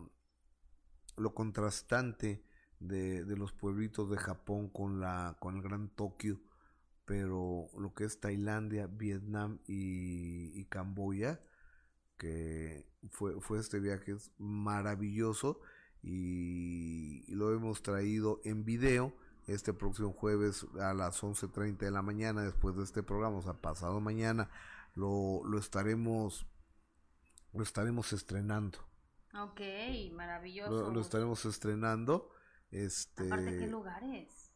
[1.17, 2.45] lo contrastante
[2.81, 6.41] de, de, los pueblitos de Japón con, la, con el Gran Tokio,
[7.05, 11.41] pero lo que es Tailandia, Vietnam y, y Camboya
[12.19, 15.61] que fue, fue este viaje es maravilloso
[16.03, 19.15] y, lo hemos traído en video
[19.47, 23.55] este próximo jueves a las 11.30 de la mañana después de este programa, o sea,
[23.55, 24.51] pasado mañana
[24.95, 26.47] lo, lo estaremos
[27.55, 28.79] lo estaremos estrenando.
[29.35, 29.61] Ok,
[30.13, 30.91] maravilloso.
[30.91, 32.31] Lo, estaremos estrenando.
[32.71, 34.53] Este, Aparte, ¿qué lugares?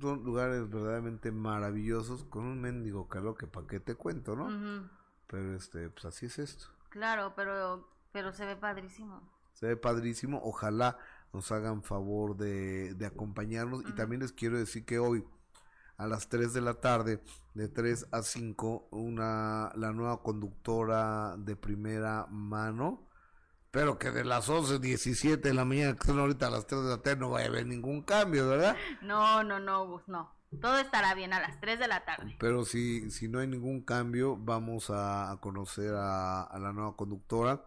[0.00, 4.90] Son lugares verdaderamente maravillosos con un mendigo calor que para qué te cuento, ¿no?
[5.26, 6.66] Pero este, pues así es esto.
[6.88, 9.22] Claro, pero, pero se ve padrísimo.
[9.52, 10.40] Se ve padrísimo.
[10.42, 10.98] Ojalá
[11.32, 13.82] nos hagan favor de, de acompañarnos.
[13.88, 15.24] Y también les quiero decir que hoy,
[15.96, 17.22] a las 3 de la tarde,
[17.54, 23.08] de 3 a 5, una, la nueva conductora de primera mano.
[23.72, 26.82] Pero que de las 11, 17 de la mañana, que son ahorita a las 3
[26.82, 28.76] de la tarde, no vaya a haber ningún cambio, ¿verdad?
[29.00, 30.36] No, no, no, no.
[30.60, 32.36] Todo estará bien a las 3 de la tarde.
[32.38, 37.64] Pero si, si no hay ningún cambio, vamos a, conocer a, la nueva conductora.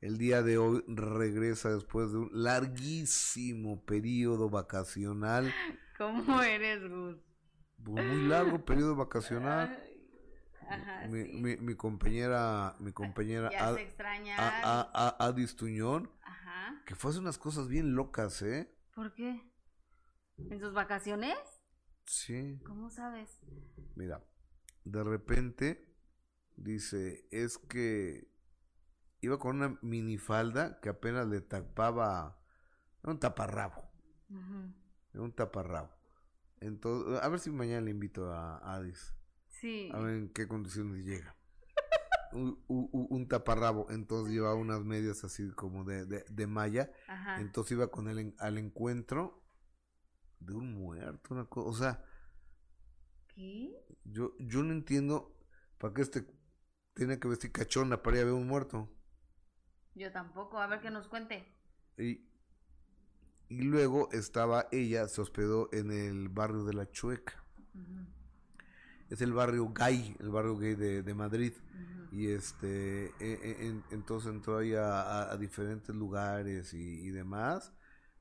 [0.00, 5.52] El día de hoy regresa después de un larguísimo periodo vacacional.
[5.98, 7.16] ¿Cómo eres, Gus?
[7.78, 9.76] muy largo periodo vacacional.
[10.70, 14.36] Ajá, mi, mi, mi, compañera, mi compañera ya se extraña.
[15.18, 16.82] Adis Tuñón, Ajá.
[16.86, 18.72] que fue hace unas cosas bien locas, ¿eh?
[18.94, 19.42] ¿Por qué?
[20.36, 21.36] ¿En sus vacaciones?
[22.06, 22.60] Sí.
[22.64, 23.40] ¿Cómo sabes?
[23.96, 24.24] Mira,
[24.84, 25.92] de repente
[26.56, 28.30] dice, es que
[29.20, 32.40] iba con una minifalda que apenas le tapaba
[33.02, 33.90] un taparrabo.
[35.14, 35.90] Un taparrabo.
[36.60, 39.14] Entonces, a ver si mañana le invito a Adis.
[39.60, 39.90] Sí.
[39.92, 41.36] A ver en qué condiciones llega.
[42.32, 46.90] un, taparrabo, entonces llevaba unas medias así como de, de, malla.
[47.38, 49.42] Entonces iba con él al encuentro
[50.38, 52.04] de un muerto, una cosa, o sea,
[53.34, 53.76] ¿qué?
[54.04, 55.36] Yo, yo no entiendo
[55.76, 56.26] para qué este
[56.94, 58.88] tiene que vestir cachona para ir a ver un muerto.
[59.94, 61.46] Yo tampoco, a ver que nos cuente.
[61.98, 62.26] Y,
[63.48, 67.44] y luego estaba ella, se hospedó en el barrio de la Chueca.
[69.10, 71.52] Es el barrio gay, el barrio gay de, Madrid.
[72.12, 77.72] Y este, e, e, entonces entró ahí a, diferentes lugares y, y demás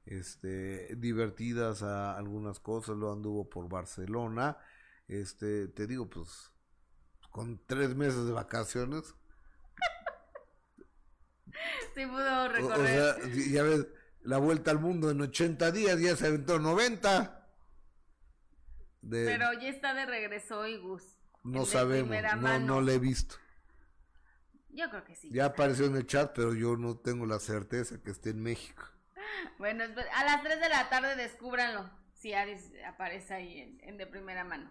[0.09, 4.57] este, divertidas a algunas cosas, lo anduvo por Barcelona,
[5.07, 6.51] este, te digo, pues,
[7.29, 9.15] con tres meses de vacaciones.
[11.95, 12.79] Sí pudo recorrer.
[12.79, 13.15] O, sea,
[13.51, 13.87] ya ves,
[14.21, 17.38] la vuelta al mundo en 80 días, ya se aventó 90.
[19.07, 21.03] Pero ya está de regreso hoy, Gus.
[21.43, 23.35] No sabemos, no, no le he visto.
[24.71, 25.30] Yo creo que sí.
[25.31, 28.84] Ya apareció en el chat, pero yo no tengo la certeza que esté en México.
[29.57, 31.89] Bueno, a las 3 de la tarde descúbranlo.
[32.13, 34.69] Si Aris aparece ahí en, de primera mano.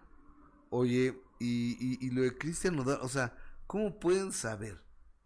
[0.69, 3.35] Oye, y, y, lo de Cristian Nodal, o sea,
[3.65, 4.79] ¿cómo pueden saber,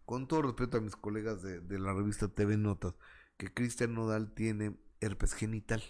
[0.06, 2.94] con todo respeto a mis colegas de, de la revista TV Notas,
[3.36, 5.82] que Cristian Nodal tiene herpes genital?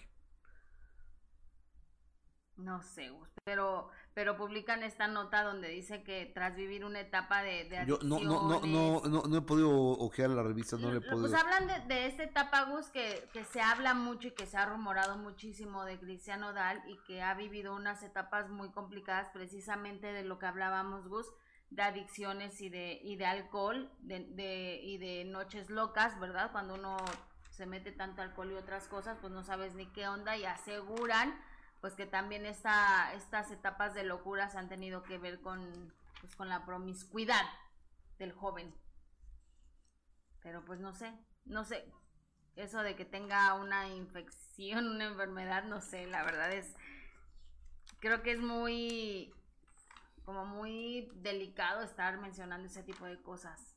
[2.56, 3.10] No sé,
[3.44, 7.98] pero pero publican esta nota donde dice que tras vivir una etapa de, de Yo
[8.02, 11.28] no, no, no, no, no, no he podido ojear la revista, no le he podido.
[11.28, 14.56] Pues hablan de, de esta etapa, Gus, que, que se habla mucho y que se
[14.56, 20.12] ha rumorado muchísimo de Cristiano Dal y que ha vivido unas etapas muy complicadas precisamente
[20.12, 21.26] de lo que hablábamos, Gus,
[21.70, 26.52] de adicciones y de, y de alcohol de, de, y de noches locas, ¿verdad?
[26.52, 26.98] Cuando uno
[27.51, 31.35] se mete tanto alcohol y otras cosas, pues no sabes ni qué onda y aseguran
[31.85, 36.48] pues que también esta, estas etapas de locuras han tenido que ver con, pues, con
[36.48, 37.44] la promiscuidad
[38.19, 38.74] del joven.
[40.43, 41.12] Pero pues no sé,
[41.44, 41.85] no sé,
[42.56, 46.74] eso de que tenga una infección, una enfermedad, no sé, la verdad es,
[47.98, 49.35] creo que es muy,
[50.24, 53.77] como muy delicado estar mencionando ese tipo de cosas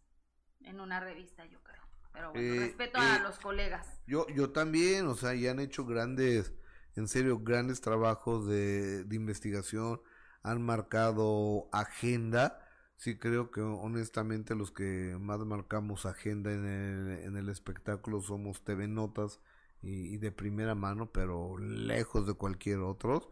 [0.62, 1.84] en una revista, yo creo.
[2.14, 4.00] Pero bueno, eh, respeto a eh, los colegas.
[4.08, 6.54] Yo, yo también, o sea, ya han hecho grandes
[6.98, 10.02] en serio grandes trabajos de, investigación,
[10.44, 12.60] han marcado agenda.
[12.98, 18.64] Sí creo que honestamente los que más marcamos agenda en el, en el espectáculo somos
[18.64, 19.40] TV Notas
[19.84, 23.30] y, de primera mano, pero lejos de cualquier otro.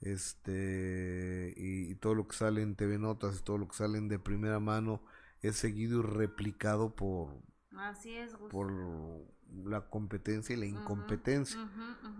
[0.00, 4.18] Este, y, todo lo que sale en TV Notas y todo lo que sale de
[4.18, 5.02] primera mano
[5.40, 7.40] es seguido y replicado por,
[7.74, 8.70] Así es, por
[9.64, 11.58] la competencia y la incompetencia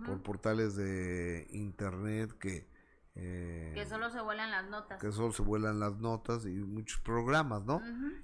[0.05, 2.67] por portales de internet que
[3.15, 4.99] eh, que solo se vuelan las notas.
[4.99, 7.81] que solo se vuelan las notas y muchos programas no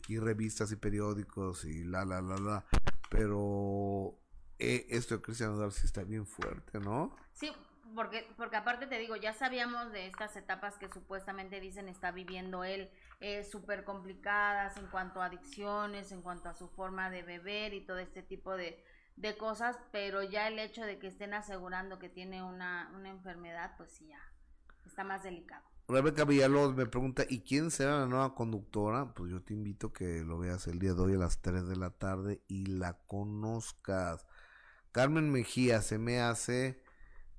[0.07, 2.65] y revistas y periódicos y la la la la.
[3.09, 4.17] Pero
[4.59, 7.51] eh, esto de Cristiano sí está bien fuerte no sí
[7.93, 12.63] porque porque aparte te digo ya sabíamos de estas etapas que supuestamente dicen está viviendo
[12.63, 12.89] él.
[13.21, 17.79] Eh, súper complicadas en cuanto a adicciones, en cuanto a su forma de beber y
[17.85, 18.83] todo este tipo de,
[19.15, 23.75] de cosas, pero ya el hecho de que estén asegurando que tiene una, una enfermedad,
[23.77, 24.19] pues sí, ya
[24.85, 25.63] está más delicado.
[25.87, 29.13] Rebeca Villalobos me pregunta, ¿y quién será la nueva conductora?
[29.13, 31.67] Pues yo te invito a que lo veas el día de hoy a las 3
[31.67, 34.25] de la tarde y la conozcas.
[34.91, 36.81] Carmen Mejía se me hace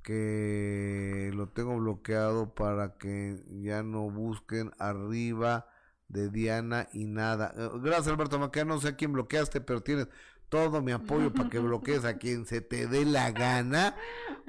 [0.03, 5.69] que lo tengo bloqueado para que ya no busquen arriba
[6.07, 7.53] de Diana y nada.
[7.57, 10.07] Eh, gracias Alberto Maquia, no sé a quién bloqueaste, pero tienes
[10.57, 13.95] todo mi apoyo para que bloquees a quien se te dé la gana,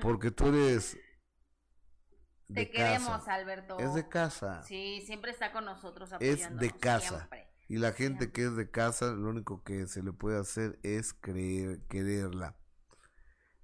[0.01, 0.97] porque tú eres...
[2.53, 3.77] te queremos, Alberto.
[3.77, 4.63] Es de casa.
[4.63, 7.27] Sí, siempre está con nosotros Es de casa.
[7.67, 11.13] Y la gente que es de casa, lo único que se le puede hacer es
[11.13, 12.55] creer, quererla.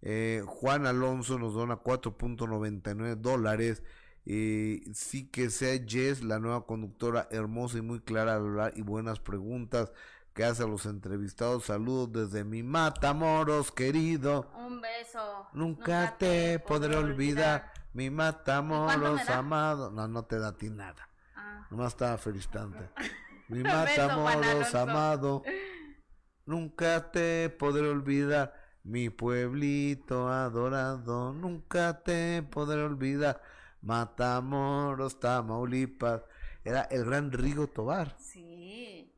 [0.01, 3.83] Eh, Juan Alonso nos dona 4.99 dólares.
[4.25, 8.81] Y sí que sea Jess, la nueva conductora, hermosa y muy clara al hablar y
[8.81, 9.93] buenas preguntas
[10.33, 11.65] que hace a los entrevistados.
[11.65, 14.49] Saludos desde mi Matamoros, querido.
[14.57, 15.47] Un beso.
[15.53, 19.91] Nunca, te, podré olvidar, mi Matamoros amado.
[19.91, 21.07] No, no te da a ti nada.
[21.35, 21.67] Ah.
[21.69, 22.89] Nomás estaba felicitante.
[23.47, 25.43] mi Matamoros amado.
[26.45, 28.53] Nunca te podré olvidar,
[28.83, 31.31] mi pueblito adorado.
[31.33, 33.41] Nunca te podré olvidar.
[33.81, 36.23] Matamoros, Tamaulipas.
[36.65, 38.15] Era el gran Rigo Tobar.
[38.19, 39.12] Sí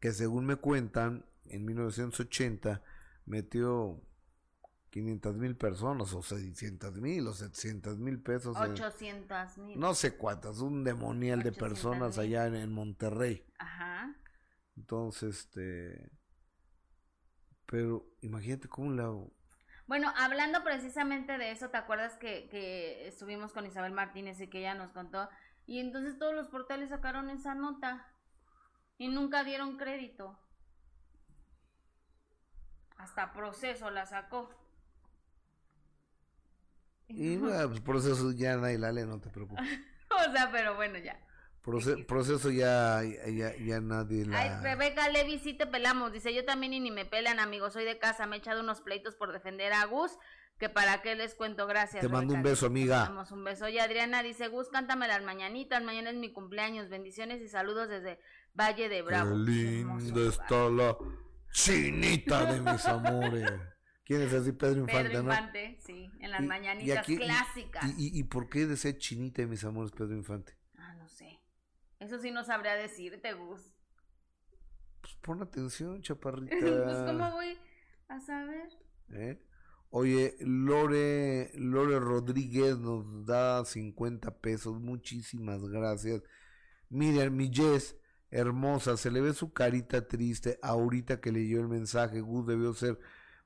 [0.00, 2.82] que según me cuentan, en 1980
[3.26, 4.02] metió
[4.90, 8.56] 500 mil personas, o 600 mil, o 700 mil pesos.
[8.56, 9.78] 800 mil.
[9.78, 13.44] No sé cuántas, un demonial de personas allá en, Monterrey.
[13.58, 14.14] Ajá.
[14.76, 16.10] Entonces, este.
[17.66, 19.32] Pero imagínate cómo hago.
[19.86, 24.58] Bueno, hablando precisamente de eso, ¿te acuerdas que, que estuvimos con Isabel Martínez y que
[24.60, 25.28] ella nos contó?
[25.66, 28.06] Y entonces todos los portales sacaron esa nota
[28.98, 30.36] y nunca dieron crédito.
[32.98, 34.50] Hasta proceso la sacó.
[37.06, 39.64] Y bueno, pues proceso ya nadie la lee, no te preocupes.
[40.10, 41.18] o sea, pero bueno, ya.
[42.06, 44.40] proceso ya, ya, ya, nadie la...
[44.40, 46.12] Ay, Rebeca Levi, sí te pelamos.
[46.12, 47.74] Dice, yo también y ni me pelan, amigos.
[47.74, 50.18] Soy de casa, me he echado unos pleitos por defender a Gus.
[50.58, 52.00] Que para qué les cuento, gracias.
[52.02, 53.04] Te mando un beso, amiga.
[53.04, 53.68] Te damos un beso.
[53.68, 55.84] Y Adriana dice, Gus, cántame las mañanitas.
[55.84, 56.88] Mañana es mi cumpleaños.
[56.88, 58.18] Bendiciones y saludos desde
[58.58, 59.30] Valle de Bravo.
[59.30, 60.96] Qué linda está la
[61.52, 63.50] chinita de mis amores.
[64.04, 64.52] ¿Quién es así?
[64.52, 67.84] Pedro Infante, Pedro Infante, sí, en las mañanitas clásicas.
[67.98, 70.56] Y, y, por qué de ser chinita de mis amores, Pedro Infante?
[70.76, 71.38] Ah, no sé.
[72.00, 73.74] Eso sí no sabría decirte, Gus.
[75.02, 76.56] Pues pon atención, chaparrita.
[76.58, 77.58] pues, ¿cómo voy
[78.08, 78.70] a saber?
[79.10, 79.44] ¿Eh?
[79.90, 84.80] Oye, Lore, Lore Rodríguez nos da 50 pesos.
[84.80, 86.22] Muchísimas gracias.
[86.88, 87.94] Miren, mi Jess
[88.30, 92.20] hermosa, se le ve su carita triste ahorita que leyó el mensaje.
[92.20, 92.98] Gus debió ser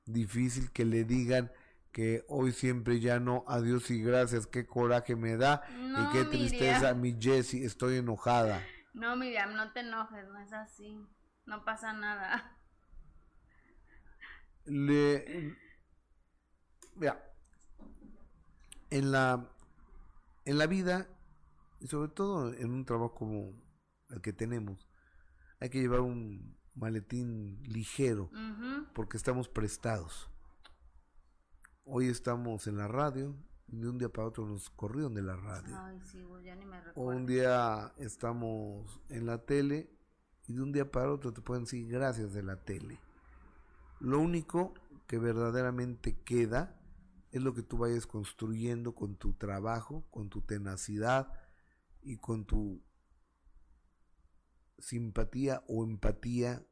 [0.05, 1.51] difícil que le digan
[1.91, 6.93] que hoy siempre ya no, adiós y gracias, qué coraje me da y qué tristeza,
[6.95, 8.65] mi Jessie, estoy enojada.
[8.93, 10.99] No, Miriam, no te enojes, no es así,
[11.45, 12.57] no pasa nada.
[14.65, 15.55] Le,
[16.95, 17.23] vea,
[18.89, 19.47] en la,
[20.45, 21.07] en la vida,
[21.79, 23.62] y sobre todo en un trabajo como
[24.13, 24.87] el que tenemos,
[25.59, 28.29] hay que llevar un maletín ligero
[28.93, 30.29] porque estamos prestados.
[31.85, 33.35] Hoy estamos en la radio
[33.67, 35.75] y de un día para otro nos corrieron de la radio.
[36.95, 39.89] o un día estamos en la tele
[40.47, 42.99] y de un día para otro te pueden decir gracias de la tele.
[43.99, 44.73] Lo único
[45.07, 46.79] que verdaderamente queda
[47.31, 51.33] es lo que tú vayas construyendo con tu trabajo, con tu tenacidad
[52.01, 52.81] y con tu
[54.79, 56.65] simpatía o empatía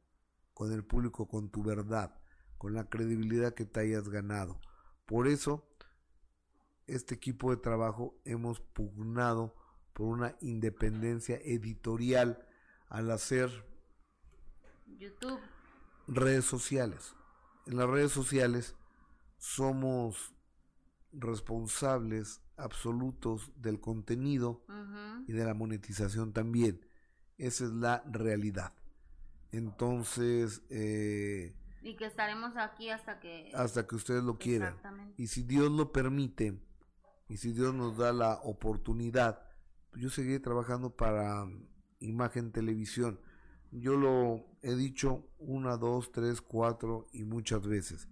[0.54, 2.18] con el público, con tu verdad,
[2.58, 4.60] con la credibilidad que te hayas ganado.
[5.06, 5.68] Por eso,
[6.86, 9.54] este equipo de trabajo hemos pugnado
[9.92, 12.46] por una independencia editorial
[12.88, 13.66] al hacer
[14.98, 15.40] YouTube,
[16.06, 17.14] redes sociales.
[17.66, 18.76] En las redes sociales
[19.38, 20.34] somos
[21.12, 24.64] responsables absolutos del contenido
[25.26, 26.86] y de la monetización también.
[27.38, 28.72] Esa es la realidad.
[29.50, 30.62] Entonces...
[30.70, 33.50] Eh, y que estaremos aquí hasta que...
[33.54, 34.76] Hasta que ustedes lo quieran.
[35.16, 36.62] Y si Dios lo permite,
[37.28, 39.42] y si Dios nos da la oportunidad,
[39.94, 41.46] yo seguiré trabajando para
[41.98, 43.20] Imagen Televisión.
[43.70, 48.08] Yo lo he dicho una, dos, tres, cuatro y muchas veces.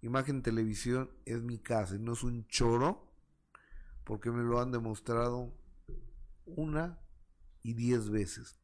[0.00, 3.12] Imagen Televisión es mi casa, no es un choro,
[4.04, 5.52] porque me lo han demostrado
[6.46, 6.98] una
[7.62, 8.58] y diez veces.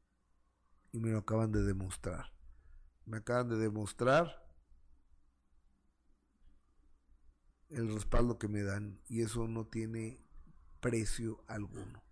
[0.93, 2.33] Y me lo acaban de demostrar.
[3.05, 4.47] Me acaban de demostrar
[7.69, 10.25] el respaldo que me dan y eso no tiene
[10.81, 12.03] precio alguno.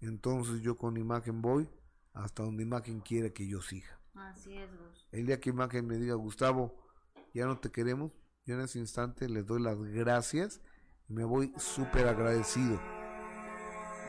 [0.00, 1.68] Entonces yo con imagen voy
[2.12, 4.00] hasta donde imagen quiera que yo siga.
[4.14, 4.70] Así es,
[5.10, 6.72] El día que imagen me diga, Gustavo,
[7.32, 8.12] ya no te queremos,
[8.46, 10.60] yo en ese instante les doy las gracias
[11.08, 12.80] y me voy súper agradecido.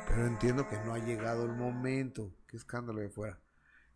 [0.07, 2.31] Pero entiendo que no ha llegado el momento.
[2.47, 3.39] Qué escándalo de fuera.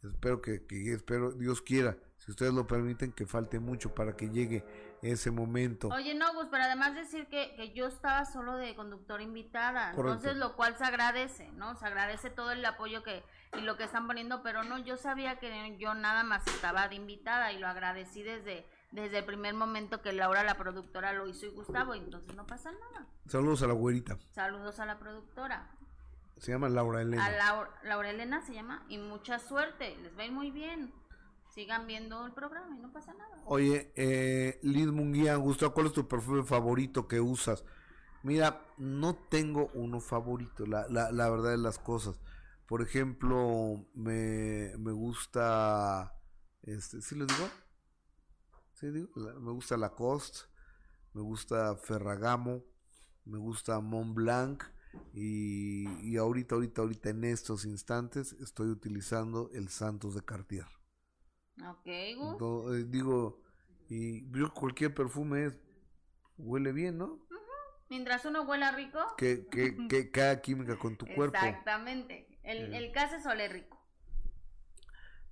[0.03, 4.29] Espero que, que espero, Dios quiera, si ustedes lo permiten, que falte mucho para que
[4.29, 4.65] llegue
[5.01, 5.89] ese momento.
[5.89, 10.37] Oye, no, Gus, pero además decir que, que yo estaba solo de conductora invitada, entonces
[10.37, 11.75] lo cual se agradece, ¿no?
[11.75, 13.23] Se agradece todo el apoyo que
[13.57, 16.95] y lo que están poniendo, pero no, yo sabía que yo nada más estaba de
[16.95, 21.45] invitada y lo agradecí desde desde el primer momento que Laura, la productora, lo hizo
[21.45, 23.07] y Gustavo, entonces no pasa nada.
[23.27, 24.17] Saludos a la güerita.
[24.31, 25.69] Saludos a la productora.
[26.39, 27.25] Se llama Laura Elena.
[27.25, 30.93] A Laura, Laura Elena se llama y mucha suerte, les va a ir muy bien
[31.49, 33.41] sigan viendo el programa y no pasa nada.
[33.45, 37.65] Oye, eh, Liz Munguía, Gustavo, ¿cuál es tu perfume favorito que usas?
[38.23, 42.19] Mira, no tengo uno favorito, la, la, la verdad de las cosas.
[42.67, 46.13] Por ejemplo, me, me gusta,
[46.61, 47.49] este, ¿sí lo digo?
[48.73, 50.39] Sí, digo, me gusta Lacoste,
[51.13, 52.63] me gusta Ferragamo,
[53.25, 54.63] me gusta Mont Blanc
[55.13, 60.65] y, y ahorita, ahorita, ahorita en estos instantes estoy utilizando el Santos de Cartier.
[61.67, 63.41] Ok, eh, digo,
[63.89, 65.57] y yo cualquier perfume
[66.37, 67.19] huele bien, ¿no?
[67.89, 68.99] Mientras uno huela rico.
[69.17, 71.37] Que, que, que cada química con tu cuerpo.
[71.37, 72.39] Exactamente.
[72.43, 73.79] El, el caso es ole rico.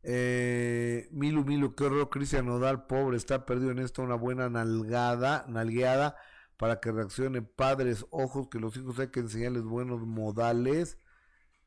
[0.04, 5.46] Eh, Milu, Milu, qué horror, Cristian Nodal, pobre, está perdido en esto, una buena nalgada,
[5.50, 6.16] nalgueada,
[6.58, 10.98] para que reaccione padres, ojos, que los hijos hay que enseñarles buenos modales,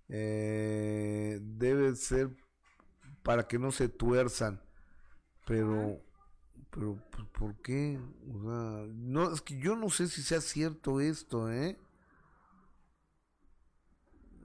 [0.09, 2.31] eh, debe ser
[3.23, 4.61] para que no se tuerzan.
[5.47, 6.01] Pero,
[6.71, 8.01] pero, pues, ¿por qué?
[8.33, 11.79] O sea, no, es que yo no sé si sea cierto esto, ¿eh?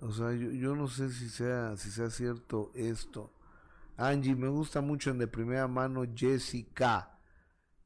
[0.02, 3.32] O sea, yo, yo no sé si sea, si sea cierto esto.
[3.98, 7.18] Angie, me gusta mucho en de primera mano Jessica.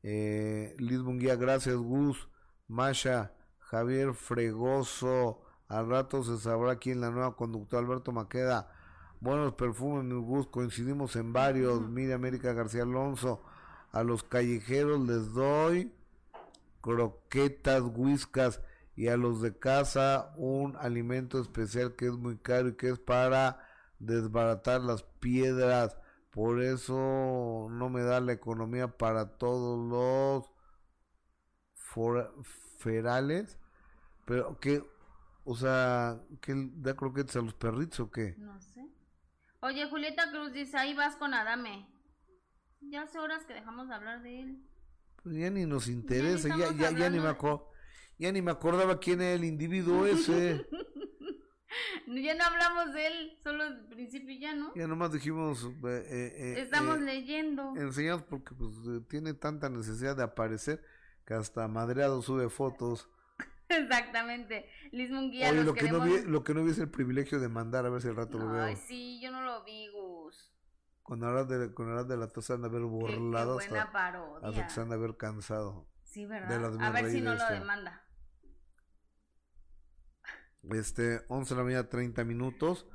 [0.04, 2.28] Eh, Liz Munguía, gracias Gus.
[2.70, 5.42] Masha, Javier Fregoso.
[5.68, 8.72] Al rato se sabrá quién la nueva conductora Alberto Maqueda.
[9.20, 13.44] Buenos perfumes, mi gusto, coincidimos en varios, mire América García Alonso,
[13.92, 15.94] a los callejeros les doy
[16.80, 18.62] croquetas, whiskas
[18.96, 23.00] y a los de casa un alimento especial que es muy caro y que es
[23.00, 23.60] para
[24.00, 25.98] desbaratar las piedras,
[26.30, 30.59] por eso no me da la economía para todos los
[32.78, 33.58] ferales,
[34.26, 34.84] pero que,
[35.44, 38.36] o sea, que da croquetas a los perritos o qué?
[38.38, 38.88] No sé.
[39.62, 41.88] Oye, Julieta Cruz dice, ahí vas con Adame.
[42.82, 44.64] Ya hace horas que dejamos de hablar de él.
[45.22, 47.36] Pues ya ni nos interesa, ya, ya, ya, ni me
[48.18, 50.66] ya ni me acordaba quién era el individuo ese.
[52.08, 54.74] ya no hablamos de él, solo al principio ya, ¿no?
[54.76, 55.66] Ya nomás dijimos...
[55.66, 57.76] Eh, eh, eh Estamos leyendo.
[57.76, 58.72] Enseñamos porque pues
[59.10, 60.82] tiene tanta necesidad de aparecer
[61.30, 63.08] que hasta madreado sube fotos.
[63.70, 64.68] Exactamente.
[64.92, 67.48] Liz Munguía, Oye, lo, que no vi, lo que no vi es el privilegio de
[67.48, 68.64] mandar a ver si el rato lo veo.
[68.64, 70.52] Ay, sí, yo no lo vi, Gus.
[71.04, 73.60] Con horas de, con horas de la tos anda a ver burlado.
[73.60, 74.50] Qué, buena parodia.
[74.50, 75.88] Hasta que se anda a ver cansado.
[76.04, 76.82] Sí, ¿verdad?
[76.82, 78.04] a ver si no lo demanda.
[80.72, 82.88] Este, 11 de la mañana, 30 minutos.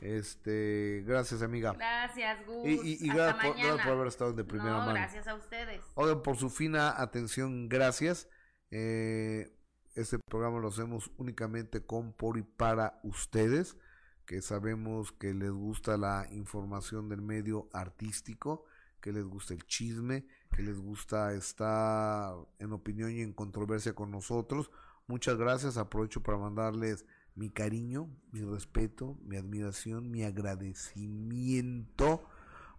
[0.00, 1.72] Este, gracias amiga.
[1.72, 2.66] Gracias, Gus.
[2.66, 4.92] Y, y, gracias, por, gracias, por, haber estado de primera no, mano.
[4.94, 5.82] Gracias a ustedes.
[5.94, 8.28] Oigan, por su fina atención, gracias.
[8.70, 9.52] Eh,
[9.94, 13.76] este programa lo hacemos únicamente con, por y para ustedes,
[14.24, 18.64] que sabemos que les gusta la información del medio artístico,
[19.00, 24.10] que les gusta el chisme, que les gusta estar en opinión y en controversia con
[24.10, 24.70] nosotros.
[25.06, 27.04] Muchas gracias, aprovecho para mandarles
[27.34, 32.22] mi cariño, mi respeto, mi admiración, mi agradecimiento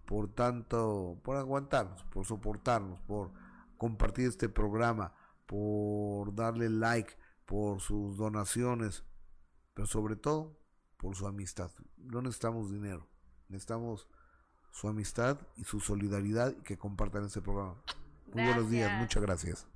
[0.06, 3.32] por tanto, por aguantarnos, por soportarnos, por
[3.78, 5.14] compartir este programa
[5.52, 7.14] por darle like,
[7.46, 9.04] por sus donaciones,
[9.74, 10.58] pero sobre todo
[10.96, 11.70] por su amistad.
[11.98, 13.06] No necesitamos dinero,
[13.50, 14.08] necesitamos
[14.72, 17.76] su amistad y su solidaridad y que compartan este programa.
[18.34, 19.68] Muy buenos días, muchas gracias.